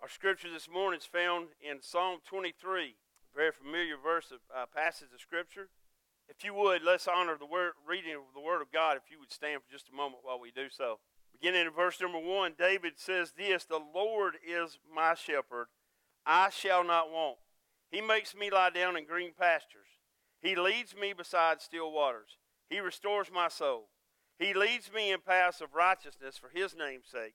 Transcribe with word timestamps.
Our 0.00 0.08
scripture 0.08 0.48
this 0.48 0.68
morning 0.70 1.00
is 1.00 1.06
found 1.06 1.48
in 1.60 1.82
Psalm 1.82 2.20
23, 2.24 2.94
a 3.34 3.36
very 3.36 3.50
familiar 3.50 3.96
verse 4.00 4.30
of 4.30 4.38
uh, 4.54 4.64
passage 4.72 5.08
of 5.12 5.20
scripture. 5.20 5.70
If 6.28 6.44
you 6.44 6.54
would, 6.54 6.84
let's 6.84 7.08
honor 7.08 7.36
the 7.36 7.46
word, 7.46 7.72
reading 7.84 8.14
of 8.14 8.32
the 8.32 8.40
Word 8.40 8.62
of 8.62 8.70
God. 8.70 8.96
If 8.96 9.10
you 9.10 9.18
would 9.18 9.32
stand 9.32 9.60
for 9.60 9.72
just 9.72 9.88
a 9.92 9.96
moment 9.96 10.22
while 10.22 10.38
we 10.38 10.52
do 10.52 10.70
so. 10.70 11.00
Beginning 11.32 11.66
in 11.66 11.72
verse 11.72 12.00
number 12.00 12.20
one, 12.20 12.52
David 12.56 12.92
says 12.94 13.32
this 13.36 13.64
The 13.64 13.80
Lord 13.92 14.34
is 14.46 14.78
my 14.94 15.14
shepherd, 15.14 15.66
I 16.24 16.50
shall 16.50 16.84
not 16.84 17.10
want. 17.10 17.38
He 17.90 18.00
makes 18.00 18.36
me 18.36 18.50
lie 18.50 18.70
down 18.70 18.96
in 18.96 19.04
green 19.04 19.32
pastures. 19.36 19.98
He 20.40 20.54
leads 20.54 20.94
me 20.94 21.12
beside 21.12 21.60
still 21.60 21.90
waters. 21.90 22.38
He 22.70 22.78
restores 22.78 23.32
my 23.34 23.48
soul. 23.48 23.88
He 24.38 24.54
leads 24.54 24.92
me 24.92 25.10
in 25.10 25.22
paths 25.26 25.60
of 25.60 25.74
righteousness 25.74 26.38
for 26.38 26.50
his 26.56 26.76
name's 26.76 27.08
sake. 27.10 27.34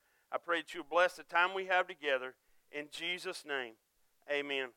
I 0.31 0.37
pray 0.37 0.61
that 0.61 0.73
you 0.73 0.83
bless 0.89 1.13
the 1.13 1.23
time 1.23 1.53
we 1.53 1.65
have 1.65 1.87
together. 1.87 2.35
In 2.71 2.85
Jesus' 2.91 3.43
name, 3.45 3.73
amen. 4.31 4.69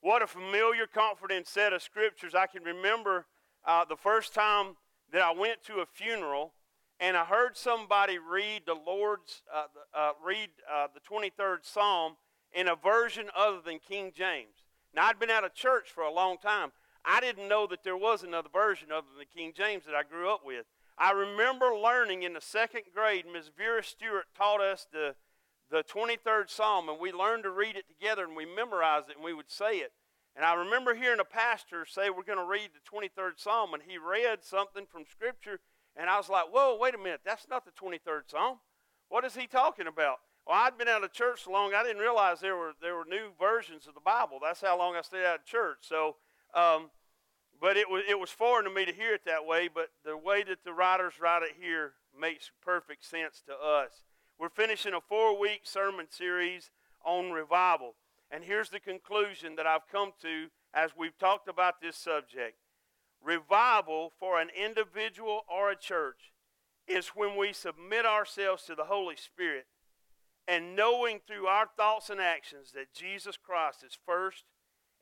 What 0.00 0.22
a 0.22 0.26
familiar, 0.26 0.86
confident 0.86 1.46
set 1.46 1.74
of 1.74 1.82
scriptures. 1.82 2.34
I 2.34 2.46
can 2.46 2.62
remember 2.62 3.26
uh, 3.66 3.84
the 3.84 3.96
first 3.96 4.32
time 4.32 4.76
that 5.12 5.20
I 5.20 5.32
went 5.32 5.62
to 5.64 5.80
a 5.80 5.86
funeral 5.86 6.54
and 6.98 7.16
I 7.16 7.24
heard 7.24 7.56
somebody 7.56 8.18
read 8.18 8.62
the 8.66 8.74
Lord's, 8.74 9.42
uh, 9.52 9.64
uh, 9.94 10.12
read 10.24 10.50
uh, 10.70 10.88
the 10.94 11.00
23rd 11.00 11.58
Psalm 11.62 12.16
in 12.52 12.68
a 12.68 12.76
version 12.76 13.28
other 13.36 13.60
than 13.64 13.78
King 13.78 14.12
James. 14.14 14.64
Now, 14.94 15.06
I'd 15.06 15.18
been 15.18 15.30
out 15.30 15.44
of 15.44 15.54
church 15.54 15.90
for 15.90 16.02
a 16.02 16.12
long 16.12 16.36
time. 16.38 16.72
I 17.04 17.20
didn't 17.20 17.48
know 17.48 17.66
that 17.68 17.84
there 17.84 17.96
was 17.96 18.22
another 18.22 18.50
version 18.52 18.92
other 18.92 19.06
than 19.10 19.18
the 19.18 19.40
King 19.40 19.52
James 19.56 19.84
that 19.86 19.94
I 19.94 20.02
grew 20.02 20.30
up 20.30 20.44
with. 20.44 20.66
I 21.00 21.12
remember 21.12 21.74
learning 21.74 22.24
in 22.24 22.34
the 22.34 22.42
second 22.42 22.82
grade, 22.94 23.24
Ms. 23.24 23.50
Vera 23.56 23.82
Stewart 23.82 24.26
taught 24.36 24.60
us 24.60 24.86
the, 24.92 25.14
the 25.70 25.82
23rd 25.82 26.50
Psalm, 26.50 26.90
and 26.90 27.00
we 27.00 27.10
learned 27.10 27.44
to 27.44 27.50
read 27.50 27.74
it 27.74 27.88
together 27.88 28.24
and 28.24 28.36
we 28.36 28.44
memorized 28.44 29.08
it 29.08 29.16
and 29.16 29.24
we 29.24 29.32
would 29.32 29.50
say 29.50 29.78
it. 29.78 29.92
And 30.36 30.44
I 30.44 30.52
remember 30.52 30.94
hearing 30.94 31.18
a 31.18 31.24
pastor 31.24 31.86
say, 31.86 32.10
We're 32.10 32.22
going 32.22 32.38
to 32.38 32.44
read 32.44 32.70
the 32.74 32.98
23rd 32.98 33.38
Psalm, 33.38 33.72
and 33.72 33.82
he 33.82 33.96
read 33.96 34.44
something 34.44 34.84
from 34.84 35.04
Scripture, 35.10 35.60
and 35.96 36.10
I 36.10 36.18
was 36.18 36.28
like, 36.28 36.52
Whoa, 36.52 36.76
wait 36.78 36.94
a 36.94 36.98
minute, 36.98 37.22
that's 37.24 37.48
not 37.48 37.64
the 37.64 37.72
23rd 37.72 38.30
Psalm. 38.30 38.58
What 39.08 39.24
is 39.24 39.34
he 39.34 39.46
talking 39.46 39.86
about? 39.86 40.18
Well, 40.46 40.58
I'd 40.60 40.76
been 40.76 40.86
out 40.86 41.02
of 41.02 41.14
church 41.14 41.44
so 41.44 41.50
long, 41.50 41.72
I 41.72 41.82
didn't 41.82 42.02
realize 42.02 42.40
there 42.40 42.56
were, 42.56 42.72
there 42.80 42.96
were 42.96 43.06
new 43.08 43.30
versions 43.40 43.86
of 43.86 43.94
the 43.94 44.00
Bible. 44.00 44.38
That's 44.42 44.60
how 44.60 44.76
long 44.76 44.96
I 44.96 45.00
stayed 45.00 45.24
out 45.24 45.40
of 45.40 45.44
church. 45.46 45.78
So, 45.80 46.16
um, 46.54 46.90
but 47.60 47.76
it 47.76 47.90
was, 47.90 48.02
it 48.08 48.18
was 48.18 48.30
foreign 48.30 48.64
to 48.64 48.70
me 48.70 48.84
to 48.84 48.92
hear 48.92 49.14
it 49.14 49.24
that 49.26 49.44
way, 49.44 49.68
but 49.72 49.90
the 50.04 50.16
way 50.16 50.42
that 50.44 50.64
the 50.64 50.72
writers 50.72 51.14
write 51.20 51.42
it 51.42 51.56
here 51.60 51.92
makes 52.18 52.50
perfect 52.62 53.04
sense 53.04 53.42
to 53.46 53.52
us. 53.52 54.04
We're 54.38 54.48
finishing 54.48 54.94
a 54.94 55.00
four 55.00 55.38
week 55.38 55.60
sermon 55.64 56.06
series 56.08 56.70
on 57.04 57.30
revival. 57.30 57.94
And 58.30 58.44
here's 58.44 58.70
the 58.70 58.80
conclusion 58.80 59.56
that 59.56 59.66
I've 59.66 59.88
come 59.90 60.12
to 60.22 60.46
as 60.72 60.92
we've 60.96 61.18
talked 61.18 61.48
about 61.48 61.80
this 61.80 61.96
subject 61.96 62.56
revival 63.22 64.12
for 64.18 64.40
an 64.40 64.48
individual 64.56 65.42
or 65.46 65.70
a 65.70 65.76
church 65.76 66.32
is 66.88 67.08
when 67.08 67.36
we 67.36 67.52
submit 67.52 68.06
ourselves 68.06 68.64
to 68.64 68.74
the 68.74 68.84
Holy 68.84 69.16
Spirit 69.16 69.66
and 70.48 70.74
knowing 70.74 71.20
through 71.26 71.46
our 71.46 71.68
thoughts 71.76 72.08
and 72.08 72.20
actions 72.20 72.72
that 72.72 72.94
Jesus 72.94 73.36
Christ 73.36 73.84
is 73.84 73.98
first 74.06 74.44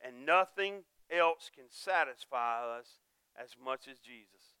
and 0.03 0.25
nothing 0.25 0.83
else 1.11 1.49
can 1.53 1.65
satisfy 1.69 2.63
us 2.63 2.99
as 3.41 3.55
much 3.63 3.87
as 3.87 3.99
Jesus. 3.99 4.55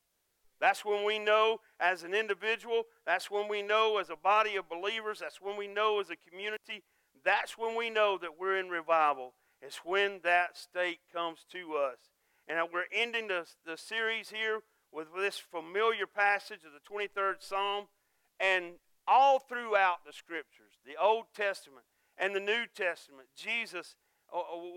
That's 0.59 0.83
when 0.83 1.05
we 1.05 1.19
know 1.19 1.59
as 1.79 2.03
an 2.03 2.13
individual, 2.13 2.83
that's 3.05 3.31
when 3.31 3.47
we 3.47 3.61
know 3.61 3.97
as 3.97 4.09
a 4.09 4.15
body 4.15 4.55
of 4.57 4.69
believers, 4.69 5.19
that's 5.19 5.41
when 5.41 5.57
we 5.57 5.67
know 5.67 5.99
as 6.01 6.09
a 6.09 6.29
community, 6.29 6.83
that's 7.23 7.57
when 7.57 7.77
we 7.77 7.89
know 7.89 8.17
that 8.17 8.39
we're 8.39 8.59
in 8.59 8.69
revival. 8.69 9.33
It's 9.61 9.81
when 9.83 10.19
that 10.23 10.57
state 10.57 10.99
comes 11.13 11.45
to 11.51 11.75
us. 11.75 11.97
And 12.47 12.57
we're 12.73 12.85
ending 12.93 13.27
the, 13.27 13.45
the 13.65 13.77
series 13.77 14.29
here 14.29 14.61
with 14.91 15.07
this 15.15 15.37
familiar 15.37 16.07
passage 16.07 16.61
of 16.65 16.71
the 16.71 16.79
23rd 16.79 17.35
Psalm. 17.39 17.85
And 18.39 18.75
all 19.07 19.39
throughout 19.39 20.05
the 20.05 20.13
scriptures, 20.13 20.79
the 20.85 21.01
Old 21.01 21.25
Testament 21.35 21.85
and 22.17 22.35
the 22.35 22.39
New 22.39 22.65
Testament, 22.73 23.27
Jesus 23.35 23.95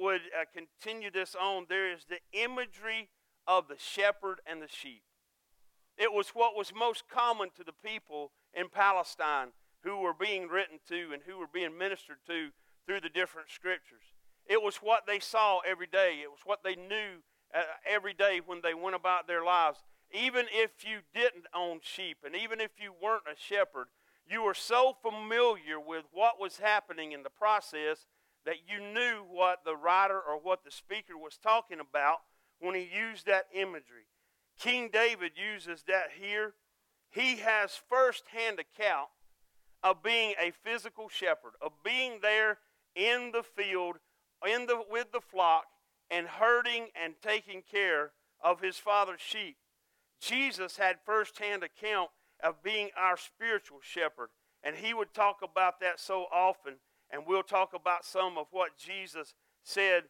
would 0.00 0.20
uh, 0.38 0.44
continue 0.54 1.10
this 1.10 1.34
on, 1.34 1.66
there 1.68 1.92
is 1.92 2.04
the 2.08 2.20
imagery 2.32 3.08
of 3.46 3.68
the 3.68 3.76
shepherd 3.78 4.40
and 4.46 4.62
the 4.62 4.68
sheep. 4.68 5.02
It 5.98 6.12
was 6.12 6.30
what 6.30 6.56
was 6.56 6.72
most 6.74 7.04
common 7.08 7.50
to 7.56 7.64
the 7.64 7.72
people 7.84 8.32
in 8.54 8.68
Palestine 8.68 9.48
who 9.84 9.98
were 9.98 10.14
being 10.14 10.48
written 10.48 10.78
to 10.88 11.12
and 11.12 11.22
who 11.26 11.38
were 11.38 11.50
being 11.52 11.76
ministered 11.76 12.18
to 12.26 12.50
through 12.86 13.00
the 13.00 13.08
different 13.08 13.50
scriptures. 13.50 14.02
It 14.46 14.62
was 14.62 14.76
what 14.76 15.06
they 15.06 15.20
saw 15.20 15.60
every 15.60 15.86
day, 15.86 16.20
it 16.22 16.30
was 16.30 16.40
what 16.44 16.64
they 16.64 16.74
knew 16.74 17.22
uh, 17.54 17.62
every 17.88 18.14
day 18.14 18.40
when 18.44 18.60
they 18.62 18.74
went 18.74 18.96
about 18.96 19.26
their 19.26 19.44
lives. 19.44 19.78
Even 20.12 20.46
if 20.50 20.84
you 20.84 20.98
didn't 21.14 21.46
own 21.54 21.80
sheep 21.82 22.18
and 22.24 22.34
even 22.34 22.60
if 22.60 22.72
you 22.78 22.92
weren't 23.02 23.22
a 23.30 23.36
shepherd, 23.38 23.86
you 24.28 24.42
were 24.42 24.54
so 24.54 24.96
familiar 25.02 25.80
with 25.80 26.04
what 26.12 26.40
was 26.40 26.58
happening 26.58 27.12
in 27.12 27.22
the 27.22 27.30
process 27.30 28.06
that 28.44 28.56
you 28.66 28.80
knew 28.80 29.24
what 29.28 29.60
the 29.64 29.76
writer 29.76 30.20
or 30.20 30.38
what 30.40 30.64
the 30.64 30.70
speaker 30.70 31.16
was 31.16 31.38
talking 31.42 31.78
about 31.80 32.18
when 32.60 32.74
he 32.74 32.88
used 32.94 33.26
that 33.26 33.46
imagery. 33.54 34.06
King 34.58 34.90
David 34.92 35.32
uses 35.36 35.84
that 35.86 36.10
here. 36.20 36.54
He 37.10 37.36
has 37.36 37.80
firsthand 37.88 38.58
account 38.58 39.08
of 39.82 40.02
being 40.02 40.34
a 40.40 40.52
physical 40.64 41.08
shepherd, 41.08 41.52
of 41.60 41.72
being 41.84 42.18
there 42.22 42.58
in 42.94 43.32
the 43.32 43.42
field 43.42 43.96
in 44.46 44.66
the, 44.66 44.82
with 44.90 45.12
the 45.12 45.20
flock 45.20 45.64
and 46.10 46.26
herding 46.26 46.88
and 47.00 47.14
taking 47.22 47.62
care 47.62 48.12
of 48.42 48.60
his 48.60 48.76
father's 48.76 49.20
sheep. 49.20 49.56
Jesus 50.20 50.76
had 50.76 50.96
firsthand 51.04 51.62
account 51.62 52.10
of 52.42 52.62
being 52.62 52.90
our 52.96 53.16
spiritual 53.16 53.78
shepherd, 53.82 54.28
and 54.62 54.76
he 54.76 54.94
would 54.94 55.14
talk 55.14 55.38
about 55.42 55.80
that 55.80 56.00
so 56.00 56.26
often 56.32 56.74
and 57.12 57.22
we'll 57.26 57.42
talk 57.42 57.74
about 57.74 58.04
some 58.04 58.38
of 58.38 58.46
what 58.50 58.76
Jesus 58.78 59.34
said 59.62 60.04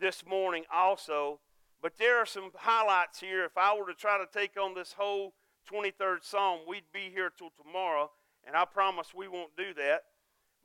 this 0.00 0.24
morning 0.26 0.64
also. 0.72 1.38
But 1.80 1.96
there 1.98 2.18
are 2.18 2.26
some 2.26 2.50
highlights 2.54 3.20
here. 3.20 3.44
If 3.44 3.56
I 3.56 3.74
were 3.74 3.86
to 3.86 3.94
try 3.94 4.18
to 4.18 4.26
take 4.38 4.60
on 4.60 4.74
this 4.74 4.94
whole 4.98 5.32
23rd 5.72 6.22
Psalm, 6.22 6.60
we'd 6.68 6.82
be 6.92 7.10
here 7.12 7.30
till 7.36 7.50
tomorrow, 7.56 8.10
and 8.46 8.56
I 8.56 8.64
promise 8.64 9.14
we 9.14 9.28
won't 9.28 9.56
do 9.56 9.72
that. 9.74 10.02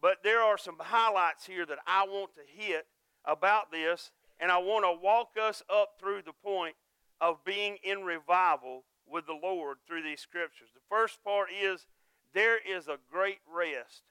But 0.01 0.17
there 0.23 0.41
are 0.41 0.57
some 0.57 0.75
highlights 0.79 1.45
here 1.45 1.65
that 1.65 1.79
I 1.87 2.05
want 2.05 2.31
to 2.35 2.41
hit 2.45 2.87
about 3.23 3.71
this, 3.71 4.11
and 4.39 4.51
I 4.51 4.57
want 4.57 4.83
to 4.83 5.01
walk 5.01 5.29
us 5.41 5.63
up 5.73 5.93
through 5.99 6.23
the 6.25 6.33
point 6.33 6.75
of 7.21 7.45
being 7.45 7.77
in 7.83 8.03
revival 8.03 8.83
with 9.07 9.25
the 9.25 9.39
Lord 9.41 9.77
through 9.87 10.03
these 10.03 10.19
scriptures. 10.19 10.69
The 10.73 10.81
first 10.89 11.23
part 11.23 11.49
is 11.51 11.85
there 12.33 12.57
is 12.57 12.87
a 12.87 12.97
great 13.09 13.39
rest 13.47 14.03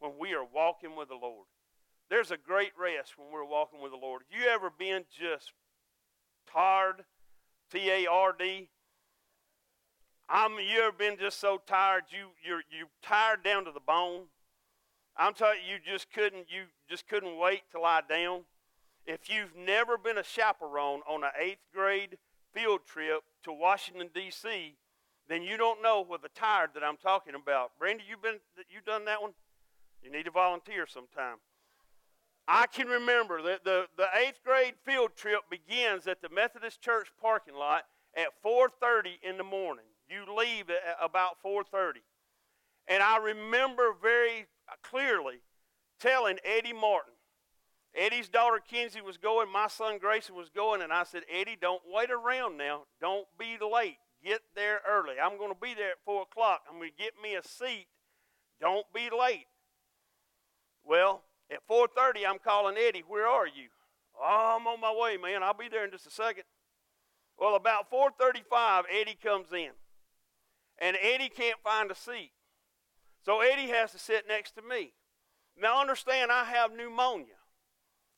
when 0.00 0.12
we 0.18 0.32
are 0.32 0.44
walking 0.44 0.96
with 0.96 1.08
the 1.08 1.14
Lord. 1.14 1.46
There's 2.08 2.32
a 2.32 2.36
great 2.36 2.72
rest 2.76 3.16
when 3.16 3.28
we're 3.32 3.44
walking 3.44 3.80
with 3.80 3.92
the 3.92 3.98
Lord. 3.98 4.22
You 4.28 4.48
ever 4.48 4.70
been 4.76 5.04
just 5.16 5.52
tired? 6.52 7.04
T 7.70 7.88
A 7.88 8.06
R 8.06 8.34
D. 8.36 8.68
I'm 10.28 10.52
you 10.54 10.80
ever 10.82 10.92
been 10.92 11.16
just 11.18 11.38
so 11.38 11.60
tired 11.66 12.04
you 12.10 12.28
you're 12.44 12.62
you 12.70 12.86
tired 13.02 13.44
down 13.44 13.64
to 13.64 13.72
the 13.72 13.80
bone? 13.80 14.24
I'm 15.16 15.34
telling 15.34 15.58
you, 15.66 15.74
you 15.74 15.92
just 15.92 16.12
couldn't 16.12 16.46
you 16.48 16.64
just 16.88 17.06
couldn't 17.06 17.38
wait 17.38 17.62
to 17.72 17.80
lie 17.80 18.02
down. 18.08 18.42
If 19.06 19.30
you've 19.30 19.56
never 19.56 19.96
been 19.96 20.18
a 20.18 20.24
chaperone 20.24 21.00
on 21.08 21.24
an 21.24 21.30
eighth 21.38 21.66
grade 21.72 22.18
field 22.52 22.80
trip 22.86 23.22
to 23.44 23.52
Washington 23.52 24.10
D.C., 24.12 24.76
then 25.28 25.42
you 25.42 25.56
don't 25.56 25.82
know 25.82 26.02
what 26.04 26.22
the 26.22 26.28
tired 26.28 26.70
that 26.74 26.82
I'm 26.82 26.96
talking 26.96 27.34
about. 27.34 27.70
Brandy, 27.78 28.02
you've 28.08 28.22
been 28.22 28.40
you 28.68 28.80
done 28.84 29.04
that 29.04 29.22
one? 29.22 29.32
You 30.02 30.10
need 30.10 30.24
to 30.24 30.30
volunteer 30.30 30.86
sometime. 30.86 31.36
I 32.48 32.66
can 32.66 32.88
remember 32.88 33.42
that 33.42 33.64
the, 33.64 33.86
the 33.96 34.06
eighth 34.16 34.40
grade 34.44 34.74
field 34.84 35.10
trip 35.16 35.42
begins 35.50 36.06
at 36.06 36.20
the 36.20 36.28
Methodist 36.28 36.80
Church 36.80 37.08
parking 37.20 37.54
lot 37.54 37.84
at 38.16 38.28
4.30 38.44 39.18
in 39.22 39.36
the 39.36 39.44
morning. 39.44 39.84
You 40.08 40.24
leave 40.36 40.68
at 40.68 40.96
about 41.00 41.36
4.30. 41.44 41.98
And 42.88 43.02
I 43.02 43.18
remember 43.18 43.94
very 44.02 44.46
clearly 44.82 45.42
telling 46.00 46.38
Eddie 46.44 46.72
Martin. 46.72 47.12
Eddie's 47.94 48.28
daughter 48.28 48.60
Kenzie 48.68 49.00
was 49.00 49.16
going, 49.16 49.50
my 49.50 49.68
son 49.68 49.98
Grayson 49.98 50.34
was 50.34 50.48
going, 50.48 50.82
and 50.82 50.92
I 50.92 51.04
said, 51.04 51.22
Eddie, 51.32 51.58
don't 51.60 51.82
wait 51.86 52.10
around 52.10 52.56
now. 52.56 52.82
Don't 53.00 53.26
be 53.38 53.58
late. 53.60 53.98
Get 54.24 54.40
there 54.54 54.80
early. 54.88 55.14
I'm 55.22 55.38
going 55.38 55.52
to 55.52 55.60
be 55.60 55.74
there 55.74 55.92
at 55.92 56.04
4 56.04 56.22
o'clock. 56.22 56.62
I'm 56.68 56.78
going 56.78 56.90
to 56.90 57.02
get 57.02 57.14
me 57.22 57.34
a 57.34 57.42
seat. 57.42 57.86
Don't 58.60 58.86
be 58.92 59.08
late. 59.16 59.46
Well, 60.90 61.22
at 61.52 61.60
4.30, 61.70 62.28
I'm 62.28 62.40
calling 62.40 62.74
Eddie. 62.76 63.04
Where 63.06 63.28
are 63.28 63.46
you? 63.46 63.68
Oh, 64.20 64.58
I'm 64.58 64.66
on 64.66 64.80
my 64.80 64.92
way, 64.92 65.16
man. 65.16 65.44
I'll 65.44 65.54
be 65.54 65.68
there 65.68 65.84
in 65.84 65.92
just 65.92 66.08
a 66.08 66.10
second. 66.10 66.42
Well, 67.38 67.54
about 67.54 67.88
4.35, 67.92 68.82
Eddie 68.90 69.16
comes 69.22 69.52
in. 69.52 69.70
And 70.78 70.96
Eddie 71.00 71.28
can't 71.28 71.60
find 71.62 71.92
a 71.92 71.94
seat. 71.94 72.32
So 73.24 73.40
Eddie 73.40 73.68
has 73.68 73.92
to 73.92 74.00
sit 74.00 74.24
next 74.26 74.56
to 74.56 74.62
me. 74.62 74.94
Now, 75.56 75.80
understand, 75.80 76.32
I 76.32 76.42
have 76.42 76.72
pneumonia. 76.72 77.38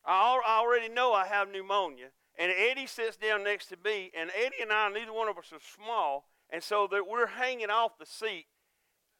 I 0.07 0.41
already 0.47 0.89
know 0.89 1.13
I 1.13 1.27
have 1.27 1.51
pneumonia. 1.51 2.07
And 2.39 2.51
Eddie 2.57 2.87
sits 2.87 3.19
down 3.19 3.45
next 3.45 3.67
to 3.67 3.77
me, 3.85 4.11
and 4.19 4.31
Eddie 4.35 4.63
and 4.63 4.73
I, 4.73 4.89
neither 4.89 5.13
one 5.13 5.29
of 5.29 5.37
us 5.37 5.53
are 5.53 5.61
small, 5.61 6.25
and 6.49 6.63
so 6.63 6.89
that 6.91 7.07
we're 7.07 7.27
hanging 7.27 7.69
off 7.69 7.99
the 7.99 8.07
seat. 8.07 8.47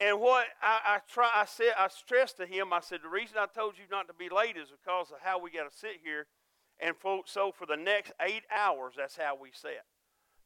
And 0.01 0.21
what 0.21 0.47
I, 0.61 0.81
I 0.85 0.99
try, 1.09 1.31
I 1.35 1.45
said, 1.45 1.75
I 1.79 1.89
stressed 1.89 2.39
to 2.39 2.47
him, 2.47 2.73
I 2.73 2.81
said, 2.81 3.01
the 3.03 3.09
reason 3.09 3.37
I 3.39 3.47
told 3.47 3.79
you 3.79 3.85
not 3.91 4.09
to 4.09 4.15
be 4.15 4.29
late 4.29 4.57
is 4.57 4.69
because 4.71 5.11
of 5.11 5.19
how 5.23 5.39
we 5.39 5.51
got 5.51 5.71
to 5.71 5.77
sit 5.77 6.01
here. 6.03 6.27
And 6.81 6.97
for, 6.97 7.23
so 7.27 7.53
for 7.53 7.67
the 7.67 7.77
next 7.77 8.13
eight 8.21 8.43
hours, 8.55 8.95
that's 8.97 9.17
how 9.17 9.39
we 9.41 9.51
sat. 9.53 9.85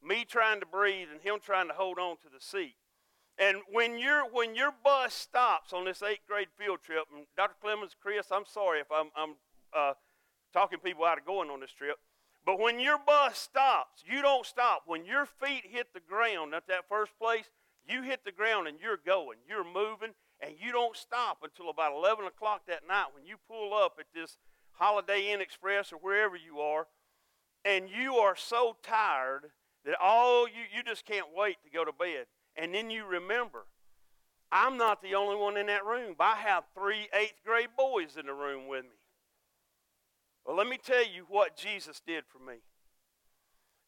Me 0.03 0.25
trying 0.25 0.59
to 0.59 0.67
breathe 0.67 1.07
and 1.11 1.21
him 1.21 1.39
trying 1.43 1.67
to 1.69 1.73
hold 1.73 1.97
on 1.97 2.17
to 2.17 2.29
the 2.31 2.39
seat. 2.39 2.75
And 3.39 3.57
when 3.71 3.99
your 3.99 4.23
when 4.31 4.55
your 4.55 4.73
bus 4.83 5.13
stops 5.13 5.71
on 5.71 5.85
this 5.85 6.01
eighth 6.01 6.25
grade 6.27 6.47
field 6.57 6.79
trip, 6.83 7.05
and 7.15 7.25
Dr. 7.35 7.55
Clemens, 7.61 7.95
Chris, 7.99 8.27
I'm 8.31 8.45
sorry 8.47 8.79
if 8.79 8.87
I'm, 8.91 9.09
I'm 9.15 9.35
uh, 9.75 9.93
talking 10.53 10.79
people 10.79 11.05
out 11.05 11.19
of 11.19 11.25
going 11.25 11.49
on 11.49 11.59
this 11.59 11.71
trip, 11.71 11.97
but 12.45 12.59
when 12.59 12.79
your 12.79 12.97
bus 12.97 13.37
stops, 13.37 14.03
you 14.05 14.21
don't 14.21 14.45
stop. 14.45 14.83
When 14.87 15.05
your 15.05 15.25
feet 15.25 15.65
hit 15.69 15.93
the 15.93 15.99
ground 15.99 16.55
at 16.55 16.67
that 16.67 16.87
first 16.89 17.11
place, 17.19 17.45
you 17.87 18.03
hit 18.03 18.25
the 18.25 18.31
ground 18.31 18.67
and 18.67 18.77
you're 18.81 18.99
going, 19.03 19.37
you're 19.47 19.63
moving, 19.63 20.13
and 20.41 20.55
you 20.59 20.71
don't 20.71 20.95
stop 20.95 21.39
until 21.43 21.69
about 21.69 21.93
11 21.93 22.25
o'clock 22.25 22.61
that 22.67 22.87
night 22.87 23.07
when 23.13 23.25
you 23.25 23.37
pull 23.47 23.73
up 23.73 23.97
at 23.99 24.07
this 24.13 24.37
Holiday 24.73 25.31
Inn 25.31 25.41
Express 25.41 25.91
or 25.91 25.97
wherever 25.97 26.35
you 26.35 26.59
are, 26.59 26.87
and 27.65 27.89
you 27.89 28.15
are 28.15 28.35
so 28.35 28.77
tired 28.83 29.51
that 29.85 29.95
all 30.01 30.47
you, 30.47 30.63
you 30.75 30.83
just 30.83 31.05
can't 31.05 31.27
wait 31.35 31.57
to 31.63 31.69
go 31.69 31.83
to 31.83 31.91
bed. 31.91 32.25
And 32.55 32.73
then 32.73 32.89
you 32.89 33.05
remember, 33.05 33.65
I'm 34.51 34.77
not 34.77 35.01
the 35.01 35.15
only 35.15 35.35
one 35.35 35.57
in 35.57 35.67
that 35.67 35.85
room. 35.85 36.15
I 36.19 36.35
have 36.35 36.63
three 36.73 37.07
eighth 37.13 37.41
grade 37.45 37.69
boys 37.77 38.17
in 38.17 38.25
the 38.25 38.33
room 38.33 38.67
with 38.67 38.83
me. 38.83 38.89
Well, 40.45 40.55
let 40.55 40.67
me 40.67 40.77
tell 40.77 41.05
you 41.05 41.25
what 41.27 41.57
Jesus 41.57 42.01
did 42.05 42.23
for 42.27 42.39
me. 42.39 42.59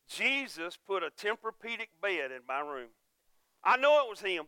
Jesus 0.09 0.77
put 0.87 1.03
a 1.03 1.09
Tempur-Pedic 1.09 1.89
bed 2.01 2.31
in 2.31 2.41
my 2.47 2.59
room. 2.59 2.89
I 3.63 3.77
know 3.77 4.03
it 4.06 4.09
was 4.09 4.21
him. 4.21 4.45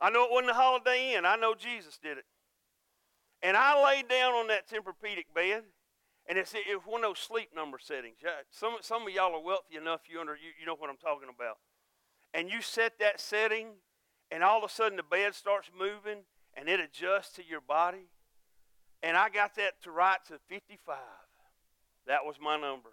I 0.00 0.10
know 0.10 0.24
it 0.24 0.30
wasn't 0.30 0.48
the 0.48 0.54
Holiday 0.54 1.14
Inn. 1.14 1.26
I 1.26 1.36
know 1.36 1.54
Jesus 1.54 1.98
did 2.02 2.18
it. 2.18 2.24
And 3.42 3.56
I 3.56 3.82
laid 3.82 4.08
down 4.08 4.34
on 4.34 4.48
that 4.48 4.68
Tempur-Pedic 4.68 5.34
bed, 5.34 5.64
and 6.28 6.38
it's, 6.38 6.52
it 6.54 6.76
was 6.76 6.86
one 6.86 7.04
of 7.04 7.10
those 7.10 7.18
sleep 7.18 7.50
number 7.54 7.78
settings. 7.80 8.16
Some, 8.50 8.76
some 8.82 9.02
of 9.02 9.10
y'all 9.12 9.34
are 9.34 9.42
wealthy 9.42 9.76
enough, 9.76 10.02
you, 10.08 10.20
under, 10.20 10.34
you, 10.34 10.52
you 10.58 10.66
know 10.66 10.74
what 10.74 10.90
I'm 10.90 10.98
talking 10.98 11.28
about 11.34 11.56
and 12.32 12.50
you 12.50 12.62
set 12.62 12.98
that 13.00 13.20
setting, 13.20 13.68
and 14.30 14.42
all 14.42 14.58
of 14.58 14.64
a 14.64 14.72
sudden 14.72 14.96
the 14.96 15.02
bed 15.02 15.34
starts 15.34 15.70
moving 15.76 16.22
and 16.54 16.68
it 16.68 16.80
adjusts 16.80 17.34
to 17.34 17.42
your 17.44 17.60
body. 17.60 18.08
And 19.02 19.16
I 19.16 19.30
got 19.30 19.54
that 19.56 19.82
to 19.82 19.90
right 19.90 20.18
to 20.28 20.38
55. 20.48 20.96
That 22.06 22.24
was 22.24 22.36
my 22.40 22.60
number. 22.60 22.90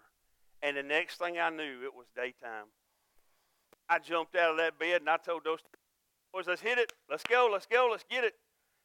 And 0.62 0.76
the 0.76 0.82
next 0.82 1.18
thing 1.18 1.38
I 1.38 1.50
knew, 1.50 1.84
it 1.84 1.94
was 1.94 2.06
daytime. 2.16 2.66
I 3.88 3.98
jumped 3.98 4.36
out 4.36 4.52
of 4.52 4.56
that 4.58 4.78
bed 4.78 5.00
and 5.00 5.10
I 5.10 5.16
told 5.16 5.44
those 5.44 5.60
boys, 6.32 6.46
let's 6.46 6.60
hit 6.60 6.78
it. 6.78 6.92
Let's 7.10 7.24
go. 7.24 7.48
Let's 7.50 7.66
go. 7.66 7.88
Let's 7.90 8.04
get 8.10 8.24
it. 8.24 8.34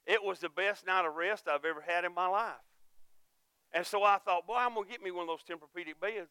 It 0.05 0.23
was 0.23 0.39
the 0.39 0.49
best 0.49 0.85
night 0.85 1.05
of 1.05 1.15
rest 1.15 1.47
I've 1.47 1.65
ever 1.65 1.81
had 1.85 2.05
in 2.05 2.13
my 2.13 2.27
life. 2.27 2.53
And 3.73 3.85
so 3.85 4.03
I 4.03 4.17
thought, 4.17 4.45
boy, 4.45 4.55
I'm 4.57 4.75
going 4.75 4.85
to 4.85 4.91
get 4.91 5.01
me 5.01 5.11
one 5.11 5.23
of 5.23 5.27
those 5.27 5.43
Tempur-Pedic 5.43 5.99
beds. 5.99 6.29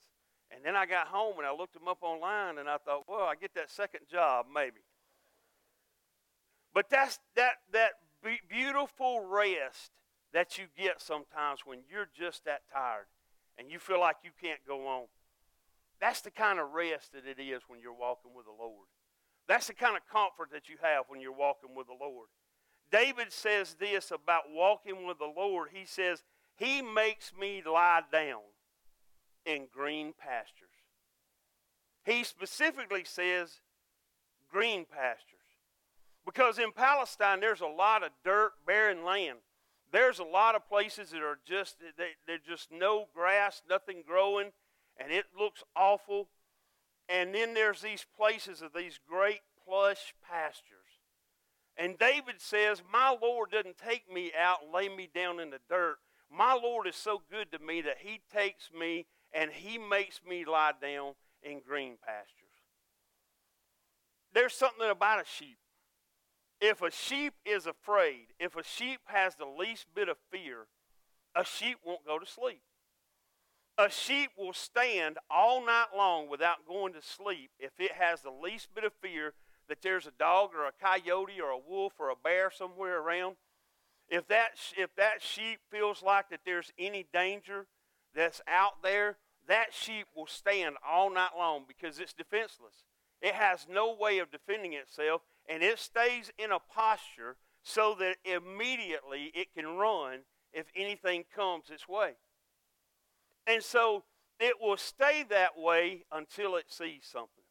And 0.55 0.65
then 0.65 0.77
I 0.77 0.87
got 0.87 1.09
home 1.09 1.39
and 1.39 1.47
I 1.47 1.53
looked 1.53 1.75
them 1.75 1.89
up 1.89 1.99
online 2.03 2.59
and 2.59 2.69
I 2.69 2.77
thought, 2.77 3.05
well, 3.09 3.25
I 3.25 3.35
get 3.35 3.55
that 3.55 3.71
second 3.71 4.03
job 4.11 4.47
maybe. 4.53 4.81
But 6.75 6.89
that's 6.91 7.19
that 7.37 7.55
that 7.73 7.93
beautiful 8.49 9.27
rest 9.27 9.91
that 10.33 10.59
you 10.59 10.65
get 10.77 11.01
sometimes 11.01 11.61
when 11.65 11.81
you're 11.91 12.09
just 12.19 12.45
that 12.45 12.63
tired 12.73 13.07
and 13.59 13.71
you 13.71 13.79
feel 13.79 14.01
like 14.01 14.17
you 14.25 14.31
can't 14.41 14.61
go 14.67 14.87
on. 14.87 15.05
That's 16.03 16.21
the 16.21 16.33
kind 16.33 16.59
of 16.59 16.73
rest 16.73 17.13
that 17.13 17.29
it 17.29 17.41
is 17.41 17.63
when 17.69 17.79
you're 17.79 17.95
walking 17.95 18.33
with 18.35 18.47
the 18.47 18.51
Lord. 18.51 18.89
That's 19.47 19.69
the 19.69 19.75
kind 19.75 19.97
of 19.97 20.03
comfort 20.13 20.51
that 20.53 20.69
you 20.69 20.75
have 20.83 21.05
when 21.07 21.21
you're 21.21 21.33
walking 21.33 21.77
with 21.77 21.87
the 21.87 21.97
Lord. 21.99 22.27
David 22.91 23.33
says 23.33 23.77
this 23.79 24.11
about 24.11 24.51
walking 24.51 25.07
with 25.07 25.19
the 25.19 25.33
Lord. 25.35 25.69
He 25.73 25.87
says, 25.87 26.25
He 26.57 26.83
makes 26.83 27.33
me 27.39 27.63
lie 27.65 28.01
down 28.11 28.41
in 29.47 29.69
green 29.73 30.13
pastures. 30.19 30.69
He 32.05 32.25
specifically 32.25 33.05
says 33.05 33.61
green 34.51 34.85
pastures. 34.85 35.39
Because 36.27 36.59
in 36.59 36.73
Palestine, 36.73 37.39
there's 37.39 37.61
a 37.61 37.67
lot 37.67 38.03
of 38.03 38.11
dirt, 38.25 38.53
barren 38.67 39.05
land. 39.05 39.39
There's 39.93 40.19
a 40.19 40.25
lot 40.25 40.57
of 40.57 40.69
places 40.69 41.11
that 41.11 41.23
are 41.23 41.39
just, 41.47 41.77
they, 41.97 42.11
they're 42.27 42.39
just 42.45 42.73
no 42.73 43.07
grass, 43.15 43.63
nothing 43.69 44.03
growing, 44.05 44.51
and 44.97 45.13
it 45.13 45.27
looks 45.39 45.63
awful. 45.77 46.29
And 47.09 47.35
then 47.35 47.55
there's 47.55 47.83
these 47.83 48.07
places 48.17 48.63
of 48.63 48.73
these 48.75 48.99
great 49.09 49.41
plush 49.67 50.15
pastures. 50.29 50.79
And 51.77 51.99
David 51.99 52.37
says, 52.39 52.83
My 52.93 53.17
Lord 53.21 53.51
doesn't 53.51 53.79
take 53.79 54.13
me 54.13 54.33
out 54.39 54.59
and 54.65 54.73
lay 54.73 54.89
me 54.89 55.09
down 55.13 55.41
in 55.41 55.51
the 55.51 55.61
dirt. 55.69 55.97
My 56.31 56.55
Lord 56.55 56.87
is 56.87 56.97
so 56.97 57.23
good 57.31 57.53
to 57.53 57.59
me 57.59 57.81
that 57.83 57.99
He 58.01 58.21
takes 58.33 58.71
me 58.79 59.07
and 59.33 59.51
he 59.51 59.79
makes 59.79 60.21
me 60.29 60.45
lie 60.45 60.73
down 60.81 61.15
in 61.43 61.61
green 61.67 61.97
pastures. 62.05 62.39
There's 64.35 64.55
something 64.55 64.89
about 64.89 65.21
a 65.21 65.25
sheep. 65.25 65.59
If 66.61 66.81
a 66.81 66.91
sheep 66.91 67.35
is 67.45 67.67
afraid, 67.67 68.29
if 68.39 68.57
a 68.57 68.63
sheep 68.63 69.01
has 69.07 69.35
the 69.35 69.47
least 69.47 69.87
bit 69.95 70.09
of 70.09 70.17
fear, 70.31 70.67
a 71.35 71.45
sheep 71.45 71.79
won't 71.85 72.07
go 72.07 72.19
to 72.19 72.27
sleep. 72.27 72.63
A 73.79 73.89
sheep 73.91 74.31
will 74.37 74.53
stand 74.53 75.19
all 75.31 75.65
night 75.65 75.89
long 75.97 76.29
without 76.29 76.67
going 76.67 76.93
to 76.93 77.03
sleep 77.03 77.51
if 77.59 77.73
it 77.79 77.93
has 77.93 78.21
the 78.21 78.31
least 78.31 78.69
bit 78.75 78.85
of 78.85 78.93
fear 79.01 79.33
that 79.69 79.81
there's 79.81 80.07
a 80.07 80.13
dog 80.19 80.51
or 80.55 80.67
a 80.67 80.73
coyote 80.73 81.41
or 81.41 81.51
a 81.51 81.59
wolf 81.59 81.95
or 81.99 82.11
a 82.11 82.17
bear 82.17 82.51
somewhere 82.51 83.01
around. 83.01 83.37
If 84.09 84.29
that, 84.29 84.51
if 84.77 84.95
that 84.97 85.23
sheep 85.23 85.61
feels 85.71 86.03
like 86.03 86.29
that 86.29 86.41
there's 86.45 86.71
any 86.79 87.07
danger, 87.15 87.67
that's 88.15 88.43
out 88.47 88.83
there, 88.83 89.17
that 89.49 89.73
sheep 89.73 90.07
will 90.15 90.27
stand 90.27 90.77
all 90.87 91.11
night 91.11 91.31
long 91.37 91.65
because 91.67 91.99
it's 91.99 92.13
defenseless. 92.13 92.85
It 93.23 93.35
has 93.35 93.67
no 93.71 93.95
way 93.99 94.19
of 94.19 94.31
defending 94.31 94.75
itself, 94.75 95.23
and 95.49 95.63
it 95.63 95.79
stays 95.79 96.31
in 96.39 96.53
a 96.53 96.59
posture 96.59 97.37
so 97.63 97.97
that 97.99 98.17
immediately 98.25 99.31
it 99.35 99.55
can 99.57 99.77
run 99.77 100.21
if 100.53 100.67
anything 100.77 101.25
comes 101.35 101.71
its 101.71 101.89
way. 101.89 102.13
And 103.47 103.63
so 103.63 104.05
it 104.39 104.55
will 104.61 104.77
stay 104.77 105.25
that 105.29 105.59
way 105.59 106.05
until 106.11 106.57
it 106.57 106.67
sees 106.69 107.03
something. 107.11 107.45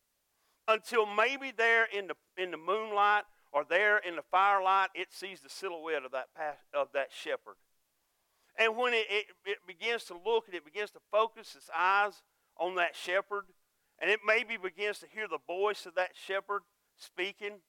Until 0.68 1.06
maybe 1.06 1.52
there 1.56 1.86
in 1.86 2.08
the, 2.08 2.16
in 2.42 2.52
the 2.52 2.58
moonlight 2.58 3.24
or 3.52 3.66
there 3.68 3.98
in 3.98 4.16
the 4.16 4.24
firelight, 4.32 4.90
it 4.96 5.12
sees 5.12 5.42
the 5.42 5.50
silhouette 5.50 6.06
of 6.06 6.12
that, 6.12 6.28
of 6.74 6.88
that 6.94 7.10
shepherd. 7.12 7.56
And 8.58 8.78
when 8.78 8.94
it, 8.94 9.06
it, 9.10 9.26
it 9.46 9.58
begins 9.68 10.04
to 10.06 10.14
look 10.14 10.48
and 10.48 10.56
it 10.56 10.66
begins 10.66 10.92
to 10.92 11.00
focus 11.12 11.56
its 11.56 11.70
eyes 11.76 12.22
on 12.58 12.76
that 12.76 12.96
shepherd, 12.96 13.46
and 14.00 14.10
it 14.10 14.20
maybe 14.26 14.58
begins 14.58 15.00
to 15.00 15.08
hear 15.08 15.28
the 15.28 15.40
voice 15.48 15.86
of 15.86 15.96
that 15.96 16.12
shepherd 16.14 16.62
speaking, 16.98 17.60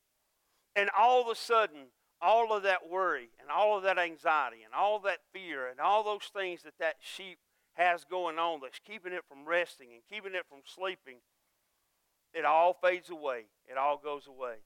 and 0.77 0.91
all 0.99 1.23
of 1.23 1.29
a 1.29 1.35
sudden, 1.35 1.87
all 2.21 2.53
of 2.53 2.63
that 2.63 2.89
worry 2.89 3.31
and 3.41 3.51
all 3.51 3.77
of 3.77 3.83
that 3.83 3.99
anxiety 3.99 4.59
and 4.65 4.73
all 4.75 5.01
that 5.01 5.19
fear 5.33 5.69
and 5.69 5.81
all 5.81 6.05
those 6.05 6.31
things 6.35 6.63
that 6.63 6.79
that 6.79 6.95
sheep 7.01 7.39
has 7.75 8.05
going 8.05 8.39
on 8.39 8.61
that's 8.63 8.79
keeping 8.79 9.13
it 9.13 9.25
from 9.29 9.47
resting 9.47 9.89
and 9.93 10.03
keeping 10.09 10.35
it 10.35 10.47
from 10.49 10.61
sleeping, 10.65 11.17
it 12.35 12.45
all 12.45 12.77
fades 12.83 13.11
away. 13.11 13.45
It 13.71 13.79
all 13.79 14.01
goes 14.03 14.27
away. 14.27 14.57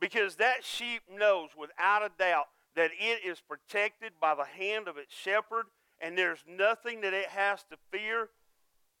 Because 0.00 0.36
that 0.36 0.64
sheep 0.64 1.02
knows 1.10 1.50
without 1.56 2.02
a 2.02 2.10
doubt 2.18 2.46
that 2.76 2.90
it 2.98 3.24
is 3.24 3.40
protected 3.40 4.12
by 4.20 4.34
the 4.34 4.44
hand 4.44 4.88
of 4.88 4.98
its 4.98 5.14
shepherd, 5.14 5.66
and 6.00 6.18
there's 6.18 6.44
nothing 6.48 7.00
that 7.02 7.14
it 7.14 7.28
has 7.28 7.64
to 7.70 7.76
fear, 7.90 8.30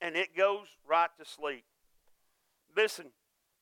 and 0.00 0.16
it 0.16 0.36
goes 0.36 0.68
right 0.88 1.10
to 1.18 1.24
sleep. 1.24 1.64
Listen, 2.76 3.06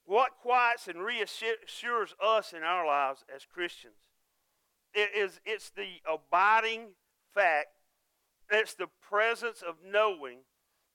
what 0.04 0.32
quiets 0.40 0.88
and 0.88 1.02
reassures 1.02 2.14
us 2.22 2.52
in 2.52 2.62
our 2.62 2.86
lives 2.86 3.24
as 3.34 3.46
Christians 3.46 3.94
it 4.94 5.10
is 5.16 5.40
it's 5.44 5.70
the 5.70 6.00
abiding 6.10 6.88
fact, 7.34 7.68
it's 8.60 8.74
the 8.74 8.88
presence 9.00 9.62
of 9.62 9.76
knowing 9.84 10.38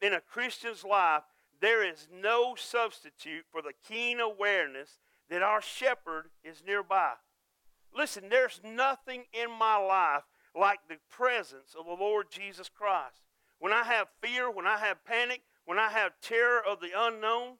in 0.01 0.13
a 0.13 0.21
Christian's 0.21 0.83
life 0.83 1.23
there 1.59 1.87
is 1.87 2.07
no 2.13 2.55
substitute 2.55 3.45
for 3.51 3.61
the 3.61 3.73
keen 3.87 4.19
awareness 4.19 4.99
that 5.29 5.41
our 5.41 5.61
shepherd 5.61 6.29
is 6.43 6.63
nearby. 6.65 7.13
Listen, 7.95 8.25
there's 8.29 8.61
nothing 8.63 9.23
in 9.33 9.49
my 9.49 9.75
life 9.75 10.23
like 10.55 10.79
the 10.87 10.97
presence 11.09 11.75
of 11.77 11.85
the 11.85 11.93
Lord 11.93 12.27
Jesus 12.29 12.69
Christ. 12.69 13.23
When 13.59 13.73
I 13.73 13.83
have 13.83 14.07
fear, 14.21 14.51
when 14.51 14.67
I 14.67 14.77
have 14.77 15.03
panic, 15.03 15.41
when 15.65 15.79
I 15.79 15.89
have 15.89 16.13
terror 16.21 16.61
of 16.65 16.79
the 16.79 16.91
unknown, 16.95 17.57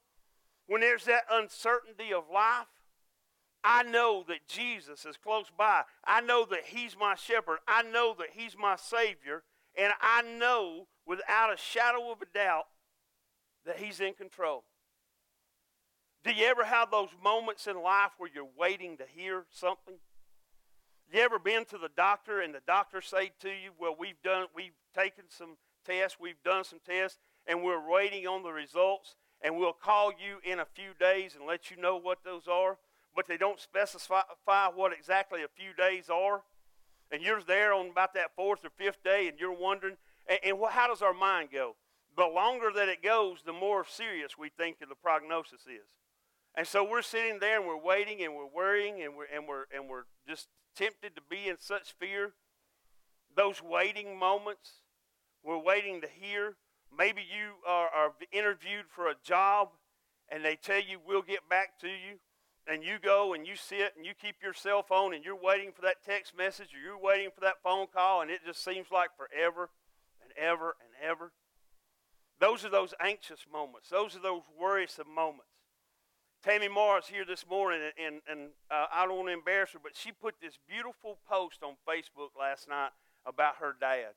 when 0.66 0.80
there's 0.80 1.04
that 1.04 1.24
uncertainty 1.30 2.12
of 2.12 2.24
life, 2.32 2.66
I 3.64 3.82
know 3.82 4.24
that 4.28 4.46
Jesus 4.46 5.04
is 5.04 5.16
close 5.16 5.50
by. 5.56 5.82
I 6.04 6.20
know 6.20 6.46
that 6.50 6.66
He's 6.66 6.96
my 6.98 7.16
shepherd. 7.16 7.58
I 7.66 7.82
know 7.82 8.14
that 8.18 8.28
He's 8.32 8.56
my 8.56 8.76
Savior. 8.76 9.42
And 9.78 9.92
I 10.00 10.22
know 10.22 10.88
without 11.06 11.52
a 11.52 11.56
shadow 11.56 12.10
of 12.10 12.20
a 12.20 12.26
doubt 12.26 12.66
that 13.64 13.78
He's 13.78 14.00
in 14.00 14.12
control. 14.12 14.64
Do 16.24 16.32
you 16.32 16.46
ever 16.46 16.64
have 16.64 16.90
those 16.90 17.10
moments 17.22 17.66
in 17.68 17.80
life 17.80 18.10
where 18.18 18.28
you're 18.32 18.48
waiting 18.58 18.96
to 18.96 19.04
hear 19.06 19.44
something? 19.50 19.94
You 21.10 21.20
ever 21.20 21.38
been 21.38 21.64
to 21.66 21.78
the 21.78 21.88
doctor 21.96 22.40
and 22.40 22.52
the 22.52 22.60
doctor 22.66 23.00
say 23.00 23.30
to 23.40 23.48
you, 23.48 23.72
"Well, 23.78 23.94
we've 23.96 24.20
done, 24.22 24.48
we've 24.52 24.74
taken 24.94 25.30
some 25.30 25.56
tests, 25.84 26.18
we've 26.20 26.42
done 26.42 26.64
some 26.64 26.80
tests, 26.80 27.18
and 27.46 27.62
we're 27.62 27.88
waiting 27.88 28.26
on 28.26 28.42
the 28.42 28.52
results, 28.52 29.16
and 29.40 29.56
we'll 29.56 29.72
call 29.72 30.12
you 30.12 30.40
in 30.42 30.58
a 30.58 30.66
few 30.66 30.92
days 30.92 31.34
and 31.34 31.46
let 31.46 31.70
you 31.70 31.76
know 31.76 31.96
what 31.96 32.24
those 32.24 32.48
are." 32.48 32.78
But 33.14 33.26
they 33.26 33.38
don't 33.38 33.60
specify 33.60 34.68
what 34.68 34.92
exactly 34.92 35.42
a 35.42 35.48
few 35.48 35.72
days 35.72 36.10
are, 36.10 36.44
and 37.10 37.22
you're 37.22 37.42
there 37.42 37.72
on 37.72 37.90
about 37.90 38.14
that 38.14 38.34
fourth 38.36 38.64
or 38.64 38.70
fifth 38.70 39.02
day, 39.02 39.28
and 39.28 39.38
you're 39.38 39.52
wondering, 39.52 39.96
and, 40.28 40.38
and 40.44 40.58
what, 40.58 40.72
how 40.72 40.88
does 40.88 41.02
our 41.02 41.14
mind 41.14 41.50
go? 41.52 41.76
The 42.16 42.26
longer 42.26 42.70
that 42.74 42.88
it 42.88 43.02
goes, 43.02 43.38
the 43.44 43.52
more 43.52 43.84
serious 43.88 44.36
we 44.36 44.50
think 44.50 44.78
the 44.80 44.94
prognosis 45.02 45.62
is. 45.66 45.86
And 46.54 46.66
so 46.66 46.82
we're 46.82 47.02
sitting 47.02 47.38
there 47.38 47.58
and 47.58 47.66
we're 47.68 47.80
waiting 47.80 48.22
and 48.24 48.34
we're 48.34 48.46
worrying 48.52 49.02
and 49.02 49.14
we're, 49.16 49.26
and 49.32 49.46
we're, 49.46 49.66
and 49.72 49.88
we're 49.88 50.04
just 50.26 50.48
tempted 50.74 51.14
to 51.14 51.22
be 51.30 51.48
in 51.48 51.56
such 51.60 51.94
fear. 52.00 52.32
Those 53.36 53.62
waiting 53.62 54.18
moments, 54.18 54.82
we're 55.44 55.62
waiting 55.62 56.00
to 56.00 56.08
hear. 56.08 56.56
Maybe 56.96 57.22
you 57.22 57.52
are, 57.66 57.88
are 57.88 58.12
interviewed 58.32 58.86
for 58.88 59.06
a 59.06 59.14
job 59.22 59.68
and 60.28 60.44
they 60.44 60.56
tell 60.56 60.80
you, 60.80 60.98
we'll 61.06 61.22
get 61.22 61.48
back 61.48 61.78
to 61.80 61.86
you. 61.86 62.18
And 62.70 62.84
you 62.84 62.98
go 63.02 63.32
and 63.32 63.46
you 63.46 63.56
sit 63.56 63.94
and 63.96 64.04
you 64.04 64.12
keep 64.20 64.36
your 64.42 64.52
cell 64.52 64.82
phone 64.82 65.14
and 65.14 65.24
you're 65.24 65.40
waiting 65.40 65.72
for 65.72 65.80
that 65.82 66.04
text 66.04 66.36
message 66.36 66.68
or 66.74 66.80
you're 66.84 67.00
waiting 67.00 67.30
for 67.34 67.40
that 67.40 67.62
phone 67.64 67.86
call 67.92 68.20
and 68.20 68.30
it 68.30 68.40
just 68.44 68.62
seems 68.62 68.88
like 68.92 69.08
forever 69.16 69.70
and 70.22 70.30
ever 70.36 70.76
and 70.80 70.92
ever. 71.02 71.32
Those 72.40 72.64
are 72.64 72.70
those 72.70 72.92
anxious 73.00 73.46
moments. 73.50 73.88
Those 73.88 74.14
are 74.14 74.20
those 74.20 74.42
worrisome 74.60 75.12
moments. 75.12 75.50
Tammy 76.44 76.68
Morris 76.68 77.08
here 77.08 77.24
this 77.24 77.44
morning, 77.48 77.80
and, 77.98 78.20
and 78.30 78.50
uh, 78.70 78.86
I 78.92 79.06
don't 79.06 79.16
want 79.16 79.28
to 79.28 79.32
embarrass 79.32 79.72
her, 79.72 79.80
but 79.82 79.96
she 79.96 80.12
put 80.12 80.36
this 80.40 80.56
beautiful 80.68 81.18
post 81.28 81.64
on 81.64 81.74
Facebook 81.88 82.38
last 82.38 82.68
night 82.68 82.90
about 83.26 83.56
her 83.56 83.74
dad. 83.80 84.14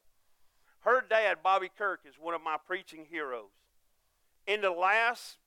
Her 0.82 1.04
dad, 1.08 1.38
Bobby 1.44 1.70
Kirk, 1.76 2.02
is 2.08 2.16
one 2.20 2.36
of 2.36 2.42
my 2.42 2.58
preaching 2.64 3.08
heroes. 3.10 3.50
In 4.46 4.62
the 4.62 4.70
last 4.70 5.38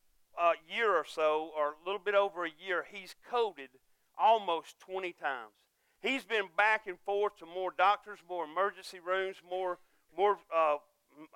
uh, 0.40 0.52
year 0.68 0.94
or 0.94 1.04
so, 1.04 1.50
or 1.56 1.68
a 1.68 1.84
little 1.84 2.00
bit 2.02 2.14
over 2.14 2.44
a 2.44 2.50
year, 2.64 2.84
he's 2.90 3.14
coded 3.28 3.70
almost 4.18 4.78
20 4.80 5.12
times. 5.12 5.52
He's 6.00 6.24
been 6.24 6.48
back 6.56 6.86
and 6.86 6.98
forth 7.00 7.38
to 7.38 7.46
more 7.46 7.72
doctors, 7.76 8.18
more 8.28 8.44
emergency 8.44 9.00
rooms, 9.00 9.36
more, 9.48 9.78
more 10.16 10.38
uh, 10.54 10.76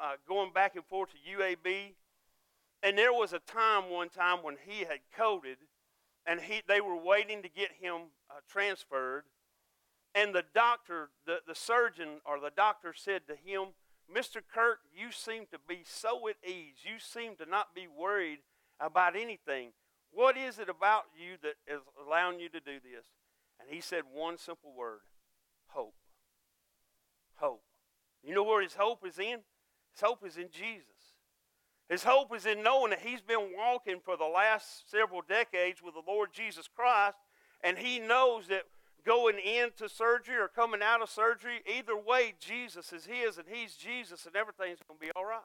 uh, 0.00 0.12
going 0.28 0.52
back 0.52 0.76
and 0.76 0.84
forth 0.84 1.10
to 1.10 1.38
UAB. 1.38 1.94
And 2.82 2.96
there 2.96 3.12
was 3.12 3.32
a 3.32 3.40
time 3.40 3.90
one 3.90 4.08
time 4.10 4.38
when 4.42 4.56
he 4.66 4.80
had 4.80 5.00
coded, 5.16 5.58
and 6.26 6.40
he, 6.40 6.62
they 6.68 6.80
were 6.80 6.96
waiting 6.96 7.42
to 7.42 7.48
get 7.48 7.70
him 7.80 8.10
uh, 8.30 8.34
transferred. 8.48 9.24
And 10.14 10.34
the 10.34 10.44
doctor, 10.54 11.10
the, 11.26 11.38
the 11.46 11.54
surgeon 11.54 12.20
or 12.24 12.38
the 12.38 12.52
doctor 12.54 12.92
said 12.94 13.22
to 13.28 13.34
him, 13.34 13.68
Mr. 14.14 14.40
Kirk, 14.46 14.80
you 14.94 15.12
seem 15.12 15.44
to 15.50 15.58
be 15.68 15.80
so 15.84 16.28
at 16.28 16.36
ease. 16.46 16.76
You 16.82 16.98
seem 16.98 17.36
to 17.36 17.46
not 17.46 17.74
be 17.74 17.86
worried 17.86 18.38
about 18.80 19.16
anything. 19.16 19.70
What 20.12 20.36
is 20.36 20.58
it 20.58 20.68
about 20.68 21.04
you 21.16 21.36
that 21.42 21.54
is 21.72 21.80
allowing 22.04 22.40
you 22.40 22.48
to 22.48 22.60
do 22.60 22.78
this? 22.82 23.06
And 23.60 23.68
he 23.70 23.80
said 23.80 24.02
one 24.12 24.38
simple 24.38 24.72
word 24.76 25.00
hope. 25.68 25.94
Hope. 27.36 27.62
You 28.24 28.34
know 28.34 28.42
where 28.42 28.62
his 28.62 28.74
hope 28.74 29.06
is 29.06 29.18
in? 29.18 29.40
His 29.92 30.00
hope 30.02 30.24
is 30.26 30.36
in 30.36 30.48
Jesus. 30.50 30.86
His 31.88 32.04
hope 32.04 32.34
is 32.34 32.44
in 32.44 32.62
knowing 32.62 32.90
that 32.90 33.00
he's 33.00 33.22
been 33.22 33.52
walking 33.56 34.00
for 34.04 34.16
the 34.16 34.24
last 34.24 34.90
several 34.90 35.22
decades 35.26 35.82
with 35.82 35.94
the 35.94 36.02
Lord 36.06 36.30
Jesus 36.32 36.68
Christ, 36.68 37.16
and 37.62 37.78
he 37.78 37.98
knows 37.98 38.48
that 38.48 38.64
going 39.06 39.38
into 39.38 39.88
surgery 39.88 40.36
or 40.36 40.48
coming 40.48 40.82
out 40.82 41.00
of 41.00 41.08
surgery, 41.08 41.62
either 41.66 41.96
way, 41.96 42.34
Jesus 42.38 42.92
is 42.92 43.06
his 43.06 43.38
and 43.38 43.46
he's 43.50 43.74
Jesus, 43.74 44.26
and 44.26 44.36
everything's 44.36 44.80
going 44.86 45.00
to 45.00 45.06
be 45.06 45.12
all 45.16 45.24
right. 45.24 45.40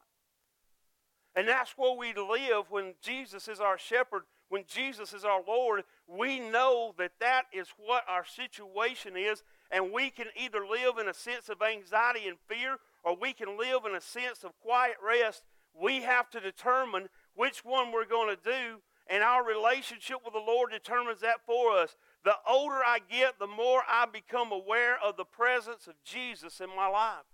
And 1.35 1.47
that's 1.47 1.73
where 1.77 1.95
we 1.97 2.13
live 2.13 2.65
when 2.69 2.93
Jesus 3.01 3.47
is 3.47 3.59
our 3.59 3.77
shepherd, 3.77 4.23
when 4.49 4.63
Jesus 4.67 5.13
is 5.13 5.25
our 5.25 5.41
Lord. 5.47 5.83
We 6.07 6.39
know 6.39 6.93
that 6.97 7.13
that 7.19 7.43
is 7.51 7.67
what 7.77 8.03
our 8.07 8.25
situation 8.25 9.17
is, 9.17 9.43
and 9.71 9.91
we 9.91 10.09
can 10.09 10.27
either 10.35 10.65
live 10.65 10.99
in 10.99 11.07
a 11.07 11.13
sense 11.13 11.49
of 11.49 11.61
anxiety 11.61 12.27
and 12.27 12.37
fear, 12.47 12.77
or 13.03 13.15
we 13.15 13.33
can 13.33 13.57
live 13.57 13.81
in 13.89 13.95
a 13.95 14.01
sense 14.01 14.43
of 14.43 14.51
quiet 14.61 14.97
rest 15.05 15.43
we 15.73 16.01
have 16.03 16.29
to 16.31 16.39
determine 16.39 17.09
which 17.35 17.65
one 17.65 17.91
we're 17.91 18.05
going 18.05 18.35
to 18.35 18.41
do, 18.43 18.81
and 19.07 19.23
our 19.23 19.45
relationship 19.45 20.17
with 20.23 20.33
the 20.33 20.39
Lord 20.39 20.71
determines 20.71 21.21
that 21.21 21.45
for 21.45 21.71
us. 21.71 21.95
The 22.23 22.35
older 22.47 22.81
I 22.85 22.99
get, 23.09 23.39
the 23.39 23.47
more 23.47 23.81
I 23.89 24.05
become 24.05 24.51
aware 24.51 24.97
of 25.03 25.17
the 25.17 25.25
presence 25.25 25.87
of 25.87 25.95
Jesus 26.05 26.61
in 26.61 26.69
my 26.69 26.87
life. 26.87 27.25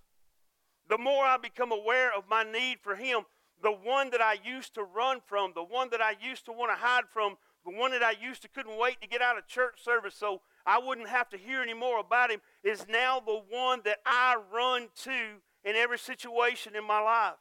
The 0.88 0.98
more 0.98 1.25
I 1.25 1.38
become 1.38 1.72
aware 1.72 2.12
of 2.15 2.24
my 2.29 2.44
need 2.44 2.79
for 2.82 2.96
Him, 2.96 3.22
the 3.62 3.72
one 3.72 4.10
that 4.12 4.22
I 4.22 4.38
used 4.44 4.75
to 4.75 4.84
run 4.84 5.20
from, 5.25 5.51
the 5.54 5.63
one 5.63 5.89
that 5.92 6.01
I 6.01 6.16
used 6.22 6.46
to 6.46 6.51
want 6.51 6.72
to 6.72 6.75
hide 6.75 7.04
from, 7.12 7.36
the 7.66 7.72
one 7.72 7.92
that 7.92 8.04
I 8.04 8.12
used 8.12 8.42
to 8.44 8.48
couldn't 8.48 8.78
wait 8.78 9.01
to 9.01 9.08
get 9.08 9.22
out 9.22 9.38
of 9.38 9.48
church 9.48 9.84
service 9.84 10.16
so 10.16 10.42
I 10.66 10.80
wouldn't 10.80 11.10
have 11.10 11.30
to 11.30 11.38
hear 11.38 11.62
any 11.62 11.74
more 11.74 12.00
about 12.00 12.32
him, 12.32 12.42
is 12.63 12.86
now 12.89 13.20
the 13.20 13.42
one 13.50 13.82
that 13.86 13.98
I 14.06 14.38
run 14.54 14.88
to 15.04 15.42
in 15.63 15.75
every 15.75 16.00
situation 16.00 16.75
in 16.75 16.86
my 16.86 17.01
life. 17.01 17.36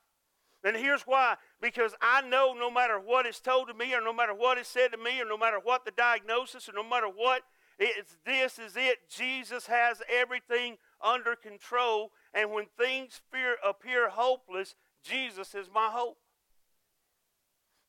And 0.64 0.76
here's 0.76 1.02
why 1.02 1.37
because 1.60 1.94
I 2.00 2.22
know 2.22 2.54
no 2.58 2.70
matter 2.70 2.98
what 2.98 3.26
is 3.26 3.40
told 3.40 3.68
to 3.68 3.75
me, 3.75 3.94
or 3.94 4.00
no 4.00 4.12
matter 4.12 4.34
what 4.34 4.58
is 4.58 4.66
said 4.66 4.88
to 4.92 4.98
me, 4.98 5.20
or 5.20 5.25
no 5.25 5.38
matter 5.38 5.58
what 5.62 5.84
the 5.84 5.92
diagnosis, 5.92 6.68
or 6.68 6.72
no 6.72 6.82
matter 6.82 7.06
what, 7.06 7.42
it's, 7.78 8.16
this 8.26 8.58
is 8.58 8.76
it. 8.76 8.98
Jesus 9.08 9.66
has 9.66 10.02
everything 10.12 10.78
under 11.00 11.37
control. 11.37 12.10
And 12.34 12.50
when 12.50 12.66
things 12.76 13.20
fear, 13.30 13.56
appear 13.66 14.10
hopeless, 14.10 14.75
Jesus 15.02 15.54
is 15.54 15.68
my 15.72 15.88
hope. 15.90 16.18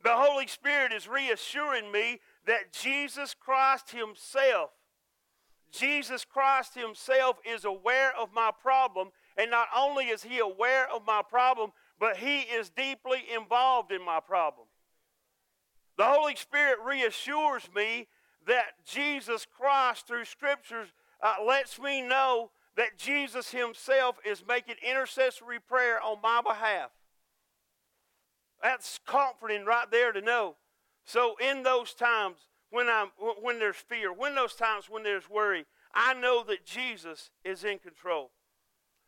The 0.04 0.14
Holy 0.14 0.48
Spirit 0.48 0.94
is 0.94 1.08
reassuring 1.08 1.92
me 1.92 2.20
that 2.46 2.72
Jesus 2.72 3.36
Christ 3.38 3.92
Himself, 3.92 4.72
Jesus 5.72 6.26
Christ 6.26 6.76
Himself 6.76 7.38
is 7.46 7.66
aware 7.66 8.12
of 8.18 8.34
my 8.34 8.52
problem. 8.62 9.10
And 9.38 9.52
not 9.52 9.68
only 9.76 10.06
is 10.06 10.24
He 10.24 10.40
aware 10.40 10.90
of 10.92 11.06
my 11.06 11.22
problem, 11.28 11.72
but 12.00 12.18
He 12.18 12.40
is 12.40 12.70
deeply 12.70 13.24
involved 13.34 13.92
in 13.92 14.04
my 14.04 14.20
problem. 14.20 14.68
The 15.98 16.06
Holy 16.06 16.36
Spirit 16.36 16.78
reassures 16.84 17.70
me 17.76 18.08
that 18.48 18.86
Jesus 18.86 19.46
Christ, 19.46 20.08
through 20.08 20.26
Scriptures, 20.26 20.88
uh, 21.22 21.36
lets 21.46 21.80
me 21.80 22.02
know 22.02 22.52
that 22.78 22.98
Jesus 22.98 23.52
Himself 23.52 24.16
is 24.26 24.44
making 24.48 24.76
intercessory 24.88 25.60
prayer 25.60 26.02
on 26.02 26.22
my 26.24 26.42
behalf. 26.42 26.92
That's 28.62 29.00
comforting 29.06 29.66
right 29.66 29.90
there 29.90 30.12
to 30.12 30.22
know. 30.22 30.56
So, 31.06 31.36
in 31.40 31.64
those 31.64 31.94
times 31.94 32.38
when, 32.70 32.88
I'm, 32.88 33.08
when 33.42 33.60
there's 33.60 33.78
fear, 33.78 34.14
when 34.14 34.36
those 34.36 34.54
times 34.54 34.90
when 34.90 35.04
there's 35.04 35.30
worry, 35.30 35.66
I 35.94 36.14
know 36.14 36.44
that 36.44 36.66
Jesus 36.66 37.32
is 37.44 37.64
in 37.64 37.80
control. 37.80 38.32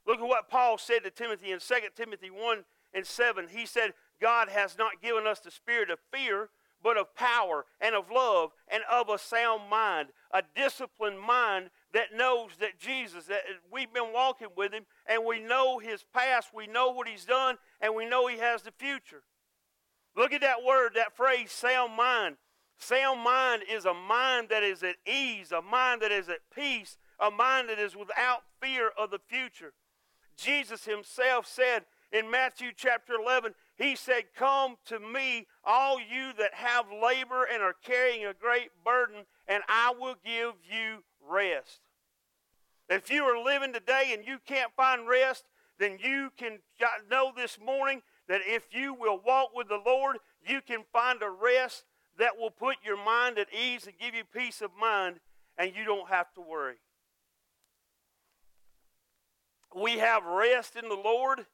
Look 0.08 0.20
at 0.20 0.27
what 0.27 0.50
Paul 0.50 0.77
said 0.77 1.03
to 1.03 1.12
Timothy 1.12 1.51
in 1.51 1.60
2 1.60 1.75
Timothy 1.96 2.29
1 2.29 2.63
and 2.93 3.05
7, 3.05 3.48
he 3.50 3.65
said, 3.65 3.93
God 4.20 4.50
has 4.50 4.77
not 4.77 5.01
given 5.01 5.27
us 5.27 5.39
the 5.39 5.51
spirit 5.51 5.89
of 5.89 6.00
fear, 6.12 6.50
but 6.84 6.98
of 6.98 7.13
power 7.15 7.65
and 7.79 7.96
of 7.96 8.10
love 8.10 8.51
and 8.67 8.84
of 8.91 9.10
a 9.10 9.20
sound 9.20 9.70
mind, 9.70 10.10
a 10.31 10.41
disciplined 10.55 11.20
mind 11.20 11.70
that 11.93 12.15
knows 12.15 12.51
that 12.60 12.79
Jesus, 12.79 13.25
that 13.25 13.41
we've 13.72 13.93
been 13.93 14.13
walking 14.13 14.48
with 14.55 14.74
him 14.74 14.86
and 15.05 15.24
we 15.25 15.39
know 15.39 15.77
his 15.77 16.03
past, 16.13 16.50
we 16.53 16.65
know 16.65 16.89
what 16.89 17.08
he's 17.08 17.25
done, 17.25 17.58
and 17.79 17.93
we 17.93 18.08
know 18.08 18.27
he 18.27 18.38
has 18.38 18.63
the 18.63 18.72
future. 18.72 19.22
Look 20.15 20.34
at 20.34 20.41
that 20.41 20.63
word, 20.63 20.91
that 20.96 21.15
phrase, 21.15 21.51
sound 21.51 21.96
mind. 21.96 22.38
Sound 22.77 23.22
mind 23.22 23.63
is 23.72 23.86
a 23.86 23.94
mind 23.94 24.50
that 24.50 24.63
is 24.63 24.84
at 24.84 24.96
ease, 25.06 25.51
a 25.51 25.62
mind 25.62 26.01
that 26.01 26.12
is 26.12 26.30
at 26.30 26.39
peace, 26.53 26.98
a 27.20 27.30
mind 27.30 27.70
that 27.70 27.80
is 27.80 27.96
without 27.96 28.44
fear 28.62 28.89
of 28.98 29.12
the 29.12 29.20
future. 29.20 29.74
Jesus 30.36 30.86
himself 30.86 31.46
said 31.46 31.86
in 32.12 32.30
Matthew 32.30 32.72
chapter 32.75 33.13
11, 33.13 33.53
he 33.77 33.96
said, 33.96 34.24
Come 34.36 34.77
to 34.86 35.00
me, 35.00 35.48
all 35.63 36.00
you 36.00 36.34
that 36.38 36.56
have 36.56 36.86
labor 36.91 37.44
and 37.44 37.62
are 37.62 37.75
carrying 37.84 38.25
a 38.25 38.34
great 38.34 38.70
burden, 38.84 39.25
and 39.48 39.63
I 39.70 39.94
will 39.98 40.15
give 40.25 40.53
you 40.70 41.03
rest. 41.25 41.82
If 42.89 43.10
you 43.10 43.24
are 43.24 43.41
living 43.41 43.72
today 43.72 44.12
and 44.13 44.25
you 44.25 44.38
can't 44.46 44.74
find 44.75 45.08
rest, 45.08 45.46
then 45.80 45.98
you 46.03 46.32
can 46.38 46.60
know 47.10 47.32
this 47.36 47.58
morning 47.63 48.01
that 48.28 48.42
if 48.46 48.68
you 48.72 48.94
will 48.94 49.20
walk 49.25 49.50
with 49.56 49.68
the 49.68 49.82
Lord, 49.86 50.18
you 50.48 50.62
can 50.62 50.84
find 50.92 51.22
a 51.22 51.30
rest 51.30 51.84
that 52.18 52.38
will 52.38 52.51
put 52.51 52.78
your 52.84 52.98
mind 52.98 53.38
at 53.38 53.48
ease 53.54 53.86
and 53.86 53.98
give 54.00 54.13
you 54.13 54.24
peace 54.24 54.62
of 54.62 54.72
mind, 54.80 55.20
and 55.58 55.74
you 55.75 55.84
don't 55.84 56.10
have 56.10 56.32
to 56.34 56.42
worry. 56.42 56.75
We 59.75 60.00
have 60.00 60.24
rest 60.25 60.75
in 60.75 60.90
the 60.90 60.96
Lord, 60.96 61.46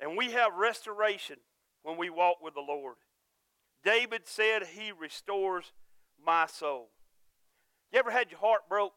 and 0.00 0.16
we 0.16 0.32
have 0.32 0.54
restoration 0.54 1.36
when 1.82 1.96
we 1.96 2.10
walk 2.10 2.42
with 2.42 2.54
the 2.54 2.60
Lord. 2.60 2.96
David 3.84 4.22
said, 4.24 4.62
He 4.74 4.92
restores 4.92 5.72
my 6.24 6.46
soul. 6.46 6.90
You 7.92 7.98
ever 7.98 8.10
had 8.10 8.30
your 8.30 8.40
heart 8.40 8.62
broke? 8.68 8.94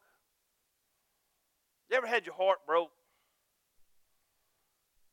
You 1.90 1.98
ever 1.98 2.08
had 2.08 2.26
your 2.26 2.36
heart 2.36 2.60
broke? 2.66 2.92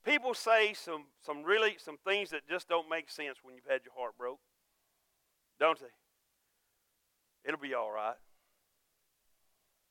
People 0.04 0.34
say 0.34 0.74
some, 0.74 1.04
some 1.24 1.42
really 1.42 1.76
some 1.78 1.96
things 2.06 2.30
that 2.30 2.46
just 2.48 2.68
don't 2.68 2.90
make 2.90 3.10
sense 3.10 3.38
when 3.42 3.54
you've 3.54 3.70
had 3.70 3.80
your 3.84 3.94
heart 3.96 4.16
broke. 4.18 4.40
Don't 5.58 5.78
they? 5.80 5.86
It'll 7.44 7.60
be 7.60 7.74
all 7.74 7.90
right. 7.90 8.16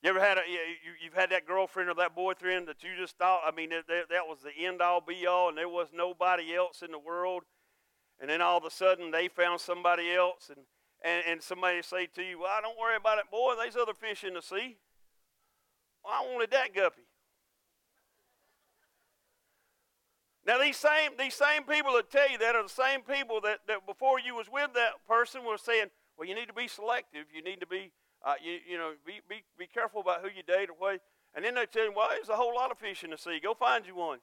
You 0.04 0.10
ever 0.10 0.20
had 0.20 0.38
a 0.38 0.42
you, 0.48 0.60
you've 1.04 1.14
had 1.14 1.30
that 1.32 1.48
girlfriend 1.48 1.90
or 1.90 1.96
that 1.96 2.16
boyfriend 2.16 2.68
that 2.68 2.84
you 2.84 2.90
just 3.00 3.18
thought 3.18 3.42
I 3.46 3.52
mean 3.56 3.70
that, 3.70 3.88
that 3.88 4.28
was 4.28 4.40
the 4.44 4.66
end 4.66 4.82
all 4.82 5.02
be 5.02 5.26
all 5.26 5.50
and 5.50 5.58
there 5.58 5.70
was 5.70 5.88
nobody 5.94 6.54
else 6.54 6.82
in 6.82 6.92
the 6.92 7.00
world 7.00 7.44
and 8.20 8.30
then 8.30 8.42
all 8.42 8.58
of 8.58 8.66
a 8.66 8.72
sudden 8.72 9.12
they 9.12 9.30
found 9.30 9.62
somebody 9.62 10.14
else 10.14 10.52
and 10.54 10.66
and, 11.04 11.24
and 11.28 11.42
somebody 11.42 11.82
say 11.82 12.08
to 12.16 12.24
you, 12.24 12.40
Well, 12.40 12.52
don't 12.62 12.80
worry 12.80 12.96
about 12.96 13.20
it, 13.20 13.30
boy, 13.30 13.56
there's 13.58 13.76
other 13.76 13.94
fish 13.94 14.24
in 14.24 14.34
the 14.34 14.42
sea. 14.42 14.78
Well, 16.04 16.14
I 16.14 16.34
wanted 16.34 16.52
that 16.52 16.74
guppy. 16.74 17.04
Now 20.46 20.60
these 20.60 20.78
same 20.78 21.12
these 21.18 21.34
same 21.34 21.64
people 21.64 21.94
that 21.94 22.12
tell 22.12 22.30
you 22.30 22.38
that 22.40 22.56
are 22.56 22.64
the 22.64 22.70
same 22.70 23.02
people 23.02 23.40
that, 23.42 23.60
that 23.68 23.86
before 23.86 24.20
you 24.20 24.36
was 24.36 24.48
with 24.52 24.74
that 24.74 25.06
person 25.08 25.46
were 25.46 25.58
saying, 25.58 25.88
well, 26.18 26.28
you 26.28 26.36
need 26.36 26.48
to 26.48 26.54
be 26.54 26.68
selective. 26.68 27.26
You 27.34 27.42
need 27.42 27.62
to 27.62 27.68
be 27.68 27.92
uh, 28.26 28.34
you, 28.44 28.60
you 28.70 28.78
know 28.78 28.92
be, 29.06 29.22
be 29.30 29.44
be 29.58 29.68
careful 29.68 30.02
about 30.02 30.22
who 30.22 30.28
you 30.28 30.44
date 30.44 30.70
or 30.70 30.76
what. 30.78 31.00
And 31.34 31.44
then 31.44 31.56
they 31.56 31.66
tell 31.66 31.86
you, 31.86 31.94
well, 31.96 32.10
there's 32.12 32.30
a 32.30 32.36
whole 32.36 32.54
lot 32.54 32.72
of 32.72 32.78
fish 32.78 33.04
in 33.04 33.10
the 33.10 33.18
sea. 33.18 33.40
Go 33.42 33.54
find 33.54 33.88
you 33.88 33.96
one. 33.96 34.20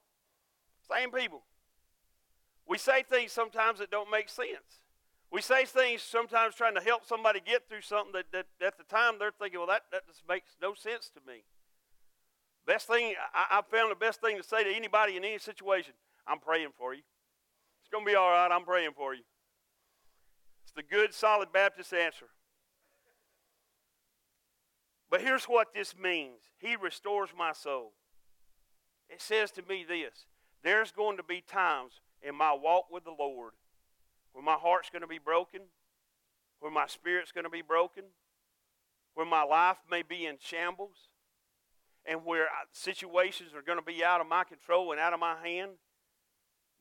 Same 0.88 1.10
people. 1.10 1.42
We 2.68 2.78
say 2.78 3.02
things 3.02 3.32
sometimes 3.32 3.80
that 3.80 3.90
don't 3.90 4.10
make 4.10 4.28
sense. 4.28 4.80
We 5.32 5.40
say 5.40 5.64
things 5.64 6.02
sometimes 6.02 6.54
trying 6.54 6.74
to 6.74 6.80
help 6.80 7.04
somebody 7.06 7.40
get 7.44 7.68
through 7.68 7.82
something 7.82 8.12
that, 8.12 8.26
that 8.32 8.46
at 8.64 8.78
the 8.78 8.84
time 8.84 9.14
they're 9.18 9.32
thinking, 9.32 9.58
well, 9.58 9.68
that, 9.68 9.82
that 9.90 10.06
just 10.06 10.22
makes 10.28 10.56
no 10.60 10.74
sense 10.74 11.10
to 11.14 11.20
me. 11.26 11.44
Best 12.66 12.86
thing, 12.86 13.14
I, 13.34 13.58
I 13.58 13.62
found 13.76 13.90
the 13.90 13.96
best 13.96 14.20
thing 14.20 14.36
to 14.36 14.42
say 14.42 14.62
to 14.64 14.70
anybody 14.70 15.16
in 15.16 15.24
any 15.24 15.38
situation 15.38 15.94
I'm 16.26 16.38
praying 16.38 16.70
for 16.76 16.94
you. 16.94 17.02
It's 17.80 17.90
going 17.90 18.04
to 18.04 18.10
be 18.10 18.16
all 18.16 18.30
right. 18.30 18.50
I'm 18.50 18.64
praying 18.64 18.92
for 18.96 19.14
you. 19.14 19.22
It's 20.64 20.72
the 20.72 20.82
good, 20.82 21.14
solid 21.14 21.52
Baptist 21.52 21.92
answer. 21.92 22.26
But 25.10 25.22
here's 25.22 25.44
what 25.44 25.74
this 25.74 25.96
means 25.96 26.40
He 26.58 26.76
restores 26.76 27.30
my 27.36 27.52
soul. 27.52 27.92
It 29.08 29.20
says 29.20 29.50
to 29.52 29.62
me 29.62 29.84
this 29.86 30.26
there's 30.62 30.92
going 30.92 31.16
to 31.16 31.22
be 31.22 31.40
times 31.40 31.94
in 32.22 32.36
my 32.36 32.52
walk 32.52 32.86
with 32.90 33.04
the 33.04 33.14
Lord 33.18 33.52
where 34.32 34.44
my 34.44 34.54
heart's 34.54 34.90
going 34.90 35.02
to 35.02 35.08
be 35.08 35.18
broken, 35.18 35.62
where 36.60 36.70
my 36.70 36.86
spirit's 36.86 37.32
going 37.32 37.44
to 37.44 37.50
be 37.50 37.62
broken, 37.62 38.04
where 39.14 39.26
my 39.26 39.42
life 39.42 39.78
may 39.90 40.02
be 40.02 40.26
in 40.26 40.36
shambles, 40.38 41.08
and 42.06 42.24
where 42.24 42.44
uh, 42.44 42.66
situations 42.72 43.50
are 43.54 43.62
going 43.62 43.78
to 43.78 43.84
be 43.84 44.04
out 44.04 44.20
of 44.20 44.28
my 44.28 44.44
control 44.44 44.92
and 44.92 45.00
out 45.00 45.12
of 45.12 45.20
my 45.20 45.36
hand. 45.42 45.72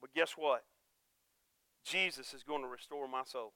But 0.01 0.13
guess 0.13 0.31
what? 0.37 0.63
Jesus 1.85 2.33
is 2.33 2.43
going 2.43 2.61
to 2.61 2.67
restore 2.67 3.07
my 3.07 3.23
soul. 3.23 3.53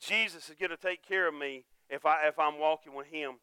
Jesus 0.00 0.48
is 0.48 0.56
going 0.58 0.70
to 0.70 0.76
take 0.76 1.06
care 1.06 1.28
of 1.28 1.34
me 1.34 1.64
if, 1.90 2.06
I, 2.06 2.28
if 2.28 2.38
I'm 2.38 2.58
walking 2.58 2.94
with 2.94 3.08
him. 3.08 3.36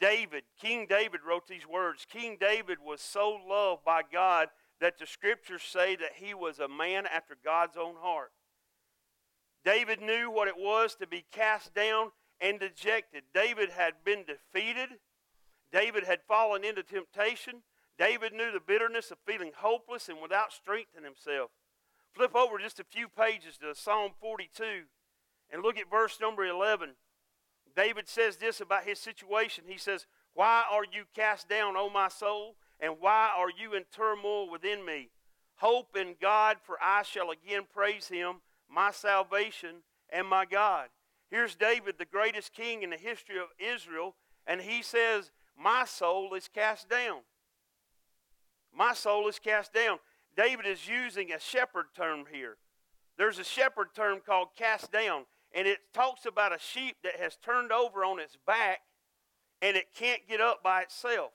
David, 0.00 0.42
King 0.60 0.86
David 0.88 1.20
wrote 1.26 1.46
these 1.46 1.66
words. 1.66 2.06
King 2.10 2.36
David 2.40 2.78
was 2.84 3.00
so 3.00 3.38
loved 3.48 3.84
by 3.84 4.02
God 4.12 4.48
that 4.80 4.98
the 4.98 5.06
scriptures 5.06 5.62
say 5.62 5.96
that 5.96 6.14
he 6.16 6.34
was 6.34 6.58
a 6.58 6.68
man 6.68 7.04
after 7.06 7.36
God's 7.42 7.76
own 7.76 7.94
heart. 8.00 8.32
David 9.64 10.00
knew 10.00 10.30
what 10.30 10.48
it 10.48 10.58
was 10.58 10.94
to 10.96 11.06
be 11.06 11.24
cast 11.32 11.74
down 11.74 12.10
and 12.40 12.60
dejected. 12.60 13.22
David 13.32 13.70
had 13.70 13.94
been 14.04 14.24
defeated. 14.24 14.98
David 15.72 16.04
had 16.04 16.20
fallen 16.28 16.64
into 16.64 16.82
temptation. 16.82 17.62
David 17.98 18.32
knew 18.32 18.50
the 18.50 18.60
bitterness 18.60 19.10
of 19.10 19.18
feeling 19.24 19.52
hopeless 19.56 20.08
and 20.08 20.20
without 20.20 20.52
strength 20.52 20.90
in 20.96 21.04
himself. 21.04 21.50
Flip 22.12 22.34
over 22.34 22.58
just 22.58 22.80
a 22.80 22.84
few 22.84 23.08
pages 23.08 23.56
to 23.58 23.74
Psalm 23.74 24.12
42 24.20 24.84
and 25.50 25.62
look 25.62 25.78
at 25.78 25.90
verse 25.90 26.18
number 26.20 26.44
11. 26.44 26.90
David 27.76 28.08
says 28.08 28.36
this 28.36 28.60
about 28.60 28.84
his 28.84 28.98
situation. 28.98 29.64
He 29.66 29.78
says, 29.78 30.06
Why 30.32 30.64
are 30.70 30.84
you 30.84 31.04
cast 31.14 31.48
down, 31.48 31.76
O 31.76 31.90
my 31.90 32.08
soul? 32.08 32.56
And 32.80 32.94
why 33.00 33.30
are 33.36 33.50
you 33.50 33.74
in 33.74 33.84
turmoil 33.84 34.50
within 34.50 34.84
me? 34.84 35.10
Hope 35.56 35.96
in 35.96 36.16
God, 36.20 36.56
for 36.62 36.76
I 36.82 37.02
shall 37.02 37.30
again 37.30 37.62
praise 37.72 38.08
him, 38.08 38.36
my 38.68 38.90
salvation 38.90 39.82
and 40.10 40.26
my 40.28 40.44
God. 40.44 40.88
Here's 41.30 41.54
David, 41.54 41.96
the 41.98 42.04
greatest 42.04 42.52
king 42.52 42.82
in 42.82 42.90
the 42.90 42.96
history 42.96 43.38
of 43.38 43.48
Israel, 43.58 44.16
and 44.46 44.60
he 44.60 44.82
says, 44.82 45.30
My 45.56 45.84
soul 45.84 46.34
is 46.34 46.48
cast 46.48 46.88
down. 46.88 47.20
My 48.76 48.94
soul 48.94 49.28
is 49.28 49.38
cast 49.38 49.72
down. 49.72 49.98
David 50.36 50.66
is 50.66 50.88
using 50.88 51.32
a 51.32 51.38
shepherd 51.38 51.86
term 51.96 52.24
here. 52.32 52.56
There's 53.16 53.38
a 53.38 53.44
shepherd 53.44 53.94
term 53.94 54.20
called 54.24 54.48
cast 54.56 54.90
down, 54.90 55.26
and 55.54 55.68
it 55.68 55.78
talks 55.92 56.26
about 56.26 56.52
a 56.52 56.58
sheep 56.58 56.96
that 57.04 57.20
has 57.20 57.36
turned 57.36 57.70
over 57.70 58.04
on 58.04 58.18
its 58.18 58.36
back 58.46 58.80
and 59.62 59.78
it 59.78 59.86
can't 59.96 60.20
get 60.28 60.42
up 60.42 60.62
by 60.62 60.82
itself. 60.82 61.32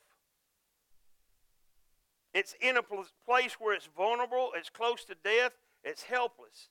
It's 2.32 2.56
in 2.62 2.78
a 2.78 2.84
place 2.84 3.54
where 3.60 3.73
it's 3.73 3.89
vulnerable, 3.97 4.52
it's 4.56 4.69
close 4.69 5.04
to 5.06 5.15
death, 5.23 5.54
it's 5.84 6.04
helpless. 6.04 6.69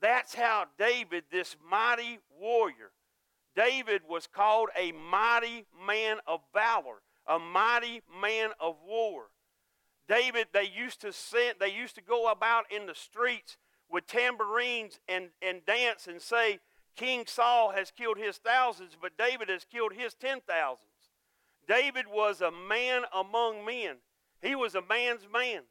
That's 0.00 0.34
how 0.34 0.64
David, 0.78 1.24
this 1.30 1.56
mighty 1.68 2.20
warrior, 2.40 2.92
David 3.54 4.02
was 4.08 4.26
called 4.26 4.70
a 4.78 4.92
mighty 4.92 5.66
man 5.86 6.18
of 6.26 6.40
valor 6.54 7.02
a 7.30 7.38
mighty 7.38 8.02
man 8.20 8.50
of 8.58 8.74
war. 8.86 9.26
David, 10.08 10.48
they 10.52 10.64
used 10.64 11.00
to 11.02 11.12
send, 11.12 11.54
they 11.60 11.70
used 11.70 11.94
to 11.94 12.02
go 12.02 12.30
about 12.30 12.64
in 12.70 12.86
the 12.86 12.94
streets 12.94 13.56
with 13.88 14.08
tambourines 14.08 14.98
and, 15.08 15.28
and 15.40 15.64
dance 15.64 16.08
and 16.08 16.20
say, 16.20 16.58
King 16.96 17.24
Saul 17.26 17.70
has 17.70 17.92
killed 17.92 18.18
his 18.18 18.38
thousands, 18.38 18.96
but 19.00 19.16
David 19.16 19.48
has 19.48 19.64
killed 19.64 19.92
his 19.96 20.14
ten 20.14 20.40
thousands. 20.46 20.90
David 21.68 22.06
was 22.12 22.40
a 22.40 22.50
man 22.50 23.02
among 23.14 23.64
men. 23.64 23.96
He 24.42 24.56
was 24.56 24.74
a 24.74 24.82
man's 24.82 25.26
man. 25.32 25.62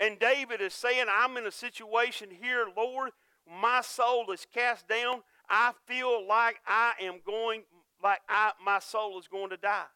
And 0.00 0.18
David 0.18 0.60
is 0.60 0.74
saying, 0.74 1.06
I'm 1.08 1.36
in 1.36 1.46
a 1.46 1.52
situation 1.52 2.28
here, 2.30 2.66
Lord, 2.76 3.10
my 3.48 3.80
soul 3.82 4.30
is 4.32 4.46
cast 4.52 4.88
down. 4.88 5.22
I 5.48 5.72
feel 5.86 6.26
like 6.26 6.56
I 6.66 6.92
am 7.00 7.20
going, 7.24 7.62
like 8.02 8.20
I, 8.28 8.52
my 8.64 8.80
soul 8.80 9.18
is 9.20 9.28
going 9.28 9.50
to 9.50 9.56
die. 9.56 9.86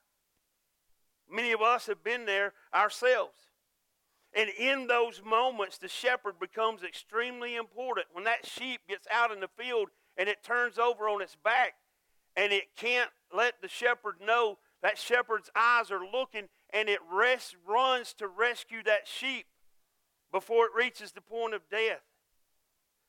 Many 1.33 1.53
of 1.53 1.63
us 1.63 1.87
have 1.87 2.05
been 2.05 2.27
there 2.27 2.53
ourselves. 2.75 3.39
And 4.35 4.51
in 4.59 4.87
those 4.87 5.23
moments, 5.25 5.79
the 5.79 5.89
shepherd 5.89 6.39
becomes 6.41 6.83
extremely 6.83 7.57
important. 7.57 8.07
When 8.13 8.25
that 8.25 8.47
sheep 8.47 8.81
gets 8.89 9.07
out 9.11 9.33
in 9.33 9.41
the 9.41 9.49
field 9.49 9.89
and 10.17 10.29
it 10.29 10.43
turns 10.43 10.79
over 10.79 11.09
on 11.09 11.23
its 11.23 11.37
back 11.37 11.75
and 12.37 12.53
it 12.53 12.77
can't 12.77 13.11
let 13.35 13.61
the 13.61 13.69
shepherd 13.69 14.17
know, 14.25 14.59
that 14.83 14.99
shepherd's 14.99 15.51
eyes 15.55 15.91
are 15.91 16.05
looking 16.05 16.49
and 16.73 16.89
it 16.89 16.99
runs 17.09 18.15
to 18.15 18.27
rescue 18.27 18.83
that 18.85 19.07
sheep 19.07 19.47
before 20.33 20.67
it 20.67 20.73
reaches 20.77 21.13
the 21.13 21.21
point 21.21 21.55
of 21.55 21.63
death. 21.71 22.03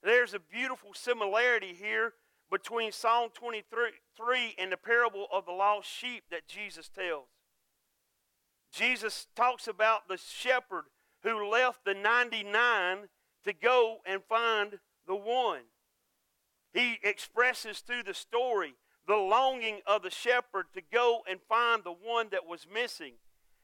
There's 0.04 0.34
a 0.34 0.40
beautiful 0.40 0.94
similarity 0.94 1.74
here 1.74 2.14
between 2.52 2.92
Psalm 2.92 3.30
23 3.34 4.56
and 4.60 4.72
the 4.72 4.78
parable 4.78 5.28
of 5.32 5.46
the 5.46 5.52
lost 5.52 5.90
sheep 5.90 6.26
that 6.30 6.48
Jesus 6.48 6.90
tells. 6.90 7.30
Jesus 8.74 9.28
talks 9.36 9.68
about 9.68 10.08
the 10.08 10.18
shepherd 10.18 10.86
who 11.22 11.50
left 11.50 11.86
the 11.86 11.94
99 11.94 13.08
to 13.44 13.54
go 13.54 14.00
and 14.06 14.24
find 14.28 14.80
the 15.08 15.16
one. 15.16 15.62
He 16.74 16.98
expresses 17.04 17.80
through 17.80 18.04
the 18.04 18.16
story 18.16 18.74
the 19.08 19.16
longing 19.16 19.82
of 19.86 20.02
the 20.02 20.10
shepherd 20.10 20.66
to 20.74 20.82
go 20.92 21.22
and 21.30 21.40
find 21.48 21.84
the 21.84 21.92
one 21.92 22.30
that 22.32 22.48
was 22.48 22.68
missing. 22.72 23.14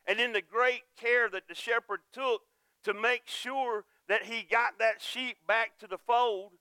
and 0.06 0.20
in 0.20 0.32
the 0.32 0.42
great 0.42 0.84
care 0.98 1.30
that 1.30 1.48
the 1.48 1.54
shepherd 1.54 2.00
took 2.12 2.42
to 2.84 2.94
make 2.94 3.24
sure 3.26 3.86
that 4.08 4.24
he 4.24 4.42
got 4.42 4.80
that 4.80 5.02
sheep 5.02 5.38
back 5.48 5.78
to 5.78 5.86
the 5.86 5.98
fold. 5.98 6.54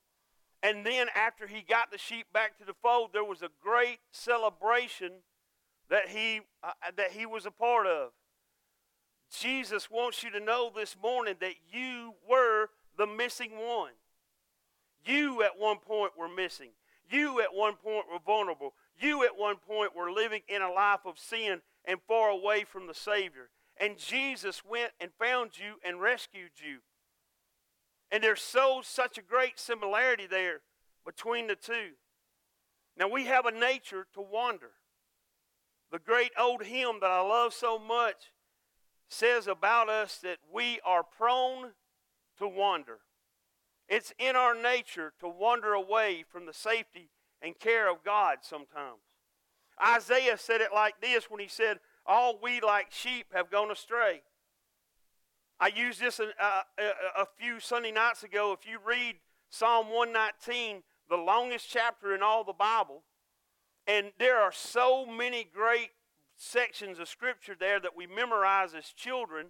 And 0.62 0.84
then, 0.84 1.06
after 1.14 1.46
he 1.46 1.62
got 1.62 1.90
the 1.90 1.96
sheep 1.96 2.26
back 2.32 2.58
to 2.58 2.64
the 2.64 2.74
fold, 2.74 3.10
there 3.12 3.24
was 3.24 3.40
a 3.42 3.48
great 3.62 4.00
celebration 4.10 5.22
that 5.88 6.08
he, 6.08 6.40
uh, 6.62 6.72
that 6.96 7.12
he 7.12 7.24
was 7.24 7.46
a 7.46 7.50
part 7.50 7.86
of. 7.86 8.10
Jesus 9.30 9.90
wants 9.90 10.22
you 10.22 10.30
to 10.30 10.40
know 10.40 10.70
this 10.74 10.96
morning 11.00 11.34
that 11.40 11.54
you 11.70 12.14
were 12.28 12.68
the 12.96 13.06
missing 13.06 13.52
one. 13.52 13.92
You 15.04 15.42
at 15.42 15.58
one 15.58 15.78
point 15.78 16.12
were 16.18 16.28
missing. 16.28 16.70
You 17.10 17.40
at 17.40 17.54
one 17.54 17.76
point 17.76 18.06
were 18.10 18.18
vulnerable. 18.24 18.74
You 18.98 19.24
at 19.24 19.38
one 19.38 19.56
point 19.56 19.94
were 19.96 20.10
living 20.10 20.42
in 20.48 20.62
a 20.62 20.72
life 20.72 21.00
of 21.06 21.18
sin 21.18 21.60
and 21.84 22.00
far 22.06 22.30
away 22.30 22.64
from 22.64 22.86
the 22.86 22.94
Savior. 22.94 23.50
And 23.80 23.96
Jesus 23.96 24.64
went 24.64 24.92
and 25.00 25.10
found 25.18 25.58
you 25.58 25.74
and 25.84 26.00
rescued 26.00 26.50
you. 26.56 26.78
And 28.10 28.22
there's 28.22 28.42
so 28.42 28.80
such 28.82 29.18
a 29.18 29.22
great 29.22 29.58
similarity 29.58 30.26
there 30.26 30.60
between 31.04 31.46
the 31.46 31.54
two. 31.54 31.92
Now 32.98 33.08
we 33.08 33.26
have 33.26 33.46
a 33.46 33.52
nature 33.52 34.06
to 34.14 34.20
wander. 34.20 34.72
The 35.92 35.98
great 35.98 36.32
old 36.38 36.64
hymn 36.64 36.98
that 37.00 37.10
I 37.10 37.20
love 37.20 37.54
so 37.54 37.78
much 37.78 38.32
says 39.08 39.46
about 39.46 39.88
us 39.88 40.18
that 40.22 40.38
we 40.52 40.80
are 40.84 41.02
prone 41.02 41.72
to 42.38 42.46
wander. 42.46 42.98
It's 43.88 44.12
in 44.18 44.36
our 44.36 44.54
nature 44.54 45.12
to 45.20 45.28
wander 45.28 45.72
away 45.72 46.24
from 46.30 46.46
the 46.46 46.52
safety 46.52 47.10
and 47.40 47.58
care 47.58 47.90
of 47.90 48.04
God 48.04 48.38
sometimes. 48.42 49.00
Isaiah 49.84 50.36
said 50.36 50.60
it 50.60 50.72
like 50.74 51.00
this 51.00 51.30
when 51.30 51.40
he 51.40 51.48
said, 51.48 51.78
All 52.04 52.38
we 52.42 52.60
like 52.60 52.88
sheep 52.90 53.26
have 53.32 53.50
gone 53.50 53.70
astray. 53.70 54.22
I 55.60 55.68
used 55.68 56.00
this 56.00 56.20
a, 56.20 56.24
a, 56.24 56.26
uh, 56.26 56.62
uh, 56.78 57.22
a 57.22 57.26
few 57.38 57.60
Sunday 57.60 57.90
nights 57.90 58.22
ago. 58.22 58.56
If 58.58 58.68
you 58.68 58.78
read 58.84 59.16
Psalm 59.50 59.88
119, 59.88 60.82
the 61.08 61.16
longest 61.16 61.68
chapter 61.68 62.14
in 62.14 62.22
all 62.22 62.44
the 62.44 62.52
Bible, 62.52 63.02
and 63.86 64.12
there 64.18 64.38
are 64.38 64.52
so 64.52 65.06
many 65.06 65.44
great 65.44 65.90
sections 66.38 66.98
of 66.98 67.08
Scripture 67.08 67.56
there 67.58 67.80
that 67.80 67.96
we 67.96 68.06
memorize 68.06 68.74
as 68.74 68.86
children, 68.86 69.48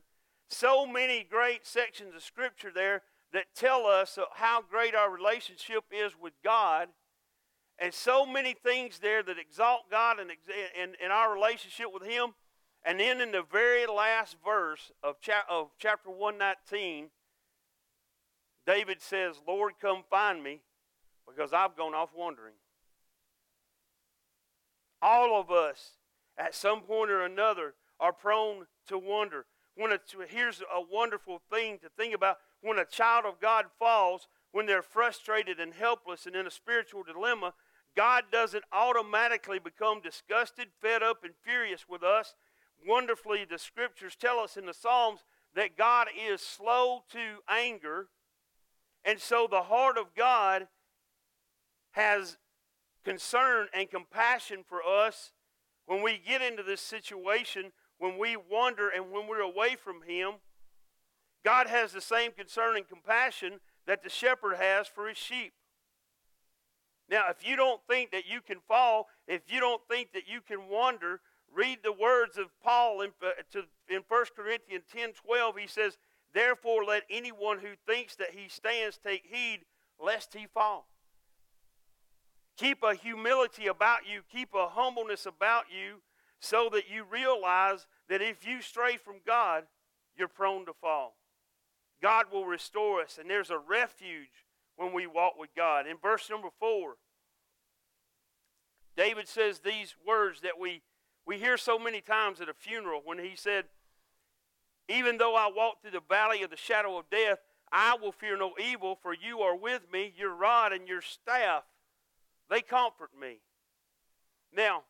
so 0.48 0.86
many 0.86 1.24
great 1.28 1.66
sections 1.66 2.14
of 2.14 2.22
Scripture 2.22 2.72
there 2.74 3.02
that 3.32 3.54
tell 3.54 3.86
us 3.86 4.18
how 4.34 4.62
great 4.68 4.94
our 4.94 5.10
relationship 5.10 5.84
is 5.92 6.12
with 6.20 6.32
God, 6.42 6.88
and 7.78 7.92
so 7.94 8.26
many 8.26 8.54
things 8.54 8.98
there 8.98 9.22
that 9.22 9.38
exalt 9.38 9.90
God 9.90 10.16
and, 10.18 10.30
and, 11.00 11.12
our 11.12 11.32
relationship 11.32 11.92
with 11.92 12.02
Him. 12.02 12.30
And 12.84 12.98
then 12.98 13.20
in 13.20 13.30
the 13.30 13.44
very 13.52 13.86
last 13.86 14.36
verse 14.44 14.90
of, 15.04 15.16
of 15.48 15.68
chapter 15.78 16.10
119, 16.10 17.10
David 18.66 19.00
says, 19.00 19.36
Lord, 19.46 19.74
come 19.80 20.02
find 20.10 20.42
me 20.42 20.60
because 21.28 21.52
I've 21.52 21.76
gone 21.76 21.94
off 21.94 22.10
wandering. 22.16 22.54
All 25.00 25.38
of 25.38 25.50
us, 25.50 25.92
at 26.38 26.54
some 26.54 26.80
point 26.80 27.10
or 27.10 27.22
another, 27.22 27.74
are 28.00 28.12
prone 28.12 28.66
to 28.86 28.96
wonder. 28.96 29.46
When 29.74 29.92
a, 29.92 29.98
here's 30.28 30.60
a 30.60 30.80
wonderful 30.80 31.40
thing 31.50 31.78
to 31.78 31.88
think 31.88 32.14
about 32.14 32.38
when 32.62 32.78
a 32.78 32.84
child 32.84 33.24
of 33.26 33.40
God 33.40 33.66
falls, 33.78 34.28
when 34.52 34.66
they're 34.66 34.82
frustrated 34.82 35.60
and 35.60 35.74
helpless 35.74 36.26
and 36.26 36.34
in 36.34 36.46
a 36.46 36.50
spiritual 36.50 37.02
dilemma, 37.02 37.54
God 37.96 38.24
doesn't 38.30 38.64
automatically 38.72 39.58
become 39.58 40.00
disgusted, 40.00 40.68
fed 40.80 41.02
up, 41.02 41.24
and 41.24 41.34
furious 41.42 41.86
with 41.88 42.02
us. 42.02 42.34
Wonderfully, 42.86 43.44
the 43.44 43.58
scriptures 43.58 44.16
tell 44.16 44.38
us 44.38 44.56
in 44.56 44.66
the 44.66 44.74
Psalms 44.74 45.24
that 45.54 45.76
God 45.76 46.08
is 46.16 46.40
slow 46.40 47.02
to 47.10 47.38
anger. 47.48 48.06
And 49.04 49.18
so 49.18 49.48
the 49.50 49.62
heart 49.62 49.98
of 49.98 50.14
God 50.14 50.68
has 51.92 52.36
concern 53.04 53.66
and 53.72 53.90
compassion 53.90 54.64
for 54.68 54.80
us 54.82 55.32
when 55.88 56.02
we 56.02 56.18
get 56.18 56.42
into 56.42 56.62
this 56.62 56.82
situation, 56.82 57.72
when 57.96 58.18
we 58.18 58.36
wander 58.36 58.90
and 58.90 59.10
when 59.10 59.26
we're 59.26 59.40
away 59.40 59.74
from 59.74 60.02
Him. 60.06 60.34
God 61.44 61.66
has 61.66 61.92
the 61.92 62.00
same 62.02 62.32
concern 62.32 62.76
and 62.76 62.86
compassion 62.86 63.60
that 63.86 64.02
the 64.02 64.10
shepherd 64.10 64.56
has 64.56 64.86
for 64.86 65.08
his 65.08 65.16
sheep. 65.16 65.54
Now, 67.08 67.24
if 67.30 67.48
you 67.48 67.56
don't 67.56 67.80
think 67.88 68.10
that 68.10 68.24
you 68.28 68.42
can 68.42 68.58
fall, 68.68 69.06
if 69.26 69.40
you 69.48 69.60
don't 69.60 69.80
think 69.88 70.12
that 70.12 70.28
you 70.28 70.42
can 70.42 70.68
wander, 70.68 71.22
read 71.50 71.78
the 71.82 71.92
words 71.92 72.36
of 72.36 72.48
Paul 72.62 73.00
in, 73.00 73.12
uh, 73.22 73.30
to, 73.52 73.60
in 73.88 74.02
1 74.06 74.24
Corinthians 74.36 74.84
10 74.94 75.12
12. 75.14 75.56
He 75.56 75.66
says, 75.66 75.96
Therefore, 76.34 76.84
let 76.84 77.04
anyone 77.08 77.60
who 77.60 77.70
thinks 77.86 78.14
that 78.16 78.32
he 78.32 78.50
stands 78.50 78.98
take 78.98 79.24
heed 79.24 79.60
lest 79.98 80.34
he 80.34 80.46
fall. 80.52 80.86
Keep 82.58 82.82
a 82.82 82.94
humility 82.94 83.68
about 83.68 84.00
you, 84.12 84.22
keep 84.30 84.48
a 84.52 84.68
humbleness 84.68 85.26
about 85.26 85.66
you, 85.70 86.00
so 86.40 86.68
that 86.72 86.90
you 86.92 87.04
realize 87.04 87.86
that 88.08 88.20
if 88.20 88.46
you 88.46 88.60
stray 88.60 88.96
from 88.96 89.16
God, 89.24 89.64
you're 90.16 90.28
prone 90.28 90.66
to 90.66 90.72
fall. 90.72 91.16
God 92.02 92.26
will 92.32 92.46
restore 92.46 93.00
us, 93.00 93.16
and 93.18 93.30
there's 93.30 93.50
a 93.50 93.58
refuge 93.58 94.44
when 94.76 94.92
we 94.92 95.06
walk 95.06 95.34
with 95.38 95.50
God. 95.56 95.86
In 95.86 95.96
verse 95.96 96.28
number 96.28 96.48
four, 96.58 96.96
David 98.96 99.28
says 99.28 99.60
these 99.60 99.94
words 100.04 100.40
that 100.40 100.58
we, 100.58 100.82
we 101.24 101.38
hear 101.38 101.56
so 101.56 101.78
many 101.78 102.00
times 102.00 102.40
at 102.40 102.48
a 102.48 102.54
funeral 102.54 103.02
when 103.04 103.18
he 103.18 103.36
said, 103.36 103.66
Even 104.88 105.18
though 105.18 105.36
I 105.36 105.48
walk 105.54 105.80
through 105.80 105.92
the 105.92 106.02
valley 106.08 106.42
of 106.42 106.50
the 106.50 106.56
shadow 106.56 106.98
of 106.98 107.08
death, 107.08 107.38
I 107.70 107.96
will 108.00 108.12
fear 108.12 108.36
no 108.36 108.54
evil, 108.58 108.98
for 109.00 109.14
you 109.14 109.40
are 109.40 109.56
with 109.56 109.82
me, 109.92 110.12
your 110.16 110.34
rod 110.34 110.72
and 110.72 110.88
your 110.88 111.02
staff, 111.02 111.62
they 112.50 112.60
comfort 112.60 113.10
me. 113.18 113.40
Now, 114.54 114.84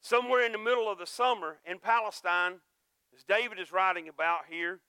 somewhere 0.00 0.44
in 0.44 0.52
the 0.52 0.58
middle 0.58 0.90
of 0.90 0.98
the 0.98 1.06
summer 1.06 1.58
in 1.64 1.78
Palestine, 1.78 2.60
as 3.14 3.24
David 3.24 3.58
is 3.58 3.72
writing 3.72 4.08
about 4.08 4.42
here, 4.50 4.80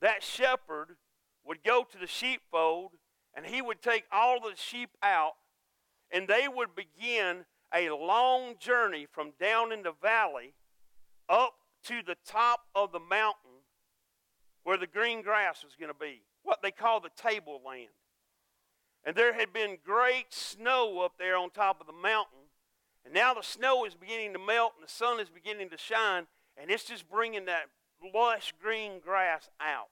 that 0.00 0.22
shepherd 0.22 0.96
would 1.44 1.64
go 1.64 1.84
to 1.84 1.98
the 1.98 2.06
sheepfold 2.06 2.92
and 3.34 3.46
he 3.46 3.62
would 3.62 3.82
take 3.82 4.04
all 4.12 4.40
the 4.40 4.54
sheep 4.56 4.90
out 5.02 5.32
and 6.10 6.28
they 6.28 6.46
would 6.48 6.74
begin 6.74 7.44
a 7.74 7.90
long 7.90 8.54
journey 8.58 9.06
from 9.10 9.32
down 9.40 9.72
in 9.72 9.82
the 9.82 9.92
valley 10.00 10.54
up 11.28 11.54
to 11.84 12.02
the 12.06 12.16
top 12.24 12.60
of 12.74 12.92
the 12.92 13.00
mountain 13.00 13.62
where 14.62 14.76
the 14.76 14.86
green 14.86 15.22
grass 15.22 15.64
was 15.64 15.74
going 15.78 15.92
to 15.92 15.98
be, 15.98 16.22
what 16.42 16.60
they 16.62 16.70
call 16.70 17.00
the 17.00 17.10
tableland. 17.16 17.88
And 19.06 19.14
there 19.14 19.32
had 19.32 19.52
been 19.52 19.78
great 19.84 20.34
snow 20.34 21.00
up 21.00 21.12
there 21.16 21.36
on 21.36 21.50
top 21.50 21.80
of 21.80 21.86
the 21.86 21.92
mountain. 21.92 22.50
And 23.04 23.14
now 23.14 23.32
the 23.32 23.42
snow 23.42 23.86
is 23.86 23.94
beginning 23.94 24.32
to 24.32 24.38
melt 24.40 24.72
and 24.76 24.86
the 24.86 24.92
sun 24.92 25.20
is 25.20 25.28
beginning 25.30 25.70
to 25.70 25.78
shine. 25.78 26.26
And 26.56 26.70
it's 26.70 26.84
just 26.84 27.08
bringing 27.08 27.44
that 27.44 27.66
lush 28.12 28.52
green 28.60 28.98
grass 28.98 29.48
out. 29.60 29.88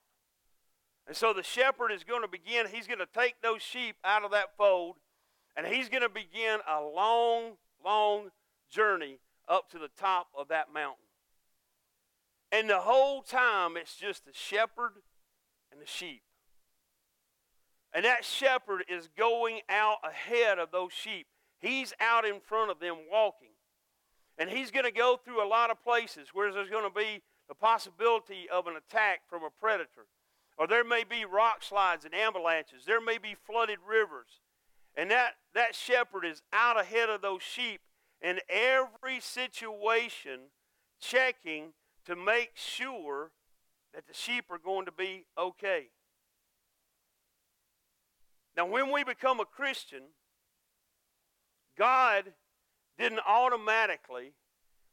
And 1.07 1.15
so 1.15 1.33
the 1.33 1.43
shepherd 1.43 1.91
is 1.91 2.03
going 2.03 2.23
to 2.23 2.27
begin, 2.27 2.65
he's 2.71 2.87
going 2.87 2.99
to 2.99 3.07
take 3.13 3.41
those 3.41 3.61
sheep 3.61 3.95
out 4.03 4.23
of 4.23 4.31
that 4.31 4.57
fold, 4.57 4.95
and 5.55 5.67
he's 5.67 5.87
going 5.87 6.01
to 6.01 6.09
begin 6.09 6.59
a 6.67 6.81
long, 6.81 7.57
long 7.83 8.31
journey 8.71 9.19
up 9.47 9.69
to 9.69 9.77
the 9.77 9.89
top 9.97 10.27
of 10.37 10.47
that 10.47 10.73
mountain. 10.73 11.05
And 12.51 12.69
the 12.69 12.81
whole 12.81 13.21
time, 13.21 13.77
it's 13.77 13.95
just 13.95 14.25
the 14.25 14.31
shepherd 14.33 14.93
and 15.71 15.79
the 15.79 15.85
sheep. 15.85 16.23
And 17.95 18.03
that 18.03 18.25
shepherd 18.25 18.83
is 18.89 19.07
going 19.17 19.61
out 19.69 19.99
ahead 20.03 20.59
of 20.59 20.69
those 20.71 20.91
sheep. 20.91 21.27
He's 21.59 21.93
out 22.01 22.25
in 22.25 22.41
front 22.41 22.69
of 22.69 22.81
them 22.81 22.97
walking. 23.09 23.51
And 24.37 24.49
he's 24.49 24.69
going 24.69 24.83
to 24.83 24.91
go 24.91 25.17
through 25.23 25.41
a 25.41 25.47
lot 25.47 25.71
of 25.71 25.81
places 25.81 26.27
where 26.33 26.51
there's 26.51 26.69
going 26.69 26.83
to 26.83 26.93
be 26.93 27.21
the 27.47 27.55
possibility 27.55 28.47
of 28.51 28.67
an 28.67 28.75
attack 28.75 29.21
from 29.29 29.43
a 29.43 29.49
predator. 29.49 30.07
Or 30.57 30.67
there 30.67 30.83
may 30.83 31.05
be 31.05 31.23
rock 31.23 31.63
slides 31.63 32.03
and 32.03 32.13
avalanches. 32.13 32.83
There 32.85 32.99
may 32.99 33.17
be 33.17 33.33
flooded 33.33 33.79
rivers. 33.87 34.41
And 34.97 35.09
that, 35.11 35.35
that 35.53 35.73
shepherd 35.73 36.25
is 36.25 36.41
out 36.51 36.77
ahead 36.77 37.09
of 37.09 37.21
those 37.21 37.43
sheep 37.43 37.79
in 38.21 38.39
every 38.49 39.21
situation, 39.21 40.49
checking 40.99 41.73
to 42.05 42.15
make 42.15 42.51
sure 42.55 43.31
that 43.93 44.05
the 44.05 44.13
sheep 44.13 44.45
are 44.49 44.57
going 44.57 44.85
to 44.85 44.91
be 44.91 45.25
okay. 45.37 45.87
Now, 48.57 48.65
when 48.65 48.91
we 48.91 49.03
become 49.03 49.39
a 49.39 49.45
Christian, 49.45 50.03
God 51.77 52.33
didn't 52.97 53.19
automatically 53.27 54.33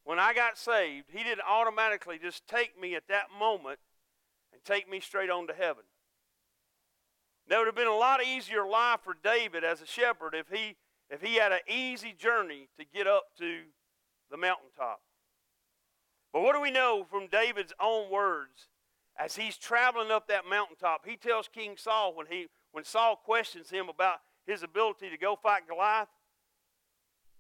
when 0.05 0.19
I 0.19 0.35
got 0.35 0.59
saved, 0.59 1.07
He 1.11 1.23
didn't 1.23 1.47
automatically 1.49 2.19
just 2.21 2.47
take 2.47 2.81
me 2.81 2.95
at 2.95 3.09
that 3.09 3.27
moment 3.39 3.79
and 4.53 4.63
take 4.65 4.91
me 4.91 5.01
straight 5.01 5.31
on 5.31 5.47
to 5.47 5.55
heaven. 5.55 5.85
That 7.49 7.59
would 7.59 7.67
have 7.67 7.77
been 7.77 7.87
a 7.87 7.95
lot 7.95 8.25
easier 8.25 8.67
life 8.67 9.01
for 9.03 9.15
David 9.23 9.65
as 9.65 9.81
a 9.81 9.87
shepherd 9.87 10.35
if 10.35 10.49
he 10.49 10.77
if 11.11 11.21
he 11.21 11.35
had 11.35 11.53
an 11.53 11.61
easy 11.69 12.13
journey 12.13 12.69
to 12.79 12.87
get 12.87 13.07
up 13.07 13.25
to 13.39 13.65
the 14.31 14.37
mountaintop. 14.37 15.03
But 16.33 16.43
what 16.43 16.55
do 16.55 16.63
we 16.63 16.71
know 16.71 17.05
from 17.09 17.27
David's 17.27 17.75
own 17.79 18.11
words 18.11 18.69
as 19.19 19.37
he's 19.37 19.59
traveling 19.59 20.11
up 20.11 20.29
that 20.29 20.47
mountaintop? 20.49 21.05
He 21.05 21.17
tells 21.17 21.49
King 21.49 21.77
Saul 21.77 22.15
when 22.15 22.29
he 22.31 22.47
when 22.73 22.85
Saul 22.85 23.17
questions 23.17 23.71
him 23.71 23.89
about 23.89 24.19
his 24.47 24.63
ability 24.63 25.11
to 25.11 25.17
go 25.17 25.37
fight 25.37 25.69
Goliath, 25.69 26.09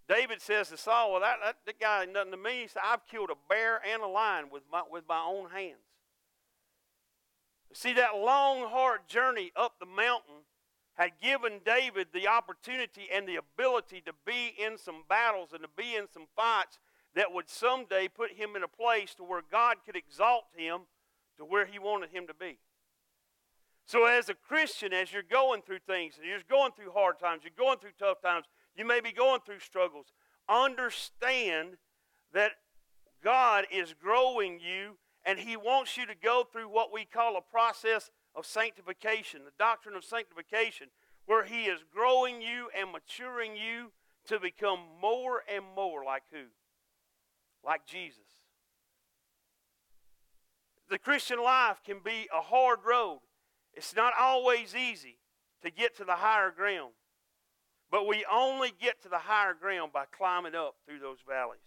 David 0.08 0.40
says 0.40 0.68
to 0.68 0.76
Saul, 0.76 1.12
Well, 1.12 1.20
that, 1.20 1.36
that, 1.44 1.56
that 1.66 1.80
guy 1.80 2.02
ain't 2.02 2.12
nothing 2.12 2.32
to 2.32 2.36
me. 2.36 2.68
I've 2.82 3.06
killed 3.06 3.30
a 3.30 3.36
bear 3.48 3.80
and 3.92 4.02
a 4.02 4.06
lion 4.06 4.46
with 4.52 4.62
my, 4.70 4.82
with 4.90 5.04
my 5.08 5.20
own 5.20 5.50
hands. 5.50 5.78
See, 7.72 7.94
that 7.94 8.16
long, 8.16 8.68
hard 8.68 9.08
journey 9.08 9.50
up 9.56 9.74
the 9.80 9.86
mountain 9.86 10.44
had 10.94 11.12
given 11.22 11.60
David 11.64 12.08
the 12.12 12.28
opportunity 12.28 13.08
and 13.12 13.26
the 13.26 13.36
ability 13.36 14.02
to 14.04 14.12
be 14.26 14.54
in 14.58 14.76
some 14.76 15.04
battles 15.08 15.50
and 15.52 15.62
to 15.62 15.68
be 15.74 15.96
in 15.96 16.06
some 16.12 16.26
fights 16.36 16.78
that 17.14 17.32
would 17.32 17.48
someday 17.48 18.08
put 18.08 18.32
him 18.32 18.56
in 18.56 18.62
a 18.62 18.68
place 18.68 19.14
to 19.14 19.24
where 19.24 19.42
God 19.50 19.76
could 19.86 19.96
exalt 19.96 20.44
him 20.54 20.82
to 21.38 21.44
where 21.44 21.64
he 21.64 21.78
wanted 21.78 22.10
him 22.10 22.26
to 22.26 22.34
be. 22.34 22.58
So, 23.92 24.06
as 24.06 24.30
a 24.30 24.34
Christian, 24.34 24.94
as 24.94 25.12
you're 25.12 25.22
going 25.22 25.60
through 25.60 25.80
things, 25.86 26.14
you're 26.26 26.38
going 26.48 26.72
through 26.72 26.92
hard 26.92 27.18
times, 27.18 27.42
you're 27.44 27.52
going 27.54 27.78
through 27.78 27.90
tough 27.98 28.22
times, 28.22 28.46
you 28.74 28.86
may 28.86 29.02
be 29.02 29.12
going 29.12 29.40
through 29.44 29.58
struggles, 29.58 30.06
understand 30.48 31.76
that 32.32 32.52
God 33.22 33.66
is 33.70 33.92
growing 33.92 34.60
you 34.60 34.96
and 35.26 35.38
He 35.38 35.58
wants 35.58 35.98
you 35.98 36.06
to 36.06 36.14
go 36.14 36.42
through 36.50 36.70
what 36.70 36.90
we 36.90 37.04
call 37.04 37.36
a 37.36 37.42
process 37.42 38.10
of 38.34 38.46
sanctification, 38.46 39.42
the 39.44 39.52
doctrine 39.58 39.94
of 39.94 40.04
sanctification, 40.06 40.86
where 41.26 41.44
He 41.44 41.64
is 41.64 41.84
growing 41.94 42.40
you 42.40 42.70
and 42.74 42.92
maturing 42.92 43.56
you 43.56 43.92
to 44.26 44.40
become 44.40 44.78
more 45.02 45.42
and 45.54 45.64
more 45.76 46.02
like 46.02 46.22
who? 46.32 46.44
Like 47.62 47.84
Jesus. 47.84 48.24
The 50.88 50.98
Christian 50.98 51.42
life 51.42 51.82
can 51.84 51.98
be 52.02 52.26
a 52.34 52.40
hard 52.40 52.78
road. 52.86 53.18
It's 53.74 53.94
not 53.94 54.12
always 54.18 54.74
easy 54.74 55.18
to 55.62 55.70
get 55.70 55.96
to 55.96 56.04
the 56.04 56.16
higher 56.16 56.50
ground. 56.50 56.92
But 57.90 58.06
we 58.06 58.24
only 58.30 58.72
get 58.80 59.02
to 59.02 59.08
the 59.08 59.18
higher 59.18 59.54
ground 59.54 59.92
by 59.92 60.04
climbing 60.10 60.54
up 60.54 60.76
through 60.86 61.00
those 61.00 61.18
valleys. 61.26 61.60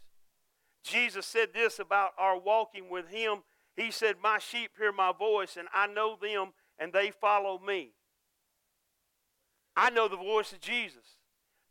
Jesus 0.83 1.25
said 1.25 1.49
this 1.53 1.79
about 1.79 2.11
our 2.17 2.39
walking 2.39 2.89
with 2.89 3.09
Him. 3.09 3.39
He 3.75 3.91
said, 3.91 4.15
My 4.21 4.39
sheep 4.39 4.71
hear 4.77 4.91
my 4.91 5.11
voice, 5.17 5.57
and 5.57 5.67
I 5.73 5.87
know 5.87 6.17
them, 6.19 6.53
and 6.79 6.93
they 6.93 7.11
follow 7.11 7.59
me. 7.59 7.91
I 9.75 9.89
know 9.89 10.07
the 10.07 10.15
voice 10.15 10.51
of 10.53 10.61
Jesus. 10.61 11.17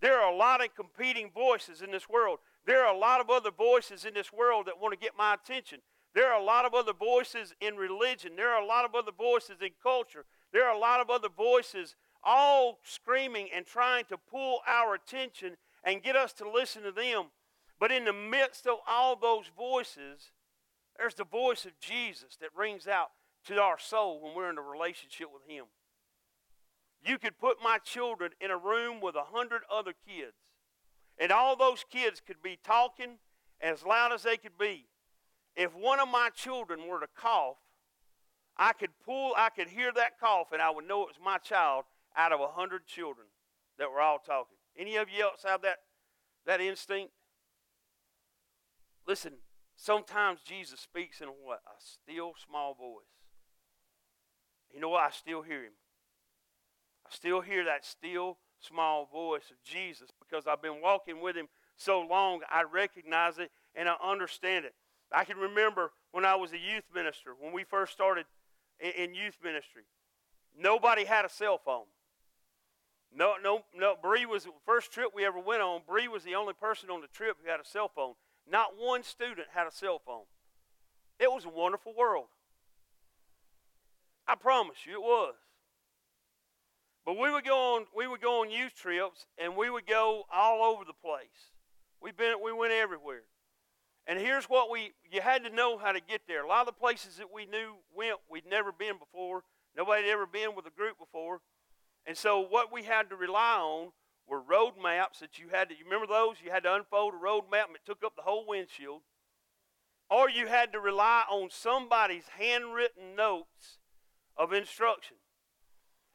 There 0.00 0.20
are 0.20 0.32
a 0.32 0.36
lot 0.36 0.62
of 0.62 0.74
competing 0.74 1.30
voices 1.32 1.80
in 1.80 1.90
this 1.90 2.08
world. 2.08 2.38
There 2.66 2.84
are 2.84 2.94
a 2.94 2.98
lot 2.98 3.20
of 3.20 3.30
other 3.30 3.50
voices 3.50 4.04
in 4.04 4.14
this 4.14 4.32
world 4.32 4.66
that 4.66 4.80
want 4.80 4.92
to 4.92 4.98
get 4.98 5.16
my 5.16 5.34
attention. 5.34 5.80
There 6.14 6.33
are 6.33 6.40
a 6.40 6.44
lot 6.44 6.64
of 6.64 6.74
other 6.74 6.92
voices 6.92 7.55
in 7.61 7.77
religion. 7.77 8.33
There 8.37 8.50
are 8.50 8.62
a 8.62 8.66
lot 8.66 8.85
of 8.85 8.94
other 8.94 9.11
voices 9.11 9.57
in 9.61 9.70
culture. 9.83 10.24
There 10.53 10.66
are 10.66 10.74
a 10.74 10.79
lot 10.79 11.00
of 11.00 11.11
other 11.11 11.29
voices 11.29 11.96
all 12.22 12.79
screaming 12.85 13.48
and 13.55 13.66
trying 13.66 14.05
to 14.07 14.16
pull 14.16 14.61
our 14.66 14.94
attention 14.94 15.57
and 15.83 16.03
get 16.03 16.16
us 16.16 16.33
to 16.35 16.50
listen 16.50 16.83
to 16.85 16.92
them. 16.92 17.27
But 17.79 17.92
in 17.92 18.05
the 18.05 18.12
midst 18.12 18.66
of 18.66 18.79
all 18.88 19.16
those 19.16 19.50
voices, 19.57 20.31
there's 20.96 21.14
the 21.14 21.24
voice 21.24 21.64
of 21.64 21.79
Jesus 21.81 22.37
that 22.40 22.50
rings 22.57 22.87
out 22.87 23.09
to 23.46 23.61
our 23.61 23.79
soul 23.79 24.22
when 24.22 24.35
we're 24.35 24.50
in 24.50 24.59
a 24.59 24.62
relationship 24.62 25.27
with 25.33 25.42
Him. 25.46 25.64
You 27.05 27.18
could 27.18 27.38
put 27.38 27.62
my 27.62 27.79
children 27.79 28.31
in 28.40 28.50
a 28.50 28.57
room 28.57 29.00
with 29.00 29.16
a 29.16 29.24
hundred 29.24 29.62
other 29.70 29.92
kids, 30.07 30.37
and 31.18 31.31
all 31.31 31.57
those 31.57 31.85
kids 31.90 32.22
could 32.24 32.42
be 32.42 32.59
talking 32.64 33.18
as 33.61 33.85
loud 33.85 34.12
as 34.12 34.22
they 34.22 34.37
could 34.37 34.57
be. 34.57 34.87
If 35.56 35.74
one 35.74 36.00
of 36.00 36.08
my 36.08 36.30
children 36.34 36.88
were 36.88 37.00
to 37.00 37.06
cough, 37.16 37.56
I 38.56 38.72
could 38.72 38.90
pull, 39.04 39.32
I 39.36 39.50
could 39.50 39.68
hear 39.68 39.92
that 39.92 40.18
cough, 40.18 40.52
and 40.52 40.62
I 40.62 40.70
would 40.70 40.86
know 40.86 41.02
it 41.02 41.08
was 41.08 41.20
my 41.22 41.38
child 41.38 41.84
out 42.16 42.32
of 42.32 42.40
a 42.40 42.48
hundred 42.48 42.86
children 42.86 43.26
that 43.78 43.90
were 43.90 44.00
all 44.00 44.18
talking. 44.18 44.56
Any 44.76 44.96
of 44.96 45.08
you 45.08 45.24
else 45.24 45.44
have 45.44 45.62
that, 45.62 45.78
that 46.46 46.60
instinct? 46.60 47.12
Listen, 49.06 49.34
sometimes 49.76 50.40
Jesus 50.44 50.80
speaks 50.80 51.20
in 51.20 51.28
what? 51.28 51.60
A 51.66 51.80
still 51.80 52.32
small 52.46 52.74
voice. 52.74 53.04
You 54.72 54.80
know 54.80 54.88
what? 54.88 55.02
I 55.02 55.10
still 55.10 55.42
hear 55.42 55.64
him. 55.64 55.72
I 57.06 57.14
still 57.14 57.40
hear 57.40 57.64
that 57.64 57.84
still 57.84 58.38
small 58.60 59.06
voice 59.06 59.50
of 59.50 59.62
Jesus 59.64 60.08
because 60.18 60.46
I've 60.46 60.62
been 60.62 60.80
walking 60.80 61.20
with 61.20 61.36
him 61.36 61.48
so 61.76 62.00
long, 62.00 62.40
I 62.50 62.62
recognize 62.62 63.38
it 63.38 63.50
and 63.74 63.88
I 63.88 63.96
understand 64.02 64.64
it. 64.64 64.74
I 65.12 65.24
can 65.24 65.36
remember 65.36 65.92
when 66.12 66.24
I 66.24 66.34
was 66.34 66.52
a 66.52 66.58
youth 66.58 66.84
minister, 66.94 67.30
when 67.38 67.52
we 67.52 67.64
first 67.64 67.92
started 67.92 68.26
in 68.80 69.14
youth 69.14 69.38
ministry, 69.42 69.82
nobody 70.58 71.04
had 71.04 71.24
a 71.24 71.28
cell 71.28 71.60
phone. 71.64 71.84
No, 73.16 73.34
no, 73.42 73.64
no. 73.76 73.94
Bree 74.00 74.26
was 74.26 74.44
the 74.44 74.50
first 74.66 74.92
trip 74.92 75.10
we 75.14 75.24
ever 75.24 75.38
went 75.38 75.62
on. 75.62 75.82
Bree 75.86 76.08
was 76.08 76.24
the 76.24 76.34
only 76.34 76.52
person 76.52 76.90
on 76.90 77.00
the 77.00 77.06
trip 77.06 77.36
who 77.42 77.50
had 77.50 77.60
a 77.60 77.64
cell 77.64 77.90
phone. 77.94 78.14
Not 78.50 78.76
one 78.76 79.04
student 79.04 79.48
had 79.54 79.66
a 79.66 79.70
cell 79.70 80.00
phone. 80.04 80.24
It 81.20 81.30
was 81.30 81.44
a 81.44 81.48
wonderful 81.48 81.94
world. 81.96 82.26
I 84.26 84.34
promise 84.34 84.78
you, 84.84 84.94
it 84.94 85.02
was. 85.02 85.34
But 87.04 87.18
we 87.18 87.30
would 87.30 87.44
go 87.44 87.76
on, 87.76 87.86
we 87.94 88.06
would 88.06 88.20
go 88.20 88.40
on 88.40 88.50
youth 88.50 88.74
trips, 88.74 89.26
and 89.38 89.56
we 89.56 89.68
would 89.68 89.86
go 89.86 90.24
all 90.32 90.62
over 90.72 90.84
the 90.84 90.94
place. 90.94 91.52
We've 92.00 92.16
been, 92.16 92.36
we 92.42 92.52
went 92.52 92.72
everywhere. 92.72 93.22
And 94.06 94.18
here's 94.18 94.44
what 94.44 94.70
we, 94.70 94.92
you 95.10 95.22
had 95.22 95.44
to 95.44 95.50
know 95.50 95.78
how 95.78 95.92
to 95.92 96.00
get 96.00 96.22
there. 96.28 96.44
A 96.44 96.48
lot 96.48 96.60
of 96.60 96.66
the 96.66 96.80
places 96.80 97.16
that 97.16 97.32
we 97.32 97.46
knew 97.46 97.76
went, 97.96 98.18
we'd 98.30 98.46
never 98.46 98.70
been 98.70 98.98
before. 98.98 99.44
Nobody 99.76 100.02
had 100.02 100.12
ever 100.12 100.26
been 100.26 100.54
with 100.54 100.66
a 100.66 100.70
group 100.70 100.98
before. 100.98 101.40
And 102.06 102.16
so 102.16 102.40
what 102.40 102.72
we 102.72 102.82
had 102.82 103.08
to 103.10 103.16
rely 103.16 103.56
on 103.56 103.92
were 104.28 104.40
road 104.40 104.74
maps 104.82 105.20
that 105.20 105.38
you 105.38 105.46
had 105.50 105.68
to, 105.68 105.74
you 105.74 105.84
remember 105.84 106.06
those? 106.06 106.36
You 106.44 106.50
had 106.50 106.64
to 106.64 106.74
unfold 106.74 107.14
a 107.14 107.22
road 107.22 107.44
map 107.50 107.68
and 107.68 107.76
it 107.76 107.82
took 107.86 108.04
up 108.04 108.14
the 108.14 108.22
whole 108.22 108.46
windshield. 108.46 109.00
Or 110.10 110.28
you 110.28 110.46
had 110.46 110.72
to 110.72 110.80
rely 110.80 111.24
on 111.30 111.48
somebody's 111.50 112.24
handwritten 112.38 113.16
notes 113.16 113.78
of 114.36 114.52
instruction. 114.52 115.16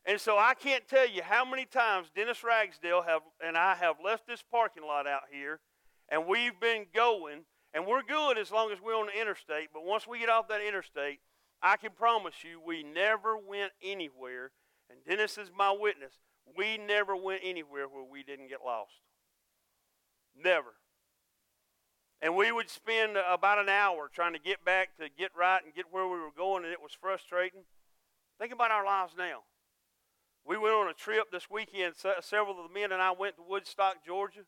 And 0.06 0.22
so 0.22 0.38
I 0.38 0.54
can't 0.54 0.88
tell 0.88 1.08
you 1.08 1.22
how 1.24 1.44
many 1.44 1.66
times 1.66 2.10
Dennis 2.16 2.44
Ragsdale 2.44 3.02
have, 3.02 3.22
and 3.46 3.58
I 3.58 3.76
have 3.76 3.98
left 4.04 4.28
this 4.28 4.44
parking 4.50 4.84
lot 4.84 5.08
out 5.08 5.24
here, 5.32 5.60
and 6.10 6.26
we've 6.26 6.60
been 6.60 6.86
going, 6.94 7.42
and 7.74 7.86
we're 7.86 8.04
good 8.04 8.38
as 8.38 8.52
long 8.52 8.72
as 8.72 8.80
we're 8.82 8.96
on 8.96 9.08
the 9.08 9.22
interstate, 9.22 9.70
but 9.74 9.86
once 9.86 10.08
we 10.08 10.20
get 10.20 10.30
off 10.30 10.48
that 10.48 10.62
interstate, 10.62 11.20
I 11.62 11.78
can 11.78 11.92
promise 11.92 12.36
you 12.44 12.60
we 12.66 12.84
never 12.84 13.38
went 13.38 13.72
anywhere 13.84 14.52
and 14.90 15.00
Dennis 15.08 15.38
is 15.38 15.52
my 15.56 15.72
witness. 15.72 16.14
We 16.58 16.78
never 16.78 17.16
went 17.16 17.42
anywhere 17.44 17.88
where 17.88 18.04
we 18.04 18.24
didn't 18.24 18.50
get 18.50 18.60
lost. 18.66 18.94
Never. 20.36 20.74
And 22.22 22.36
we 22.36 22.52
would 22.52 22.70
spend 22.70 23.18
about 23.18 23.60
an 23.60 23.70
hour 23.70 24.10
trying 24.14 24.34
to 24.34 24.40
get 24.40 24.66
back 24.66 24.98
to 24.98 25.08
get 25.16 25.32
right 25.38 25.64
and 25.64 25.74
get 25.74 25.86
where 25.92 26.06
we 26.06 26.20
were 26.20 26.34
going, 26.36 26.64
and 26.64 26.74
it 26.74 26.82
was 26.82 26.92
frustrating. 27.00 27.62
Think 28.40 28.52
about 28.52 28.72
our 28.72 28.86
lives 28.86 29.14
now. 29.18 29.44
We 30.46 30.58
went 30.58 30.74
on 30.74 30.90
a 30.90 30.94
trip 30.94 31.32
this 31.32 31.50
weekend. 31.50 31.94
Several 32.22 32.60
of 32.60 32.68
the 32.68 32.74
men 32.74 32.92
and 32.92 33.02
I 33.02 33.12
went 33.12 33.36
to 33.36 33.44
Woodstock, 33.48 34.06
Georgia. 34.06 34.42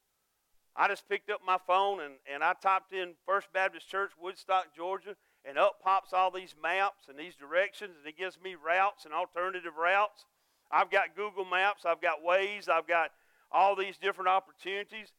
I 0.75 0.87
just 0.87 1.07
picked 1.09 1.29
up 1.29 1.41
my 1.45 1.57
phone 1.67 1.99
and, 2.01 2.13
and 2.31 2.43
I 2.43 2.53
typed 2.53 2.93
in 2.93 3.13
First 3.25 3.51
Baptist 3.53 3.89
Church, 3.89 4.11
Woodstock, 4.19 4.75
Georgia, 4.75 5.15
and 5.43 5.57
up 5.57 5.81
pops 5.83 6.13
all 6.13 6.31
these 6.31 6.55
maps 6.61 7.07
and 7.09 7.17
these 7.17 7.35
directions, 7.35 7.95
and 7.97 8.07
it 8.07 8.17
gives 8.17 8.39
me 8.41 8.55
routes 8.55 9.05
and 9.05 9.13
alternative 9.13 9.75
routes. 9.77 10.25
I've 10.71 10.89
got 10.89 11.15
Google 11.15 11.45
Maps, 11.45 11.85
I've 11.85 12.01
got 12.01 12.23
Waze, 12.25 12.69
I've 12.69 12.87
got 12.87 13.11
all 13.51 13.75
these 13.75 13.97
different 13.97 14.29
opportunities. 14.29 15.11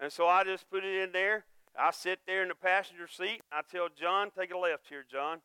And 0.00 0.12
so 0.12 0.26
I 0.26 0.44
just 0.44 0.68
put 0.70 0.84
it 0.84 1.02
in 1.02 1.12
there. 1.12 1.44
I 1.78 1.90
sit 1.90 2.20
there 2.26 2.42
in 2.42 2.48
the 2.48 2.54
passenger 2.54 3.06
seat. 3.06 3.42
I 3.52 3.60
tell 3.70 3.88
John, 3.88 4.30
take 4.36 4.52
a 4.52 4.58
left 4.58 4.88
here, 4.88 5.04
John. 5.08 5.38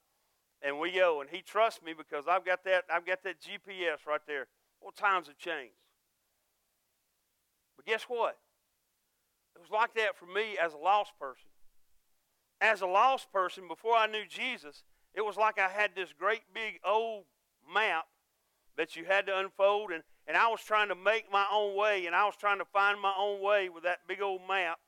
And 0.62 0.80
we 0.80 0.92
go. 0.92 1.22
And 1.22 1.30
he 1.30 1.42
trusts 1.42 1.82
me 1.84 1.94
because 1.94 2.26
I've 2.28 2.46
got 2.46 2.64
that, 2.66 2.86
I've 2.92 3.06
got 3.06 3.24
that 3.24 3.36
GPS 3.42 4.08
right 4.08 4.22
there. 4.28 4.48
Well, 4.82 4.92
times 4.92 5.28
have 5.28 5.38
changed. 5.38 5.76
But 7.76 7.86
guess 7.86 8.04
what? 8.04 8.38
It 9.56 9.62
was 9.62 9.72
like 9.72 9.94
that 9.96 10.18
for 10.18 10.26
me 10.26 10.58
as 10.62 10.74
a 10.74 10.78
lost 10.78 11.14
person. 11.20 11.50
As 12.60 12.82
a 12.82 12.88
lost 12.88 13.32
person, 13.32 13.68
before 13.68 13.96
I 13.96 14.08
knew 14.08 14.26
Jesus, 14.28 14.84
it 15.14 15.22
was 15.22 15.36
like 15.36 15.60
I 15.60 15.68
had 15.68 15.92
this 15.96 16.14
great 16.18 16.42
big 16.54 16.80
old 16.86 17.26
map 17.74 18.06
that 18.78 18.96
you 18.96 19.06
had 19.06 19.26
to 19.28 19.38
unfold. 19.38 19.92
And, 19.92 20.04
and 20.28 20.38
I 20.38 20.48
was 20.48 20.62
trying 20.62 20.90
to 20.90 20.96
make 20.96 21.32
my 21.32 21.46
own 21.52 21.76
way, 21.76 22.06
and 22.06 22.16
I 22.16 22.26
was 22.26 22.36
trying 22.40 22.60
to 22.60 22.66
find 22.66 23.00
my 23.02 23.14
own 23.18 23.42
way 23.42 23.70
with 23.70 23.84
that 23.84 24.00
big 24.08 24.22
old 24.22 24.42
map. 24.48 24.80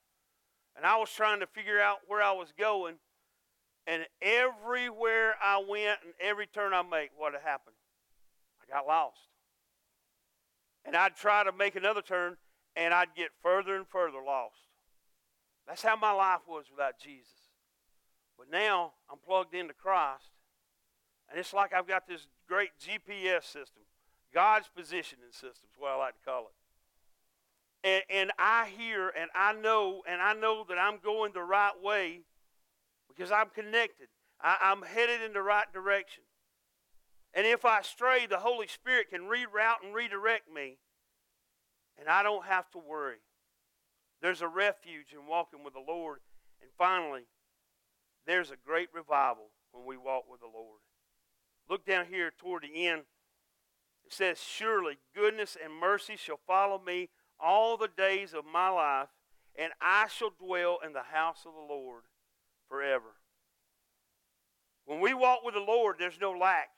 And 0.75 0.85
I 0.85 0.97
was 0.97 1.11
trying 1.11 1.39
to 1.41 1.47
figure 1.47 1.79
out 1.79 1.99
where 2.07 2.21
I 2.21 2.31
was 2.31 2.53
going. 2.57 2.95
And 3.85 4.05
everywhere 4.21 5.35
I 5.43 5.57
went 5.57 5.99
and 6.03 6.13
every 6.21 6.47
turn 6.47 6.73
I 6.73 6.81
make, 6.83 7.11
what 7.17 7.33
had 7.33 7.41
happened? 7.41 7.75
I 8.61 8.73
got 8.73 8.87
lost. 8.87 9.19
And 10.85 10.95
I'd 10.95 11.15
try 11.15 11.43
to 11.43 11.51
make 11.51 11.75
another 11.75 12.01
turn, 12.01 12.37
and 12.75 12.93
I'd 12.93 13.15
get 13.15 13.29
further 13.41 13.75
and 13.75 13.87
further 13.87 14.19
lost. 14.25 14.55
That's 15.67 15.83
how 15.83 15.95
my 15.95 16.11
life 16.11 16.41
was 16.47 16.65
without 16.69 16.99
Jesus. 16.99 17.51
But 18.37 18.49
now 18.51 18.93
I'm 19.09 19.19
plugged 19.19 19.53
into 19.53 19.73
Christ, 19.73 20.31
and 21.29 21.39
it's 21.39 21.53
like 21.53 21.73
I've 21.73 21.87
got 21.87 22.07
this 22.07 22.27
great 22.47 22.71
GPS 22.79 23.43
system, 23.43 23.83
God's 24.33 24.69
positioning 24.75 25.31
system 25.31 25.69
is 25.71 25.77
what 25.77 25.91
I 25.91 25.95
like 25.97 26.15
to 26.15 26.25
call 26.25 26.47
it. 26.47 27.87
And, 27.87 28.03
and 28.09 28.31
I 28.39 28.69
hear 28.77 29.09
and 29.09 29.29
I 29.35 29.53
know 29.53 30.03
and 30.07 30.21
I 30.21 30.33
know 30.33 30.65
that 30.69 30.77
I'm 30.77 30.99
going 31.03 31.33
the 31.33 31.41
right 31.41 31.73
way 31.81 32.21
because 33.07 33.31
I'm 33.31 33.49
connected. 33.49 34.07
I, 34.41 34.57
I'm 34.61 34.81
headed 34.81 35.21
in 35.21 35.33
the 35.33 35.41
right 35.41 35.71
direction. 35.73 36.23
And 37.33 37.45
if 37.45 37.65
I 37.65 37.81
stray, 37.81 38.25
the 38.27 38.39
Holy 38.39 38.67
Spirit 38.67 39.09
can 39.09 39.21
reroute 39.21 39.83
and 39.83 39.93
redirect 39.93 40.53
me, 40.53 40.77
and 41.99 42.09
I 42.09 42.23
don't 42.23 42.45
have 42.45 42.69
to 42.71 42.77
worry. 42.77 43.17
There's 44.21 44.41
a 44.41 44.47
refuge 44.47 45.13
in 45.13 45.27
walking 45.27 45.63
with 45.63 45.73
the 45.73 45.83
Lord. 45.85 46.19
And 46.61 46.71
finally, 46.77 47.23
there's 48.25 48.51
a 48.51 48.55
great 48.65 48.89
revival 48.93 49.49
when 49.71 49.85
we 49.85 49.97
walk 49.97 50.23
with 50.29 50.39
the 50.39 50.47
Lord. 50.47 50.79
Look 51.69 51.85
down 51.85 52.05
here 52.09 52.31
toward 52.37 52.63
the 52.63 52.87
end. 52.87 53.01
It 54.05 54.13
says, 54.13 54.39
Surely 54.41 54.97
goodness 55.15 55.57
and 55.61 55.73
mercy 55.73 56.15
shall 56.15 56.39
follow 56.47 56.79
me 56.79 57.09
all 57.39 57.77
the 57.77 57.89
days 57.95 58.33
of 58.33 58.45
my 58.45 58.69
life, 58.69 59.09
and 59.55 59.73
I 59.81 60.07
shall 60.07 60.31
dwell 60.31 60.79
in 60.85 60.93
the 60.93 61.03
house 61.03 61.45
of 61.45 61.53
the 61.53 61.73
Lord 61.73 62.03
forever. 62.69 63.15
When 64.85 64.99
we 64.99 65.13
walk 65.13 65.43
with 65.43 65.53
the 65.53 65.59
Lord, 65.59 65.97
there's 65.99 66.19
no 66.19 66.31
lack. 66.31 66.69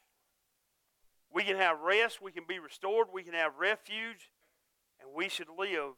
We 1.31 1.43
can 1.43 1.57
have 1.57 1.81
rest, 1.81 2.21
we 2.21 2.31
can 2.31 2.45
be 2.47 2.59
restored, 2.59 3.07
we 3.11 3.23
can 3.23 3.33
have 3.33 3.57
refuge, 3.59 4.31
we 5.15 5.29
should 5.29 5.47
live 5.57 5.93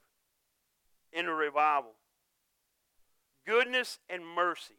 in 1.12 1.25
a 1.25 1.34
revival. 1.34 1.93
Goodness 3.45 3.99
and 4.10 4.25
mercy. 4.25 4.75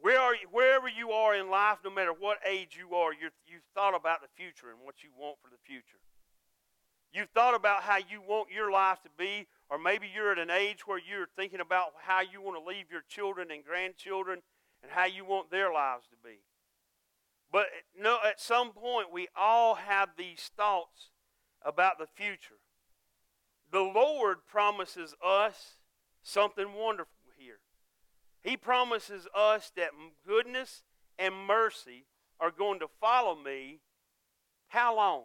Where 0.00 0.20
are 0.20 0.34
you, 0.34 0.48
wherever 0.50 0.88
you 0.88 1.10
are 1.10 1.34
in 1.34 1.50
life, 1.50 1.78
no 1.84 1.90
matter 1.90 2.12
what 2.12 2.38
age 2.48 2.78
you 2.78 2.96
are, 2.96 3.12
you 3.12 3.30
you've 3.46 3.66
thought 3.74 3.94
about 3.94 4.22
the 4.22 4.28
future 4.36 4.70
and 4.70 4.78
what 4.82 5.02
you 5.02 5.10
want 5.18 5.38
for 5.42 5.50
the 5.50 5.58
future. 5.66 5.98
You've 7.12 7.30
thought 7.30 7.54
about 7.54 7.82
how 7.82 7.96
you 7.96 8.20
want 8.26 8.48
your 8.54 8.70
life 8.70 9.02
to 9.02 9.10
be, 9.18 9.46
or 9.68 9.78
maybe 9.78 10.06
you're 10.12 10.32
at 10.32 10.38
an 10.38 10.50
age 10.50 10.86
where 10.86 11.00
you're 11.00 11.28
thinking 11.36 11.60
about 11.60 11.92
how 12.00 12.20
you 12.20 12.40
want 12.40 12.62
to 12.62 12.68
leave 12.68 12.90
your 12.90 13.02
children 13.08 13.48
and 13.50 13.64
grandchildren 13.64 14.42
and 14.82 14.92
how 14.92 15.06
you 15.06 15.24
want 15.24 15.50
their 15.50 15.72
lives 15.72 16.06
to 16.10 16.16
be. 16.22 16.38
But 17.50 17.66
no, 17.98 18.18
at 18.26 18.40
some 18.40 18.72
point, 18.72 19.12
we 19.12 19.28
all 19.36 19.76
have 19.76 20.10
these 20.16 20.50
thoughts 20.56 21.10
about 21.64 21.98
the 21.98 22.06
future. 22.06 22.60
The 23.70 23.80
Lord 23.80 24.38
promises 24.46 25.14
us 25.24 25.74
something 26.22 26.72
wonderful 26.72 27.12
here. 27.36 27.58
He 28.42 28.56
promises 28.56 29.26
us 29.34 29.72
that 29.76 29.90
goodness 30.26 30.82
and 31.18 31.34
mercy 31.34 32.06
are 32.40 32.50
going 32.50 32.78
to 32.80 32.88
follow 33.00 33.34
me. 33.36 33.80
How 34.68 34.96
long? 34.96 35.24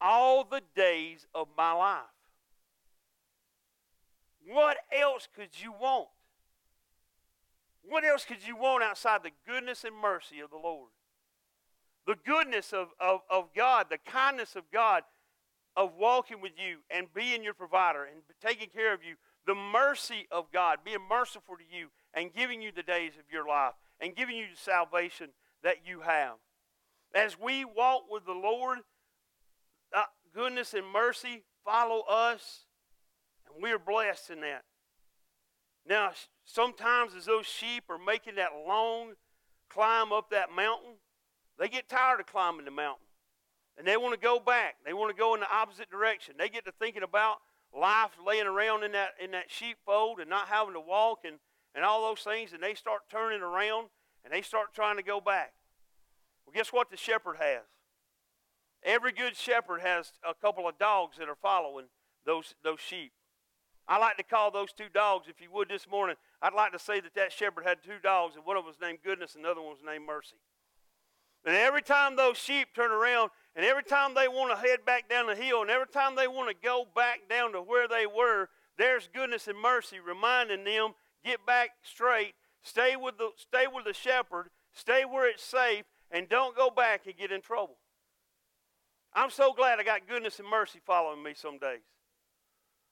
All 0.00 0.44
the 0.44 0.62
days 0.74 1.26
of 1.34 1.48
my 1.56 1.72
life. 1.72 2.02
What 4.46 4.76
else 4.92 5.28
could 5.34 5.50
you 5.62 5.72
want? 5.72 6.08
What 7.82 8.04
else 8.04 8.24
could 8.24 8.46
you 8.46 8.56
want 8.56 8.82
outside 8.82 9.22
the 9.22 9.30
goodness 9.46 9.84
and 9.84 9.96
mercy 9.96 10.40
of 10.40 10.50
the 10.50 10.56
Lord? 10.56 10.90
The 12.06 12.16
goodness 12.26 12.72
of, 12.72 12.88
of, 13.00 13.20
of 13.30 13.48
God, 13.54 13.86
the 13.90 13.98
kindness 13.98 14.56
of 14.56 14.64
God, 14.72 15.02
of 15.76 15.92
walking 15.98 16.40
with 16.40 16.52
you 16.56 16.78
and 16.90 17.12
being 17.14 17.42
your 17.42 17.54
provider 17.54 18.04
and 18.04 18.22
taking 18.44 18.68
care 18.68 18.92
of 18.92 19.00
you, 19.02 19.16
the 19.46 19.54
mercy 19.54 20.26
of 20.30 20.52
God, 20.52 20.78
being 20.84 20.98
merciful 21.08 21.56
to 21.56 21.76
you 21.76 21.88
and 22.12 22.32
giving 22.32 22.62
you 22.62 22.70
the 22.72 22.82
days 22.82 23.12
of 23.18 23.24
your 23.32 23.46
life 23.46 23.74
and 24.00 24.14
giving 24.14 24.36
you 24.36 24.46
the 24.54 24.60
salvation 24.60 25.30
that 25.62 25.78
you 25.86 26.00
have. 26.00 26.34
As 27.14 27.38
we 27.38 27.64
walk 27.64 28.04
with 28.10 28.24
the 28.24 28.32
Lord, 28.32 28.78
uh, 29.94 30.02
goodness 30.34 30.74
and 30.74 30.86
mercy 30.86 31.42
follow 31.64 32.02
us, 32.08 32.66
and 33.46 33.62
we 33.62 33.70
are 33.70 33.78
blessed 33.78 34.30
in 34.30 34.40
that. 34.40 34.64
Now, 35.86 36.10
sometimes 36.44 37.14
as 37.14 37.26
those 37.26 37.46
sheep 37.46 37.84
are 37.88 37.98
making 37.98 38.36
that 38.36 38.50
long 38.66 39.12
climb 39.68 40.12
up 40.12 40.30
that 40.30 40.50
mountain, 40.54 40.94
they 41.58 41.68
get 41.68 41.88
tired 41.88 42.20
of 42.20 42.26
climbing 42.26 42.64
the 42.64 42.70
mountain. 42.70 43.06
And 43.76 43.86
they 43.86 43.96
want 43.96 44.14
to 44.14 44.20
go 44.20 44.38
back. 44.38 44.76
They 44.84 44.92
want 44.92 45.14
to 45.14 45.18
go 45.18 45.34
in 45.34 45.40
the 45.40 45.52
opposite 45.52 45.90
direction. 45.90 46.34
They 46.38 46.48
get 46.48 46.64
to 46.66 46.72
thinking 46.72 47.02
about 47.02 47.38
life 47.76 48.10
laying 48.24 48.46
around 48.46 48.84
in 48.84 48.92
that 48.92 49.10
in 49.22 49.32
that 49.32 49.50
sheepfold 49.50 50.20
and 50.20 50.30
not 50.30 50.46
having 50.46 50.74
to 50.74 50.80
walk 50.80 51.20
and, 51.24 51.38
and 51.74 51.84
all 51.84 52.02
those 52.08 52.20
things, 52.20 52.52
and 52.52 52.62
they 52.62 52.74
start 52.74 53.00
turning 53.10 53.42
around 53.42 53.88
and 54.24 54.32
they 54.32 54.42
start 54.42 54.74
trying 54.74 54.96
to 54.96 55.02
go 55.02 55.20
back. 55.20 55.54
Well, 56.46 56.52
guess 56.54 56.72
what 56.72 56.90
the 56.90 56.96
shepherd 56.96 57.36
has? 57.38 57.62
Every 58.84 59.12
good 59.12 59.36
shepherd 59.36 59.80
has 59.80 60.12
a 60.28 60.34
couple 60.34 60.68
of 60.68 60.78
dogs 60.78 61.16
that 61.18 61.28
are 61.28 61.36
following 61.40 61.86
those, 62.26 62.54
those 62.62 62.80
sheep. 62.80 63.12
I 63.88 63.98
like 63.98 64.16
to 64.18 64.22
call 64.22 64.50
those 64.50 64.72
two 64.72 64.88
dogs, 64.92 65.26
if 65.28 65.40
you 65.40 65.48
would, 65.52 65.68
this 65.68 65.86
morning. 65.90 66.16
I'd 66.40 66.54
like 66.54 66.72
to 66.72 66.78
say 66.78 67.00
that 67.00 67.14
that 67.14 67.32
shepherd 67.32 67.64
had 67.64 67.82
two 67.82 67.98
dogs, 68.02 68.36
and 68.36 68.44
one 68.44 68.56
of 68.56 68.64
them 68.64 68.68
was 68.68 68.80
named 68.80 68.98
Goodness, 69.02 69.34
and 69.34 69.44
the 69.44 69.50
other 69.50 69.60
one 69.60 69.70
was 69.70 69.82
named 69.84 70.06
Mercy. 70.06 70.36
And 71.44 71.54
every 71.54 71.82
time 71.82 72.16
those 72.16 72.38
sheep 72.38 72.68
turn 72.74 72.90
around, 72.90 73.30
and 73.54 73.64
every 73.64 73.84
time 73.84 74.14
they 74.14 74.28
want 74.28 74.50
to 74.50 74.66
head 74.66 74.84
back 74.84 75.08
down 75.08 75.26
the 75.26 75.34
hill, 75.34 75.62
and 75.62 75.70
every 75.70 75.86
time 75.86 76.16
they 76.16 76.26
want 76.26 76.48
to 76.48 76.66
go 76.66 76.86
back 76.94 77.28
down 77.28 77.52
to 77.52 77.60
where 77.60 77.86
they 77.86 78.06
were, 78.06 78.48
there's 78.78 79.08
goodness 79.14 79.46
and 79.46 79.58
mercy 79.58 80.00
reminding 80.00 80.64
them, 80.64 80.94
get 81.24 81.44
back 81.46 81.70
straight, 81.82 82.34
stay 82.62 82.96
with 82.96 83.18
the, 83.18 83.30
stay 83.36 83.66
with 83.72 83.84
the 83.84 83.92
shepherd, 83.92 84.48
stay 84.72 85.04
where 85.04 85.28
it's 85.28 85.44
safe, 85.44 85.84
and 86.10 86.28
don't 86.28 86.56
go 86.56 86.70
back 86.70 87.02
and 87.06 87.16
get 87.16 87.30
in 87.30 87.40
trouble. 87.40 87.76
I'm 89.12 89.30
so 89.30 89.52
glad 89.52 89.78
I 89.78 89.84
got 89.84 90.08
goodness 90.08 90.40
and 90.40 90.48
mercy 90.48 90.80
following 90.84 91.22
me 91.22 91.34
some 91.36 91.58
days. 91.58 91.82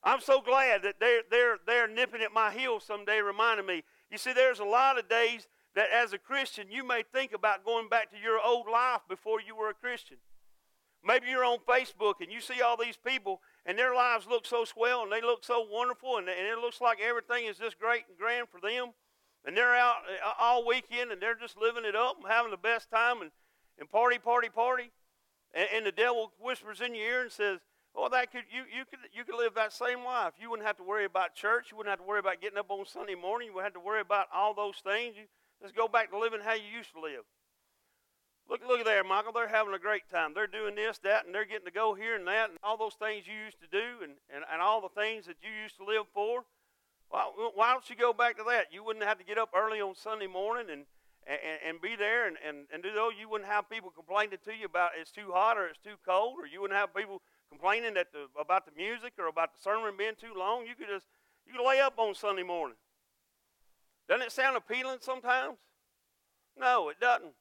I'm 0.05 0.21
so 0.21 0.41
glad 0.41 0.83
that 0.83 0.97
they're, 1.01 1.23
they're, 1.31 1.59
they're 1.67 1.89
nipping 1.89 2.23
at 2.23 2.33
my 2.33 2.53
heels 2.53 2.85
someday, 2.85 3.21
reminding 3.21 3.67
me. 3.67 3.83
You 4.11 4.19
see, 4.19 4.33
there's 4.33 4.59
a 4.59 4.65
lot 4.65 4.99
of 4.99 5.09
days 5.09 5.47
that 5.75 5.89
as 5.91 6.13
a 6.13 6.19
Christian, 6.19 6.71
you 6.71 6.87
may 6.87 7.03
think 7.03 7.33
about 7.33 7.65
going 7.65 7.89
back 7.89 8.11
to 8.11 8.19
your 8.19 8.39
old 8.45 8.67
life 8.71 9.01
before 9.09 9.41
you 9.41 9.57
were 9.57 9.71
a 9.71 9.75
Christian. 9.75 10.19
Maybe 11.05 11.27
you're 11.29 11.45
on 11.45 11.59
Facebook 11.69 12.15
and 12.21 12.31
you 12.31 12.41
see 12.41 12.61
all 12.63 12.77
these 12.77 12.97
people 12.97 13.41
and 13.67 13.79
their 13.79 13.95
lives 13.95 14.27
look 14.29 14.47
so 14.47 14.65
swell 14.65 15.03
and 15.03 15.11
they 15.11 15.21
look 15.21 15.45
so 15.45 15.67
wonderful 15.69 16.19
and, 16.19 16.29
and 16.29 16.47
it 16.47 16.59
looks 16.59 16.81
like 16.81 16.99
everything 17.01 17.47
is 17.47 17.59
just 17.59 17.79
great 17.79 18.05
and 18.09 18.17
grand 18.17 18.49
for 18.49 18.61
them. 18.61 18.93
And 19.45 19.57
they're 19.57 19.75
out 19.75 19.97
uh, 20.25 20.33
all 20.39 20.65
weekend 20.65 21.11
and 21.11 21.21
they're 21.21 21.35
just 21.35 21.57
living 21.57 21.85
it 21.85 21.97
up 21.97 22.19
and 22.19 22.31
having 22.31 22.53
the 22.53 22.57
best 22.57 22.89
time 22.91 23.23
and, 23.23 23.31
and 23.79 23.91
party, 23.91 24.19
party, 24.19 24.49
party. 24.49 24.93
And, 25.53 25.69
and 25.75 25.87
the 25.87 25.93
devil 25.93 26.33
whispers 26.39 26.81
in 26.81 26.95
your 26.95 27.05
ear 27.05 27.23
and 27.23 27.33
says, 27.33 27.59
well, 27.95 28.09
that 28.11 28.31
could 28.31 28.45
you, 28.51 28.63
you 28.75 28.85
could 28.89 29.01
you 29.13 29.25
could 29.25 29.37
live 29.37 29.55
that 29.55 29.73
same 29.73 30.03
life. 30.03 30.33
You 30.41 30.49
wouldn't 30.49 30.67
have 30.67 30.79
to 30.79 30.83
worry 30.83 31.05
about 31.05 31.35
church. 31.35 31.71
You 31.71 31.77
wouldn't 31.77 31.91
have 31.91 31.99
to 31.99 32.09
worry 32.09 32.21
about 32.21 32.41
getting 32.41 32.57
up 32.57 32.71
on 32.71 32.87
Sunday 32.87 33.15
morning. 33.15 33.49
You 33.49 33.55
wouldn't 33.55 33.75
have 33.75 33.83
to 33.83 33.87
worry 33.87 34.01
about 34.01 34.29
all 34.33 34.55
those 34.55 34.77
things. 34.83 35.15
You 35.17 35.25
just 35.63 35.77
go 35.77 35.89
back 35.89 36.11
to 36.11 36.19
living 36.19 36.41
how 36.45 36.55
you 36.55 36.69
used 36.77 36.93
to 36.93 37.01
live. 37.01 37.25
Look, 38.51 38.61
look 38.67 38.85
there, 38.85 39.05
Michael. 39.05 39.33
They're 39.33 39.49
having 39.49 39.73
a 39.73 39.79
great 39.79 40.11
time. 40.11 40.35
They're 40.35 40.47
doing 40.47 40.75
this, 40.75 40.99
that, 41.05 41.25
and 41.25 41.35
they're 41.35 41.47
getting 41.47 41.67
to 41.67 41.73
go 41.73 41.95
here 41.95 42.17
and 42.17 42.27
that, 42.27 42.51
and 42.51 42.59
all 42.63 42.77
those 42.77 42.95
things 42.95 43.25
you 43.27 43.33
used 43.33 43.61
to 43.61 43.71
do, 43.71 44.03
and, 44.03 44.13
and, 44.35 44.45
and 44.53 44.61
all 44.61 44.81
the 44.81 44.93
things 45.01 45.27
that 45.27 45.37
you 45.41 45.51
used 45.63 45.77
to 45.79 45.85
live 45.85 46.05
for. 46.13 46.45
Why, 47.09 47.31
why 47.55 47.73
don't 47.73 47.89
you 47.89 47.97
go 47.97 48.13
back 48.13 48.37
to 48.39 48.45
that? 48.49 48.73
You 48.73 48.83
wouldn't 48.83 49.05
have 49.05 49.19
to 49.19 49.25
get 49.25 49.39
up 49.39 49.51
early 49.55 49.81
on 49.81 49.95
Sunday 49.95 50.27
morning 50.27 50.67
and, 50.71 50.85
and, 51.27 51.59
and 51.67 51.81
be 51.81 51.95
there 51.95 52.27
and, 52.27 52.37
and, 52.47 52.67
and 52.73 52.83
do 52.83 52.93
those. 52.93 53.13
You 53.21 53.29
wouldn't 53.29 53.49
have 53.49 53.71
people 53.71 53.91
complaining 53.91 54.39
to 54.45 54.53
you 54.53 54.67
about 54.67 54.91
it's 54.99 55.13
too 55.13 55.31
hot 55.33 55.57
or 55.57 55.69
it's 55.69 55.79
too 55.79 55.97
cold, 56.05 56.37
or 56.41 56.47
you 56.47 56.61
wouldn't 56.61 56.79
have 56.79 56.95
people 56.95 57.23
complaining 57.49 57.95
that 57.95 58.13
the, 58.13 58.27
about 58.41 58.67
the 58.67 58.73
music 58.77 59.13
or 59.19 59.29
about 59.29 59.55
the 59.55 59.61
sermon 59.61 59.95
being 59.97 60.17
too 60.19 60.33
long. 60.37 60.67
You 60.67 60.75
could 60.75 60.89
just 60.89 61.07
you 61.47 61.53
could 61.55 61.67
lay 61.67 61.81
up 61.81 61.99
on 61.99 62.15
Sunday 62.15 62.43
morning. 62.43 62.77
Doesn't 64.09 64.27
it 64.27 64.33
sound 64.33 64.57
appealing 64.57 64.99
sometimes? 65.01 65.57
No, 66.59 66.89
it 66.89 67.01
doesn't. 67.01 67.33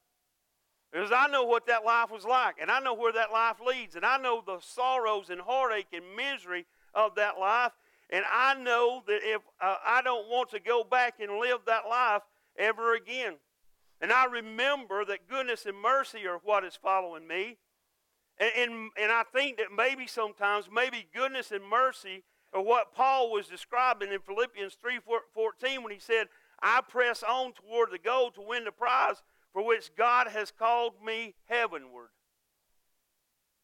Because 0.92 1.10
I 1.14 1.26
know 1.26 1.44
what 1.44 1.66
that 1.66 1.84
life 1.84 2.10
was 2.10 2.24
like, 2.24 2.56
and 2.60 2.70
I 2.70 2.78
know 2.80 2.94
where 2.94 3.12
that 3.12 3.32
life 3.32 3.56
leads, 3.66 3.96
and 3.96 4.04
I 4.04 4.18
know 4.18 4.42
the 4.44 4.58
sorrows 4.60 5.30
and 5.30 5.40
heartache 5.40 5.86
and 5.92 6.04
misery 6.16 6.66
of 6.94 7.14
that 7.14 7.38
life, 7.38 7.72
and 8.10 8.24
I 8.30 8.54
know 8.54 9.02
that 9.06 9.20
if 9.22 9.40
uh, 9.60 9.76
I 9.84 10.02
don't 10.02 10.28
want 10.28 10.50
to 10.50 10.60
go 10.60 10.84
back 10.84 11.14
and 11.18 11.38
live 11.38 11.60
that 11.66 11.88
life 11.88 12.22
ever 12.58 12.94
again. 12.94 13.36
And 14.02 14.12
I 14.12 14.26
remember 14.26 15.04
that 15.06 15.28
goodness 15.28 15.64
and 15.64 15.80
mercy 15.80 16.26
are 16.26 16.40
what 16.42 16.64
is 16.64 16.76
following 16.76 17.26
me. 17.26 17.56
And, 18.38 18.50
and, 18.58 18.90
and 19.00 19.12
I 19.12 19.22
think 19.32 19.56
that 19.58 19.68
maybe 19.74 20.06
sometimes, 20.06 20.68
maybe 20.70 21.06
goodness 21.14 21.52
and 21.52 21.64
mercy 21.64 22.24
are 22.52 22.62
what 22.62 22.94
Paul 22.94 23.30
was 23.30 23.46
describing 23.46 24.12
in 24.12 24.20
Philippians 24.20 24.76
3.14 24.84 25.82
when 25.82 25.92
he 25.92 26.00
said, 26.00 26.26
I 26.62 26.80
press 26.88 27.22
on 27.22 27.52
toward 27.52 27.90
the 27.90 27.98
goal 27.98 28.30
to 28.32 28.40
win 28.40 28.64
the 28.64 28.72
prize 28.72 29.22
for 29.52 29.66
which 29.66 29.94
God 29.96 30.28
has 30.28 30.50
called 30.50 30.94
me 31.04 31.34
heavenward. 31.46 32.10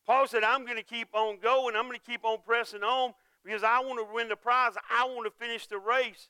Paul 0.04 0.26
said, 0.26 0.42
I'm 0.42 0.64
going 0.64 0.78
to 0.78 0.82
keep 0.82 1.08
on 1.12 1.38
going. 1.38 1.76
I'm 1.76 1.86
going 1.86 1.98
to 1.98 2.10
keep 2.10 2.24
on 2.24 2.38
pressing 2.44 2.82
on 2.82 3.12
because 3.44 3.62
I 3.62 3.80
want 3.80 3.98
to 3.98 4.14
win 4.14 4.28
the 4.28 4.36
prize. 4.36 4.72
I 4.90 5.04
want 5.04 5.26
to 5.26 5.44
finish 5.44 5.66
the 5.66 5.78
race. 5.78 6.28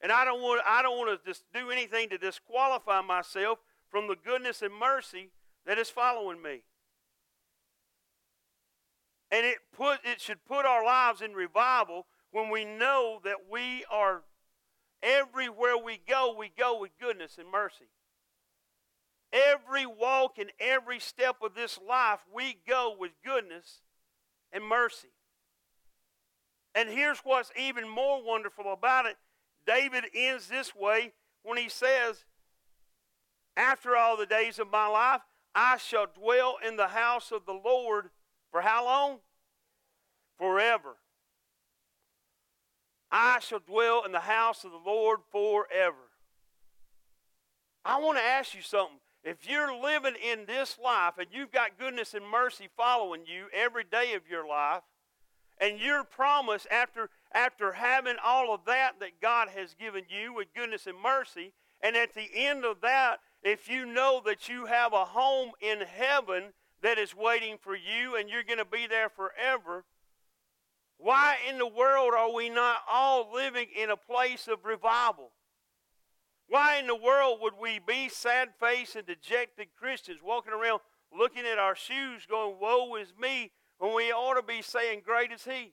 And 0.00 0.12
I 0.12 0.24
don't 0.24 0.42
want, 0.42 0.60
I 0.66 0.82
don't 0.82 0.98
want 0.98 1.18
to 1.18 1.28
just 1.28 1.44
do 1.52 1.70
anything 1.70 2.08
to 2.10 2.18
disqualify 2.18 3.00
myself 3.00 3.60
from 3.88 4.08
the 4.08 4.16
goodness 4.16 4.62
and 4.62 4.74
mercy 4.74 5.30
that 5.66 5.78
is 5.78 5.88
following 5.88 6.42
me. 6.42 6.62
And 9.30 9.44
it 9.44 9.58
put 9.76 9.98
it 10.04 10.20
should 10.20 10.44
put 10.44 10.64
our 10.64 10.84
lives 10.84 11.20
in 11.20 11.32
revival 11.34 12.06
when 12.30 12.50
we 12.50 12.64
know 12.64 13.20
that 13.24 13.36
we 13.50 13.84
are 13.90 14.22
everywhere 15.02 15.76
we 15.76 16.00
go, 16.08 16.34
we 16.36 16.50
go 16.56 16.78
with 16.80 16.90
goodness 17.00 17.38
and 17.38 17.50
mercy. 17.50 17.88
Every 19.32 19.86
walk 19.86 20.38
and 20.38 20.50
every 20.58 21.00
step 21.00 21.36
of 21.42 21.54
this 21.54 21.78
life, 21.86 22.20
we 22.32 22.56
go 22.66 22.96
with 22.98 23.12
goodness 23.24 23.82
and 24.52 24.64
mercy. 24.64 25.08
And 26.74 26.88
here's 26.88 27.18
what's 27.18 27.50
even 27.58 27.88
more 27.88 28.22
wonderful 28.22 28.72
about 28.72 29.06
it 29.06 29.16
David 29.66 30.04
ends 30.14 30.48
this 30.48 30.74
way 30.74 31.12
when 31.42 31.58
he 31.58 31.68
says, 31.68 32.24
After 33.56 33.96
all 33.96 34.16
the 34.16 34.26
days 34.26 34.58
of 34.58 34.70
my 34.70 34.86
life, 34.86 35.20
I 35.54 35.76
shall 35.76 36.06
dwell 36.06 36.56
in 36.66 36.76
the 36.76 36.88
house 36.88 37.32
of 37.32 37.44
the 37.44 37.52
Lord 37.52 38.10
for 38.50 38.62
how 38.62 38.84
long? 38.84 39.18
Forever. 40.38 40.96
I 43.10 43.38
shall 43.40 43.60
dwell 43.60 44.04
in 44.04 44.12
the 44.12 44.20
house 44.20 44.64
of 44.64 44.70
the 44.70 44.80
Lord 44.84 45.20
forever. 45.30 45.96
I 47.84 47.98
want 48.00 48.18
to 48.18 48.24
ask 48.24 48.54
you 48.54 48.62
something. 48.62 48.98
If 49.24 49.48
you're 49.48 49.74
living 49.74 50.14
in 50.14 50.46
this 50.46 50.78
life 50.82 51.14
and 51.18 51.26
you've 51.32 51.52
got 51.52 51.78
goodness 51.78 52.14
and 52.14 52.26
mercy 52.26 52.68
following 52.76 53.22
you 53.26 53.46
every 53.52 53.84
day 53.84 54.14
of 54.14 54.28
your 54.28 54.46
life, 54.46 54.82
and 55.60 55.80
your 55.80 56.04
promise 56.04 56.66
after, 56.70 57.10
after 57.32 57.72
having 57.72 58.16
all 58.24 58.54
of 58.54 58.60
that 58.66 59.00
that 59.00 59.20
God 59.20 59.48
has 59.48 59.74
given 59.74 60.04
you 60.08 60.32
with 60.32 60.54
goodness 60.54 60.86
and 60.86 60.98
mercy, 61.00 61.52
and 61.82 61.96
at 61.96 62.14
the 62.14 62.28
end 62.34 62.64
of 62.64 62.80
that, 62.80 63.20
if 63.42 63.68
you 63.68 63.86
know 63.86 64.22
that 64.24 64.48
you 64.48 64.66
have 64.66 64.92
a 64.92 65.04
home 65.04 65.52
in 65.60 65.80
heaven 65.80 66.52
that 66.82 66.98
is 66.98 67.14
waiting 67.14 67.56
for 67.60 67.74
you 67.74 68.16
and 68.16 68.28
you're 68.28 68.42
going 68.44 68.58
to 68.58 68.64
be 68.64 68.86
there 68.86 69.08
forever, 69.08 69.84
why 70.98 71.36
in 71.48 71.58
the 71.58 71.66
world 71.66 72.12
are 72.16 72.32
we 72.32 72.50
not 72.50 72.78
all 72.90 73.32
living 73.32 73.66
in 73.74 73.90
a 73.90 73.96
place 73.96 74.48
of 74.48 74.64
revival? 74.64 75.30
Why 76.48 76.78
in 76.78 76.86
the 76.86 76.96
world 76.96 77.38
would 77.40 77.54
we 77.60 77.78
be 77.78 78.08
sad 78.08 78.48
faced 78.58 78.96
and 78.96 79.06
dejected 79.06 79.68
Christians 79.78 80.20
walking 80.22 80.52
around 80.52 80.80
looking 81.16 81.44
at 81.50 81.58
our 81.58 81.76
shoes 81.76 82.26
going, 82.28 82.56
Woe 82.60 82.96
is 82.96 83.12
me, 83.20 83.52
when 83.78 83.94
we 83.94 84.12
ought 84.12 84.34
to 84.34 84.42
be 84.42 84.60
saying, 84.60 85.02
Great 85.04 85.30
is 85.30 85.44
He? 85.44 85.72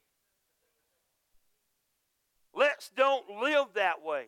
Let's 2.54 2.90
don't 2.90 3.28
live 3.42 3.68
that 3.74 4.04
way. 4.04 4.26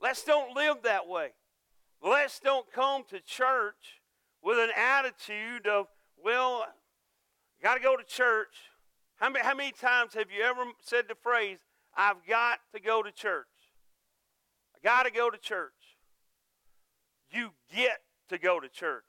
Let's 0.00 0.22
don't 0.24 0.54
live 0.54 0.78
that 0.84 1.08
way. 1.08 1.30
Let's 2.02 2.40
don't 2.40 2.70
come 2.72 3.04
to 3.10 3.20
church 3.20 4.00
with 4.42 4.58
an 4.58 4.70
attitude 4.76 5.66
of, 5.66 5.86
well, 6.22 6.66
got 7.62 7.74
to 7.74 7.80
go 7.80 7.96
to 7.96 8.04
church. 8.04 8.54
How 9.16 9.28
many, 9.28 9.44
how 9.44 9.54
many 9.54 9.72
times 9.72 10.14
have 10.14 10.30
you 10.30 10.42
ever 10.42 10.64
said 10.80 11.04
the 11.08 11.14
phrase, 11.14 11.58
I've 11.96 12.24
got 12.26 12.60
to 12.74 12.80
go 12.80 13.02
to 13.02 13.12
church? 13.12 13.46
I 14.74 14.78
got 14.86 15.04
to 15.04 15.12
go 15.12 15.30
to 15.30 15.38
church. 15.38 15.72
You 17.30 17.50
get 17.74 17.98
to 18.30 18.38
go 18.38 18.60
to 18.60 18.68
church. 18.68 19.04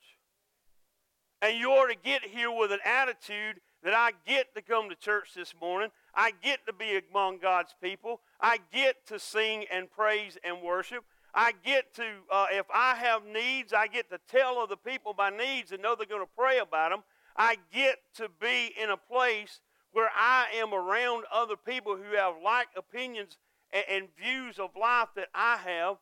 And 1.41 1.57
you 1.57 1.71
ought 1.71 1.87
to 1.87 1.95
get 1.95 2.23
here 2.23 2.51
with 2.51 2.71
an 2.71 2.79
attitude 2.85 3.61
that 3.83 3.93
I 3.93 4.11
get 4.27 4.53
to 4.53 4.61
come 4.61 4.89
to 4.89 4.95
church 4.95 5.29
this 5.35 5.55
morning. 5.59 5.89
I 6.13 6.31
get 6.43 6.65
to 6.67 6.73
be 6.73 6.99
among 7.09 7.39
God's 7.39 7.73
people. 7.81 8.21
I 8.39 8.59
get 8.71 9.07
to 9.07 9.17
sing 9.17 9.65
and 9.71 9.89
praise 9.89 10.37
and 10.43 10.61
worship. 10.61 11.03
I 11.33 11.53
get 11.63 11.95
to, 11.95 12.03
uh, 12.29 12.47
if 12.51 12.65
I 12.73 12.95
have 12.95 13.25
needs, 13.25 13.73
I 13.73 13.87
get 13.87 14.09
to 14.11 14.19
tell 14.29 14.59
other 14.59 14.75
people 14.75 15.15
my 15.17 15.29
needs 15.29 15.71
and 15.71 15.81
know 15.81 15.95
they're 15.95 16.05
going 16.05 16.21
to 16.21 16.31
pray 16.37 16.59
about 16.59 16.91
them. 16.91 17.03
I 17.35 17.57
get 17.73 17.97
to 18.15 18.29
be 18.39 18.73
in 18.81 18.89
a 18.89 18.97
place 18.97 19.61
where 19.91 20.09
I 20.15 20.47
am 20.55 20.73
around 20.73 21.25
other 21.33 21.55
people 21.55 21.97
who 21.97 22.15
have 22.15 22.35
like 22.43 22.67
opinions 22.77 23.37
and, 23.73 23.85
and 23.89 24.07
views 24.17 24.59
of 24.59 24.71
life 24.79 25.09
that 25.15 25.29
I 25.33 25.57
have. 25.57 25.97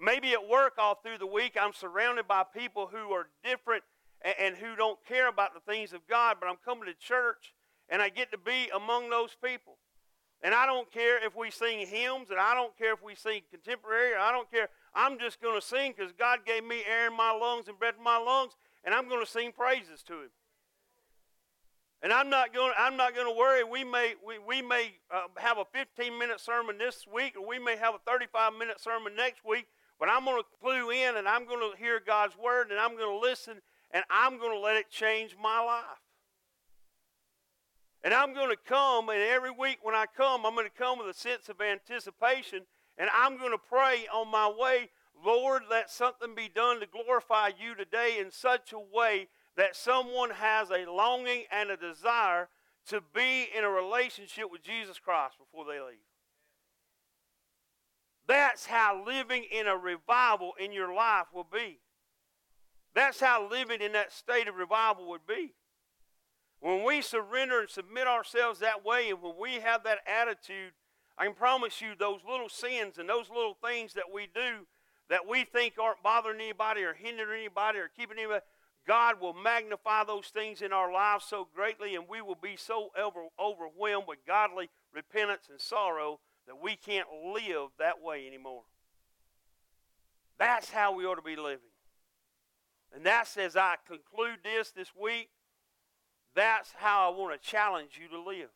Maybe 0.00 0.32
at 0.32 0.48
work 0.48 0.74
all 0.78 0.94
through 0.94 1.18
the 1.18 1.26
week, 1.26 1.56
I'm 1.60 1.72
surrounded 1.72 2.28
by 2.28 2.44
people 2.44 2.88
who 2.92 3.12
are 3.12 3.28
different 3.44 3.82
and, 4.22 4.34
and 4.38 4.56
who 4.56 4.76
don't 4.76 4.98
care 5.06 5.28
about 5.28 5.54
the 5.54 5.72
things 5.72 5.92
of 5.92 6.06
God, 6.08 6.36
but 6.40 6.48
I'm 6.48 6.58
coming 6.64 6.86
to 6.86 6.94
church 6.94 7.54
and 7.88 8.00
I 8.02 8.08
get 8.08 8.30
to 8.32 8.38
be 8.38 8.70
among 8.74 9.10
those 9.10 9.36
people. 9.42 9.78
And 10.42 10.54
I 10.54 10.66
don't 10.66 10.90
care 10.92 11.24
if 11.24 11.34
we 11.34 11.50
sing 11.50 11.84
hymns, 11.84 12.30
and 12.30 12.38
I 12.38 12.54
don't 12.54 12.76
care 12.78 12.92
if 12.92 13.02
we 13.02 13.16
sing 13.16 13.42
contemporary, 13.50 14.14
I 14.14 14.30
don't 14.30 14.48
care. 14.50 14.68
I'm 14.94 15.18
just 15.18 15.40
going 15.40 15.60
to 15.60 15.66
sing 15.66 15.94
because 15.96 16.12
God 16.12 16.40
gave 16.46 16.64
me 16.64 16.82
air 16.88 17.08
in 17.08 17.16
my 17.16 17.32
lungs 17.32 17.66
and 17.66 17.78
breath 17.78 17.94
in 17.98 18.04
my 18.04 18.18
lungs, 18.18 18.52
and 18.84 18.94
I'm 18.94 19.08
going 19.08 19.24
to 19.24 19.30
sing 19.30 19.50
praises 19.50 20.02
to 20.04 20.12
Him. 20.14 20.30
And 22.02 22.12
I'm 22.12 22.30
not 22.30 22.54
going. 22.54 22.72
I'm 22.78 22.96
not 22.96 23.14
going 23.14 23.26
to 23.26 23.36
worry. 23.36 23.64
We 23.64 23.82
may 23.82 24.14
we, 24.24 24.38
we 24.38 24.62
may 24.62 24.94
uh, 25.12 25.22
have 25.36 25.58
a 25.58 25.64
15 25.72 26.16
minute 26.16 26.40
sermon 26.40 26.78
this 26.78 27.04
week, 27.12 27.34
or 27.36 27.46
we 27.46 27.58
may 27.58 27.76
have 27.76 27.94
a 27.94 27.98
35 28.06 28.52
minute 28.54 28.80
sermon 28.80 29.16
next 29.16 29.44
week. 29.44 29.66
But 29.98 30.08
I'm 30.08 30.24
going 30.24 30.40
to 30.40 30.46
clue 30.62 30.90
in, 30.90 31.16
and 31.16 31.26
I'm 31.26 31.44
going 31.44 31.58
to 31.58 31.76
hear 31.76 32.00
God's 32.04 32.36
word, 32.38 32.70
and 32.70 32.78
I'm 32.78 32.96
going 32.96 33.10
to 33.10 33.18
listen, 33.18 33.60
and 33.90 34.04
I'm 34.08 34.38
going 34.38 34.52
to 34.52 34.60
let 34.60 34.76
it 34.76 34.90
change 34.90 35.34
my 35.42 35.60
life. 35.60 35.84
And 38.04 38.14
I'm 38.14 38.32
going 38.32 38.50
to 38.50 38.56
come, 38.56 39.08
and 39.08 39.20
every 39.20 39.50
week 39.50 39.78
when 39.82 39.96
I 39.96 40.06
come, 40.16 40.46
I'm 40.46 40.54
going 40.54 40.68
to 40.68 40.78
come 40.78 40.98
with 40.98 41.08
a 41.08 41.18
sense 41.18 41.48
of 41.48 41.60
anticipation, 41.60 42.60
and 42.96 43.10
I'm 43.12 43.38
going 43.38 43.50
to 43.50 43.58
pray 43.58 44.06
on 44.14 44.30
my 44.30 44.48
way, 44.48 44.90
Lord, 45.24 45.62
let 45.68 45.90
something 45.90 46.36
be 46.36 46.48
done 46.48 46.78
to 46.78 46.86
glorify 46.86 47.50
you 47.58 47.74
today 47.74 48.18
in 48.20 48.30
such 48.30 48.72
a 48.72 48.78
way 48.78 49.26
that 49.58 49.74
someone 49.74 50.30
has 50.30 50.70
a 50.70 50.88
longing 50.88 51.42
and 51.50 51.68
a 51.68 51.76
desire 51.76 52.48
to 52.86 53.02
be 53.12 53.48
in 53.56 53.64
a 53.64 53.68
relationship 53.68 54.44
with 54.52 54.62
Jesus 54.62 55.00
Christ 55.00 55.34
before 55.36 55.64
they 55.64 55.80
leave. 55.80 55.98
That's 58.28 58.66
how 58.66 59.04
living 59.04 59.44
in 59.50 59.66
a 59.66 59.76
revival 59.76 60.52
in 60.60 60.70
your 60.70 60.94
life 60.94 61.26
will 61.34 61.48
be. 61.52 61.80
That's 62.94 63.18
how 63.18 63.48
living 63.50 63.80
in 63.80 63.92
that 63.92 64.12
state 64.12 64.46
of 64.46 64.54
revival 64.54 65.08
would 65.08 65.26
be. 65.26 65.54
When 66.60 66.84
we 66.84 67.02
surrender 67.02 67.60
and 67.60 67.68
submit 67.68 68.06
ourselves 68.06 68.60
that 68.60 68.84
way, 68.84 69.10
and 69.10 69.20
when 69.20 69.34
we 69.40 69.54
have 69.54 69.82
that 69.82 69.98
attitude, 70.06 70.72
I 71.18 71.24
can 71.24 71.34
promise 71.34 71.80
you 71.80 71.94
those 71.98 72.20
little 72.28 72.48
sins 72.48 72.98
and 72.98 73.08
those 73.08 73.28
little 73.28 73.56
things 73.60 73.94
that 73.94 74.12
we 74.12 74.28
do 74.32 74.66
that 75.10 75.26
we 75.28 75.42
think 75.42 75.74
aren't 75.82 76.02
bothering 76.02 76.40
anybody 76.40 76.82
or 76.82 76.94
hindering 76.94 77.40
anybody 77.40 77.80
or 77.80 77.90
keeping 77.96 78.18
anybody, 78.18 78.44
God 78.88 79.20
will 79.20 79.34
magnify 79.34 80.04
those 80.04 80.28
things 80.28 80.62
in 80.62 80.72
our 80.72 80.90
lives 80.90 81.26
so 81.28 81.46
greatly, 81.54 81.94
and 81.94 82.06
we 82.08 82.22
will 82.22 82.38
be 82.40 82.56
so 82.56 82.88
over, 82.98 83.26
overwhelmed 83.38 84.08
with 84.08 84.26
godly 84.26 84.70
repentance 84.94 85.48
and 85.50 85.60
sorrow 85.60 86.20
that 86.46 86.62
we 86.62 86.74
can't 86.74 87.06
live 87.34 87.68
that 87.78 88.02
way 88.02 88.26
anymore. 88.26 88.62
That's 90.38 90.70
how 90.70 90.94
we 90.94 91.04
ought 91.04 91.16
to 91.16 91.22
be 91.22 91.36
living. 91.36 91.58
And 92.94 93.04
that's 93.04 93.36
as 93.36 93.56
I 93.56 93.74
conclude 93.86 94.38
this 94.42 94.70
this 94.70 94.92
week, 94.98 95.28
that's 96.34 96.72
how 96.74 97.12
I 97.12 97.14
want 97.14 97.40
to 97.40 97.46
challenge 97.46 98.00
you 98.00 98.08
to 98.08 98.22
live. 98.22 98.48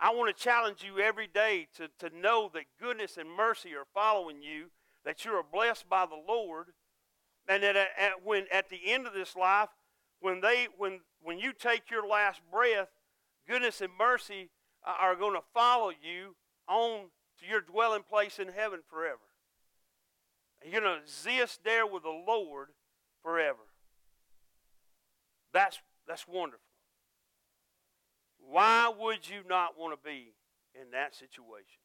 I 0.00 0.12
want 0.12 0.36
to 0.36 0.42
challenge 0.42 0.82
you 0.82 1.00
every 1.00 1.28
day 1.28 1.68
to, 1.76 1.88
to 2.00 2.14
know 2.14 2.50
that 2.54 2.64
goodness 2.80 3.16
and 3.16 3.30
mercy 3.30 3.70
are 3.74 3.86
following 3.94 4.42
you, 4.42 4.66
that 5.04 5.24
you 5.24 5.30
are 5.32 5.44
blessed 5.44 5.88
by 5.88 6.06
the 6.06 6.20
Lord, 6.28 6.66
and 7.48 7.62
that 7.62 7.76
at, 7.76 7.88
at, 7.98 8.24
when 8.24 8.46
at 8.52 8.68
the 8.68 8.80
end 8.86 9.06
of 9.06 9.14
this 9.14 9.36
life, 9.36 9.68
when 10.20 10.40
they 10.40 10.68
when 10.76 11.00
when 11.22 11.38
you 11.38 11.52
take 11.52 11.90
your 11.90 12.06
last 12.06 12.40
breath, 12.50 12.88
goodness 13.48 13.80
and 13.80 13.92
mercy 13.98 14.50
uh, 14.86 14.94
are 15.00 15.16
going 15.16 15.34
to 15.34 15.44
follow 15.54 15.90
you 15.90 16.34
on 16.68 17.06
to 17.40 17.46
your 17.46 17.60
dwelling 17.60 18.02
place 18.02 18.38
in 18.38 18.48
heaven 18.48 18.80
forever. 18.88 19.18
You're 20.64 20.80
going 20.80 20.96
to 20.96 21.02
exist 21.02 21.60
there 21.64 21.86
with 21.86 22.02
the 22.02 22.08
Lord 22.26 22.68
forever. 23.22 23.58
That's 25.52 25.78
that's 26.08 26.26
wonderful. 26.26 26.60
Why 28.38 28.92
would 28.96 29.28
you 29.28 29.40
not 29.48 29.78
want 29.78 29.92
to 29.92 30.08
be 30.08 30.34
in 30.74 30.90
that 30.92 31.14
situation? 31.14 31.80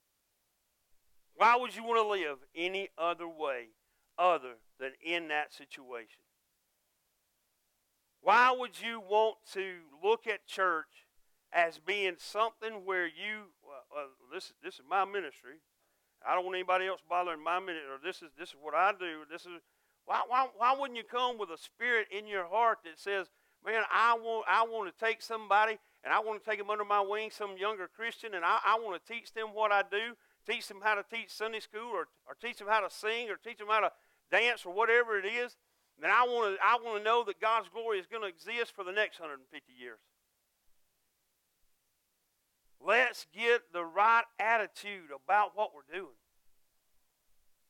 Why 1.35 1.55
would 1.55 1.75
you 1.75 1.83
want 1.83 2.03
to 2.03 2.07
live 2.07 2.37
any 2.55 2.89
other 2.97 3.27
way 3.27 3.69
other 4.17 4.55
than 4.79 4.91
in 5.03 5.27
that 5.29 5.53
situation? 5.53 6.21
Why 8.21 8.51
would 8.51 8.79
you 8.81 8.99
want 8.99 9.37
to 9.53 9.77
look 10.03 10.27
at 10.27 10.45
church 10.45 11.07
as 11.53 11.79
being 11.79 12.15
something 12.17 12.85
where 12.85 13.05
you, 13.05 13.51
uh, 13.67 14.07
this, 14.33 14.53
this 14.63 14.75
is 14.75 14.81
my 14.89 15.05
ministry. 15.05 15.59
I 16.25 16.35
don't 16.35 16.45
want 16.45 16.55
anybody 16.55 16.87
else 16.87 17.01
bothering 17.07 17.43
my 17.43 17.59
ministry, 17.59 17.89
or 17.89 17.99
this 18.03 18.21
is, 18.21 18.29
this 18.37 18.49
is 18.49 18.55
what 18.61 18.73
I 18.73 18.91
do. 18.97 19.23
This 19.29 19.41
is, 19.41 19.61
why, 20.05 20.21
why, 20.27 20.47
why 20.55 20.75
wouldn't 20.77 20.97
you 20.97 21.03
come 21.03 21.37
with 21.37 21.49
a 21.49 21.57
spirit 21.57 22.07
in 22.15 22.27
your 22.27 22.45
heart 22.45 22.79
that 22.85 22.99
says, 22.99 23.27
man, 23.65 23.83
I 23.91 24.15
want, 24.15 24.45
I 24.49 24.63
want 24.63 24.95
to 24.95 25.05
take 25.05 25.21
somebody 25.21 25.77
and 26.03 26.13
I 26.13 26.19
want 26.19 26.43
to 26.43 26.49
take 26.49 26.59
them 26.59 26.69
under 26.69 26.85
my 26.85 27.01
wing, 27.01 27.29
some 27.31 27.57
younger 27.57 27.89
Christian, 27.93 28.33
and 28.33 28.45
I, 28.45 28.59
I 28.65 28.79
want 28.79 29.03
to 29.03 29.13
teach 29.13 29.33
them 29.33 29.49
what 29.53 29.71
I 29.71 29.83
do, 29.83 30.15
teach 30.47 30.67
them 30.67 30.79
how 30.83 30.95
to 30.95 31.03
teach 31.03 31.29
Sunday 31.29 31.59
school, 31.59 31.91
or, 31.91 32.07
or 32.27 32.35
teach 32.41 32.57
them 32.57 32.67
how 32.67 32.81
to 32.81 32.89
sing, 32.89 33.29
or 33.29 33.35
teach 33.35 33.57
them 33.57 33.67
how 33.69 33.81
to 33.81 33.91
dance, 34.31 34.65
or 34.65 34.73
whatever 34.73 35.17
it 35.17 35.25
is, 35.25 35.57
then 36.01 36.09
I 36.09 36.23
want 36.23 36.55
to, 36.55 36.63
I 36.63 36.77
want 36.83 36.97
to 36.97 37.03
know 37.03 37.23
that 37.25 37.39
God's 37.39 37.69
glory 37.69 37.99
is 37.99 38.07
going 38.07 38.23
to 38.23 38.27
exist 38.27 38.73
for 38.75 38.83
the 38.83 38.91
next 38.91 39.19
150 39.19 39.71
years. 39.79 39.99
Let's 42.83 43.27
get 43.33 43.61
the 43.71 43.85
right 43.85 44.23
attitude 44.39 45.13
about 45.13 45.51
what 45.55 45.71
we're 45.75 45.93
doing. 45.93 46.17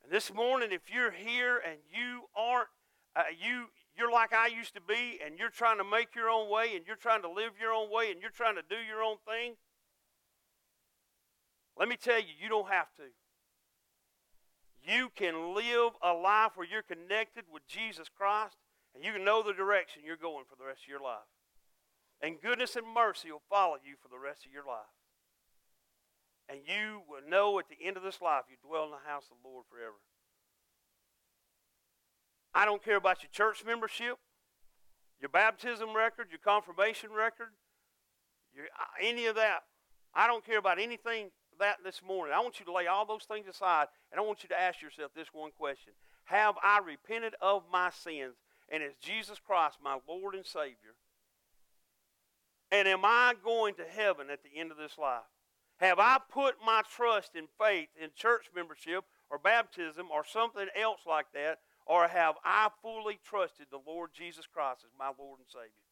And 0.04 0.12
this 0.12 0.34
morning, 0.34 0.70
if 0.72 0.94
you're 0.94 1.12
here 1.12 1.58
and 1.58 1.80
you 1.94 2.22
aren't, 2.36 2.70
uh, 3.16 3.24
you 3.38 3.66
you're 3.98 4.12
like 4.12 4.32
I 4.32 4.48
used 4.48 4.74
to 4.76 4.82
be, 4.82 5.20
and 5.24 5.38
you're 5.38 5.50
trying 5.50 5.78
to 5.80 5.84
make 5.84 6.16
your 6.16 6.30
own 6.30 6.50
way, 6.50 6.78
and 6.78 6.88
you're 6.88 6.96
trying 6.96 7.22
to 7.24 7.30
live 7.30 7.52
your 7.60 7.74
own 7.74 7.92
way, 7.92 8.10
and 8.10 8.22
you're 8.22 8.32
trying 8.32 8.56
to 8.56 8.64
do 8.64 8.78
your 8.88 9.04
own 9.04 9.18
thing, 9.28 9.56
let 11.78 11.88
me 11.88 11.96
tell 11.96 12.20
you, 12.20 12.34
you 12.42 12.50
don't 12.50 12.70
have 12.70 12.94
to. 12.98 13.04
You 14.84 15.10
can 15.16 15.54
live 15.54 15.94
a 16.02 16.14
life 16.14 16.52
where 16.56 16.68
you're 16.68 16.82
connected 16.82 17.46
with 17.52 17.68
Jesus 17.68 18.08
Christ, 18.10 18.58
and 18.96 19.04
you 19.04 19.14
can 19.14 19.24
know 19.24 19.44
the 19.44 19.54
direction 19.54 20.02
you're 20.06 20.18
going 20.18 20.46
for 20.50 20.56
the 20.56 20.66
rest 20.66 20.82
of 20.84 20.90
your 20.90 21.02
life. 21.02 21.30
And 22.22 22.42
goodness 22.42 22.76
and 22.76 22.86
mercy 22.88 23.32
will 23.32 23.42
follow 23.50 23.78
you 23.84 23.96
for 24.02 24.08
the 24.10 24.20
rest 24.20 24.46
of 24.46 24.52
your 24.52 24.66
life. 24.66 24.94
And 26.50 26.60
you 26.66 27.02
will 27.08 27.28
know 27.28 27.58
at 27.60 27.66
the 27.70 27.86
end 27.86 27.98
of 27.98 28.04
this 28.04 28.22
life 28.22 28.44
you 28.50 28.58
dwell 28.68 28.86
in 28.86 28.92
the 28.92 29.10
house 29.10 29.26
of 29.32 29.38
the 29.42 29.48
Lord 29.48 29.66
forever. 29.70 29.96
I 32.54 32.66
don't 32.66 32.84
care 32.84 32.98
about 32.98 33.24
your 33.24 33.30
church 33.32 33.64
membership, 33.66 34.18
your 35.20 35.30
baptism 35.30 35.96
record, 35.96 36.28
your 36.30 36.40
confirmation 36.44 37.12
record, 37.12 37.54
your, 38.54 38.66
uh, 38.66 38.86
any 39.02 39.28
of 39.28 39.36
that. 39.36 39.62
I 40.14 40.28
don't 40.28 40.46
care 40.46 40.58
about 40.58 40.80
anything 40.80 41.32
that 41.62 41.78
this 41.84 42.02
morning. 42.06 42.34
I 42.36 42.42
want 42.42 42.60
you 42.60 42.66
to 42.66 42.74
lay 42.74 42.88
all 42.88 43.06
those 43.06 43.24
things 43.24 43.48
aside, 43.48 43.88
and 44.12 44.20
I 44.20 44.24
want 44.24 44.44
you 44.44 44.50
to 44.50 44.60
ask 44.60 44.82
yourself 44.82 45.12
this 45.16 45.34
one 45.34 45.52
question 45.58 45.94
Have 46.26 46.56
I 46.62 46.80
repented 46.86 47.36
of 47.42 47.64
my 47.72 47.90
sins? 47.90 48.36
And 48.70 48.84
is 48.84 48.94
Jesus 49.02 49.40
Christ 49.40 49.78
my 49.84 49.98
Lord 50.08 50.36
and 50.36 50.46
Savior? 50.46 50.96
And 52.72 52.88
am 52.88 53.04
I 53.04 53.34
going 53.44 53.76
to 53.76 53.84
heaven 53.84 54.28
at 54.32 54.40
the 54.44 54.60
end 54.60 54.72
of 54.72 54.78
this 54.78 54.98
life? 54.98 55.28
Have 55.78 56.00
I 56.00 56.20
put 56.32 56.56
my 56.66 56.84
trust 56.96 57.32
and 57.36 57.48
faith 57.60 57.90
in 58.02 58.10
church 58.16 58.46
membership 58.56 59.04
or 59.30 59.38
baptism 59.38 60.08
or 60.14 60.24
something 60.24 60.68
else 60.80 61.02
like 61.06 61.26
that 61.34 61.60
or 61.86 62.08
have 62.08 62.36
I 62.46 62.70
fully 62.82 63.20
trusted 63.24 63.68
the 63.70 63.82
Lord 63.86 64.12
Jesus 64.14 64.46
Christ 64.48 64.86
as 64.86 64.92
my 64.98 65.12
Lord 65.18 65.40
and 65.40 65.50
Savior? 65.50 65.91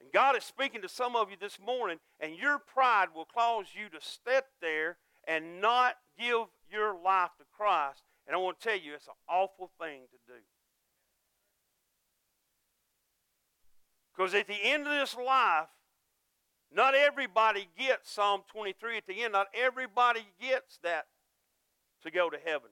And 0.00 0.10
God 0.12 0.36
is 0.36 0.44
speaking 0.44 0.82
to 0.82 0.88
some 0.88 1.14
of 1.14 1.30
you 1.30 1.36
this 1.38 1.58
morning, 1.64 1.98
and 2.18 2.34
your 2.34 2.58
pride 2.58 3.08
will 3.14 3.26
cause 3.26 3.66
you 3.74 3.88
to 3.90 4.04
step 4.04 4.46
there 4.60 4.96
and 5.26 5.60
not 5.60 5.96
give 6.18 6.46
your 6.70 6.94
life 6.94 7.30
to 7.38 7.44
Christ. 7.54 8.02
And 8.26 8.34
I 8.34 8.38
want 8.38 8.60
to 8.60 8.68
tell 8.68 8.78
you, 8.78 8.94
it's 8.94 9.06
an 9.06 9.14
awful 9.28 9.70
thing 9.80 10.02
to 10.10 10.32
do. 10.32 10.40
Because 14.16 14.34
at 14.34 14.46
the 14.46 14.58
end 14.62 14.86
of 14.86 14.92
this 14.92 15.16
life, 15.16 15.68
not 16.72 16.94
everybody 16.94 17.68
gets 17.78 18.10
Psalm 18.10 18.42
23 18.52 18.98
at 18.98 19.06
the 19.06 19.22
end. 19.22 19.32
Not 19.32 19.48
everybody 19.54 20.26
gets 20.40 20.78
that 20.82 21.06
to 22.02 22.10
go 22.10 22.30
to 22.30 22.38
heaven 22.44 22.70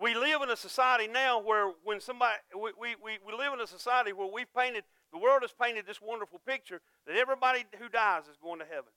we 0.00 0.14
live 0.14 0.42
in 0.42 0.50
a 0.50 0.56
society 0.56 1.08
now 1.08 1.40
where 1.40 1.72
when 1.84 2.00
somebody 2.00 2.36
we, 2.56 2.70
we, 3.02 3.18
we 3.26 3.32
live 3.36 3.52
in 3.52 3.60
a 3.60 3.66
society 3.66 4.12
where 4.12 4.28
we've 4.32 4.52
painted 4.54 4.84
the 5.12 5.18
world 5.18 5.42
has 5.42 5.52
painted 5.52 5.86
this 5.86 6.00
wonderful 6.02 6.40
picture 6.46 6.80
that 7.06 7.16
everybody 7.16 7.64
who 7.78 7.88
dies 7.88 8.24
is 8.24 8.36
going 8.42 8.58
to 8.58 8.64
heaven. 8.64 8.92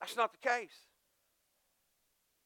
That's 0.00 0.16
not 0.16 0.32
the 0.32 0.48
case. 0.48 0.86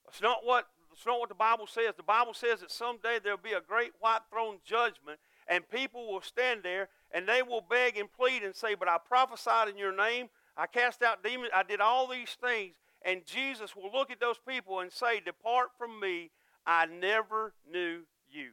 That's 0.04 0.20
not 0.20 0.44
what 0.44 0.66
that's 0.90 1.06
not 1.06 1.20
what 1.20 1.28
the 1.28 1.34
bible 1.34 1.66
says. 1.66 1.94
The 1.96 2.02
bible 2.02 2.34
says 2.34 2.60
that 2.60 2.70
someday 2.70 3.18
there'll 3.22 3.38
be 3.38 3.52
a 3.52 3.60
great 3.60 3.92
white 4.00 4.20
throne 4.30 4.58
judgment 4.64 5.18
and 5.48 5.68
people 5.70 6.12
will 6.12 6.20
stand 6.20 6.62
there 6.62 6.88
and 7.12 7.26
they 7.26 7.42
will 7.42 7.64
beg 7.68 7.96
and 7.96 8.12
plead 8.12 8.42
and 8.42 8.54
say 8.54 8.74
but 8.74 8.88
i 8.88 8.98
prophesied 8.98 9.68
in 9.68 9.78
your 9.78 9.96
name. 9.96 10.28
I 10.56 10.66
cast 10.66 11.02
out 11.02 11.22
demons. 11.24 11.50
I 11.54 11.62
did 11.62 11.80
all 11.80 12.06
these 12.08 12.36
things. 12.40 12.74
And 13.02 13.24
jesus 13.24 13.74
will 13.74 13.90
look 13.92 14.10
at 14.10 14.20
those 14.20 14.38
people 14.46 14.80
and 14.80 14.92
say 14.92 15.20
depart 15.20 15.68
from 15.78 15.98
me. 16.00 16.30
I 16.66 16.86
never 16.86 17.54
knew 17.70 18.00
you. 18.30 18.50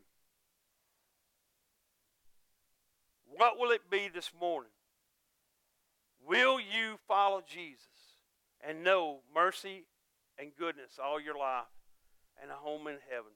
What 3.38 3.60
will 3.60 3.70
it 3.70 3.90
be 3.92 4.10
this 4.12 4.32
morning? 4.40 4.72
Will 6.28 6.60
you 6.60 6.98
follow 7.08 7.44
Jesus 7.48 7.86
and 8.68 8.84
know 8.84 9.20
mercy 9.34 9.86
and 10.40 10.50
goodness 10.58 11.00
all 11.02 11.22
your 11.22 11.38
life 11.38 11.66
and 12.42 12.50
a 12.50 12.56
home 12.56 12.88
in 12.88 12.98
heaven? 13.08 13.32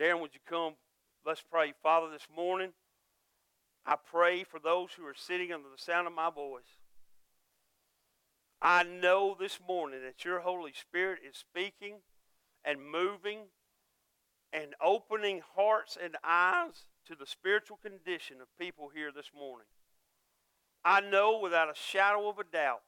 Darren, 0.00 0.22
would 0.22 0.32
you 0.32 0.40
come? 0.48 0.72
Let's 1.26 1.42
pray. 1.42 1.74
Father, 1.82 2.10
this 2.10 2.26
morning, 2.34 2.72
I 3.84 3.96
pray 4.10 4.42
for 4.42 4.58
those 4.58 4.92
who 4.96 5.04
are 5.04 5.14
sitting 5.14 5.52
under 5.52 5.68
the 5.68 5.82
sound 5.82 6.06
of 6.06 6.14
my 6.14 6.30
voice. 6.30 6.78
I 8.62 8.84
know 8.84 9.36
this 9.38 9.58
morning 9.68 10.00
that 10.02 10.24
your 10.24 10.40
Holy 10.40 10.72
Spirit 10.72 11.18
is 11.28 11.36
speaking 11.36 11.96
and 12.64 12.78
moving 12.80 13.48
and 14.50 14.74
opening 14.82 15.42
hearts 15.54 15.98
and 16.02 16.16
eyes 16.24 16.86
to 17.12 17.18
the 17.18 17.26
spiritual 17.26 17.76
condition 17.76 18.40
of 18.40 18.48
people 18.58 18.88
here 18.94 19.12
this 19.14 19.30
morning. 19.36 19.66
I 20.82 21.02
know 21.02 21.40
without 21.42 21.68
a 21.68 21.74
shadow 21.76 22.28
of 22.30 22.38
a 22.38 22.44
doubt 22.44 22.80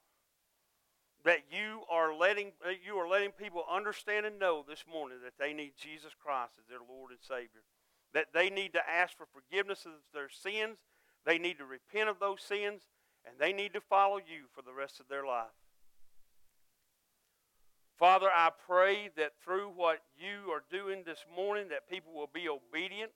that 1.24 1.40
you 1.50 1.82
are 1.90 2.14
letting 2.14 2.52
you 2.84 2.96
are 2.96 3.08
letting 3.08 3.32
people 3.32 3.64
understand 3.70 4.24
and 4.24 4.38
know 4.38 4.64
this 4.66 4.84
morning 4.90 5.18
that 5.24 5.34
they 5.38 5.52
need 5.52 5.72
Jesus 5.76 6.12
Christ 6.18 6.54
as 6.58 6.66
their 6.66 6.80
Lord 6.88 7.10
and 7.10 7.20
Savior. 7.20 7.64
That 8.14 8.28
they 8.32 8.48
need 8.48 8.72
to 8.72 8.88
ask 8.88 9.14
for 9.14 9.26
forgiveness 9.26 9.84
of 9.84 9.92
their 10.14 10.30
sins, 10.30 10.78
they 11.26 11.36
need 11.36 11.58
to 11.58 11.66
repent 11.66 12.08
of 12.08 12.18
those 12.18 12.40
sins, 12.40 12.80
and 13.26 13.34
they 13.38 13.52
need 13.52 13.74
to 13.74 13.80
follow 13.80 14.16
you 14.16 14.48
for 14.54 14.62
the 14.62 14.72
rest 14.72 15.00
of 15.00 15.08
their 15.08 15.26
life. 15.26 15.52
Father, 17.98 18.28
I 18.34 18.50
pray 18.66 19.10
that 19.18 19.32
through 19.44 19.68
what 19.76 19.98
you 20.16 20.50
are 20.50 20.64
doing 20.70 21.02
this 21.04 21.24
morning, 21.34 21.68
that 21.68 21.90
people 21.90 22.12
will 22.14 22.30
be 22.32 22.48
obedient, 22.48 23.12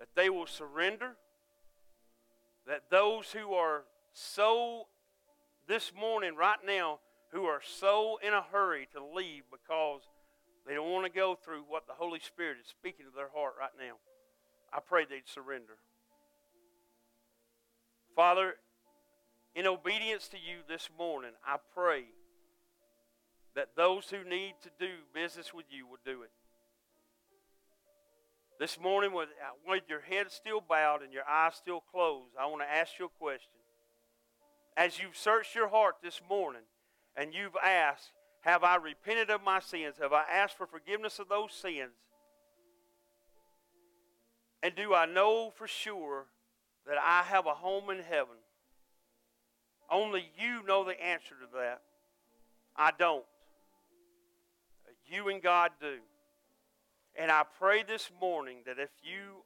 that 0.00 0.08
they 0.16 0.30
will 0.30 0.46
surrender, 0.46 1.16
that 2.66 2.84
those 2.90 3.30
who 3.30 3.52
are 3.52 3.84
so 4.12 4.86
this 5.68 5.92
morning, 5.94 6.34
right 6.34 6.58
now, 6.66 6.98
who 7.32 7.44
are 7.44 7.60
so 7.64 8.18
in 8.26 8.32
a 8.32 8.42
hurry 8.42 8.88
to 8.92 9.04
leave 9.04 9.44
because 9.52 10.00
they 10.66 10.74
don't 10.74 10.90
want 10.90 11.04
to 11.04 11.12
go 11.12 11.36
through 11.36 11.62
what 11.68 11.86
the 11.86 11.92
Holy 11.92 12.18
Spirit 12.18 12.56
is 12.60 12.66
speaking 12.66 13.06
to 13.06 13.12
their 13.14 13.30
heart 13.32 13.54
right 13.60 13.70
now, 13.78 13.94
I 14.72 14.80
pray 14.80 15.04
they'd 15.04 15.28
surrender. 15.28 15.74
Father, 18.16 18.54
in 19.54 19.66
obedience 19.66 20.28
to 20.28 20.36
you 20.36 20.58
this 20.66 20.88
morning, 20.98 21.32
I 21.46 21.56
pray 21.74 22.04
that 23.54 23.76
those 23.76 24.10
who 24.10 24.28
need 24.28 24.54
to 24.62 24.70
do 24.78 24.92
business 25.12 25.52
with 25.52 25.66
you 25.70 25.86
will 25.86 25.98
do 26.04 26.22
it. 26.22 26.30
This 28.60 28.78
morning, 28.78 29.14
with, 29.14 29.30
uh, 29.30 29.54
with 29.66 29.84
your 29.88 30.02
head 30.02 30.30
still 30.30 30.60
bowed 30.60 31.02
and 31.02 31.14
your 31.14 31.26
eyes 31.26 31.54
still 31.54 31.80
closed, 31.80 32.34
I 32.38 32.44
want 32.44 32.60
to 32.60 32.70
ask 32.70 32.92
you 32.98 33.06
a 33.06 33.18
question. 33.18 33.48
As 34.76 35.00
you've 35.00 35.16
searched 35.16 35.54
your 35.54 35.68
heart 35.68 35.94
this 36.02 36.20
morning 36.28 36.60
and 37.16 37.32
you've 37.32 37.56
asked, 37.56 38.10
Have 38.42 38.62
I 38.62 38.76
repented 38.76 39.30
of 39.30 39.42
my 39.42 39.60
sins? 39.60 39.94
Have 39.98 40.12
I 40.12 40.24
asked 40.30 40.58
for 40.58 40.66
forgiveness 40.66 41.18
of 41.18 41.30
those 41.30 41.54
sins? 41.54 41.96
And 44.62 44.74
do 44.74 44.92
I 44.92 45.06
know 45.06 45.50
for 45.56 45.66
sure 45.66 46.26
that 46.86 46.98
I 47.02 47.22
have 47.22 47.46
a 47.46 47.54
home 47.54 47.88
in 47.88 48.00
heaven? 48.00 48.36
Only 49.90 50.28
you 50.38 50.62
know 50.66 50.84
the 50.84 51.02
answer 51.02 51.34
to 51.40 51.56
that. 51.56 51.80
I 52.76 52.90
don't 52.90 53.24
you 55.10 55.28
and 55.28 55.42
God 55.42 55.72
do. 55.80 55.96
And 57.16 57.30
I 57.30 57.42
pray 57.58 57.82
this 57.82 58.10
morning 58.20 58.58
that 58.66 58.78
if 58.78 58.90
you 59.02 59.42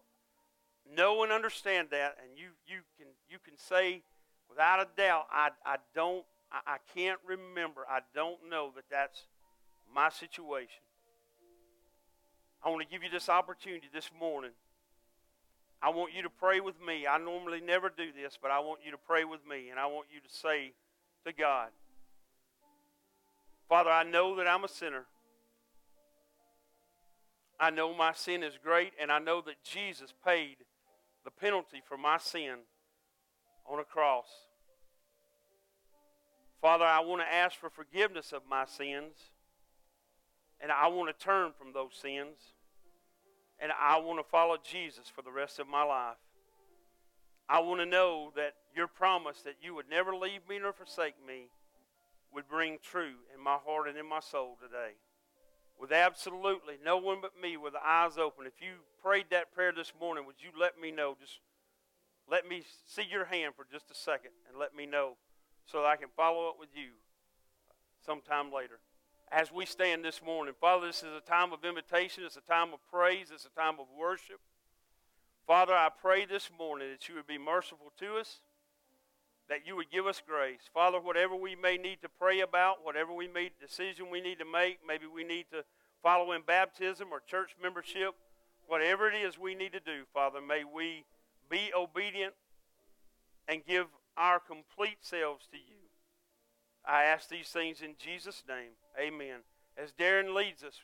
know 0.94 1.22
and 1.22 1.32
understand 1.32 1.88
that, 1.90 2.16
and 2.22 2.38
you, 2.38 2.48
you, 2.66 2.80
can, 2.98 3.06
you 3.28 3.38
can 3.38 3.56
say 3.56 4.02
without 4.48 4.80
a 4.80 4.88
doubt, 4.96 5.26
I, 5.30 5.50
I 5.64 5.76
don't, 5.94 6.24
I, 6.52 6.74
I 6.74 6.76
can't 6.94 7.18
remember, 7.26 7.82
I 7.88 8.00
don't 8.14 8.38
know 8.48 8.70
that 8.76 8.84
that's 8.90 9.22
my 9.94 10.10
situation. 10.10 10.82
I 12.62 12.70
want 12.70 12.82
to 12.82 12.88
give 12.88 13.02
you 13.02 13.10
this 13.10 13.28
opportunity 13.28 13.88
this 13.92 14.10
morning. 14.18 14.52
I 15.82 15.90
want 15.90 16.14
you 16.14 16.22
to 16.22 16.30
pray 16.30 16.60
with 16.60 16.80
me. 16.80 17.06
I 17.06 17.18
normally 17.18 17.60
never 17.60 17.90
do 17.90 18.06
this, 18.10 18.38
but 18.40 18.50
I 18.50 18.60
want 18.60 18.80
you 18.84 18.90
to 18.92 18.96
pray 18.96 19.24
with 19.24 19.40
me, 19.46 19.68
and 19.70 19.78
I 19.78 19.86
want 19.86 20.06
you 20.12 20.20
to 20.20 20.34
say 20.34 20.72
to 21.26 21.32
God, 21.32 21.68
Father, 23.68 23.90
I 23.90 24.02
know 24.02 24.36
that 24.36 24.46
I'm 24.46 24.64
a 24.64 24.68
sinner. 24.68 25.04
I 27.64 27.70
know 27.70 27.94
my 27.94 28.12
sin 28.12 28.42
is 28.42 28.58
great, 28.62 28.92
and 29.00 29.10
I 29.10 29.18
know 29.18 29.40
that 29.40 29.64
Jesus 29.64 30.12
paid 30.22 30.56
the 31.24 31.30
penalty 31.30 31.80
for 31.88 31.96
my 31.96 32.18
sin 32.18 32.56
on 33.66 33.78
a 33.78 33.84
cross. 33.84 34.26
Father, 36.60 36.84
I 36.84 37.00
want 37.00 37.22
to 37.22 37.34
ask 37.34 37.58
for 37.58 37.70
forgiveness 37.70 38.32
of 38.32 38.42
my 38.46 38.66
sins. 38.66 39.14
And 40.60 40.70
I 40.70 40.88
want 40.88 41.08
to 41.08 41.24
turn 41.24 41.52
from 41.58 41.72
those 41.72 41.94
sins. 41.94 42.36
And 43.58 43.72
I 43.80 43.98
want 43.98 44.18
to 44.18 44.30
follow 44.30 44.58
Jesus 44.62 45.08
for 45.08 45.22
the 45.22 45.32
rest 45.32 45.58
of 45.58 45.66
my 45.66 45.84
life. 45.84 46.16
I 47.48 47.60
want 47.60 47.80
to 47.80 47.86
know 47.86 48.30
that 48.36 48.52
your 48.76 48.88
promise 48.88 49.40
that 49.40 49.56
you 49.62 49.74
would 49.74 49.88
never 49.88 50.14
leave 50.14 50.46
me 50.46 50.58
nor 50.58 50.74
forsake 50.74 51.14
me 51.26 51.48
would 52.30 52.46
bring 52.46 52.76
true 52.82 53.14
in 53.34 53.42
my 53.42 53.56
heart 53.64 53.88
and 53.88 53.96
in 53.96 54.06
my 54.06 54.20
soul 54.20 54.58
today. 54.62 54.96
With 55.78 55.92
absolutely 55.92 56.74
no 56.84 56.96
one 56.96 57.18
but 57.20 57.32
me 57.40 57.56
with 57.56 57.72
the 57.72 57.84
eyes 57.84 58.16
open. 58.16 58.46
If 58.46 58.60
you 58.60 58.74
prayed 59.02 59.26
that 59.30 59.54
prayer 59.54 59.72
this 59.72 59.92
morning, 60.00 60.24
would 60.26 60.40
you 60.40 60.50
let 60.58 60.80
me 60.80 60.90
know? 60.90 61.16
Just 61.20 61.40
let 62.30 62.48
me 62.48 62.62
see 62.86 63.04
your 63.10 63.26
hand 63.26 63.54
for 63.56 63.66
just 63.70 63.90
a 63.90 63.94
second 63.94 64.30
and 64.48 64.58
let 64.58 64.74
me 64.74 64.86
know 64.86 65.16
so 65.66 65.78
that 65.78 65.86
I 65.86 65.96
can 65.96 66.08
follow 66.16 66.48
up 66.48 66.56
with 66.58 66.70
you 66.74 66.90
sometime 68.04 68.52
later. 68.52 68.78
As 69.32 69.50
we 69.52 69.66
stand 69.66 70.04
this 70.04 70.22
morning, 70.22 70.54
Father, 70.60 70.86
this 70.86 71.02
is 71.02 71.14
a 71.16 71.20
time 71.20 71.52
of 71.52 71.64
invitation, 71.64 72.24
it's 72.24 72.36
a 72.36 72.40
time 72.40 72.72
of 72.72 72.78
praise, 72.90 73.30
it's 73.32 73.46
a 73.46 73.60
time 73.60 73.80
of 73.80 73.86
worship. 73.98 74.40
Father, 75.46 75.74
I 75.74 75.88
pray 75.88 76.24
this 76.24 76.50
morning 76.56 76.88
that 76.90 77.08
you 77.08 77.14
would 77.16 77.26
be 77.26 77.38
merciful 77.38 77.92
to 77.98 78.16
us, 78.16 78.40
that 79.48 79.66
you 79.66 79.76
would 79.76 79.90
give 79.90 80.06
us 80.06 80.22
grace. 80.26 80.68
Father, 80.72 81.00
whatever 81.00 81.36
we 81.36 81.54
may 81.54 81.76
need 81.76 82.00
to 82.02 82.08
pray 82.08 82.40
about, 82.40 82.84
whatever 82.84 83.12
we 83.12 83.28
may 83.28 83.50
decision 83.60 84.10
we 84.10 84.20
need 84.20 84.38
to 84.38 84.44
make, 84.44 84.78
maybe 84.86 85.06
we 85.06 85.24
need 85.24 85.46
to 85.52 85.64
follow 86.02 86.32
in 86.32 86.42
baptism 86.42 87.08
or 87.10 87.20
church 87.20 87.54
membership, 87.62 88.14
whatever 88.66 89.08
it 89.08 89.14
is 89.14 89.38
we 89.38 89.54
need 89.54 89.72
to 89.72 89.80
do, 89.80 90.04
Father, 90.12 90.40
may 90.40 90.64
we 90.64 91.04
be 91.50 91.70
obedient 91.76 92.34
and 93.48 93.64
give 93.66 93.86
our 94.16 94.40
complete 94.40 94.98
selves 95.00 95.46
to 95.50 95.58
you. 95.58 95.84
I 96.86 97.04
ask 97.04 97.28
these 97.28 97.48
things 97.48 97.80
in 97.80 97.94
Jesus' 97.98 98.44
name. 98.48 98.72
Amen. 98.98 99.40
As 99.76 99.92
Darren 99.92 100.34
leads 100.34 100.62
us, 100.62 100.80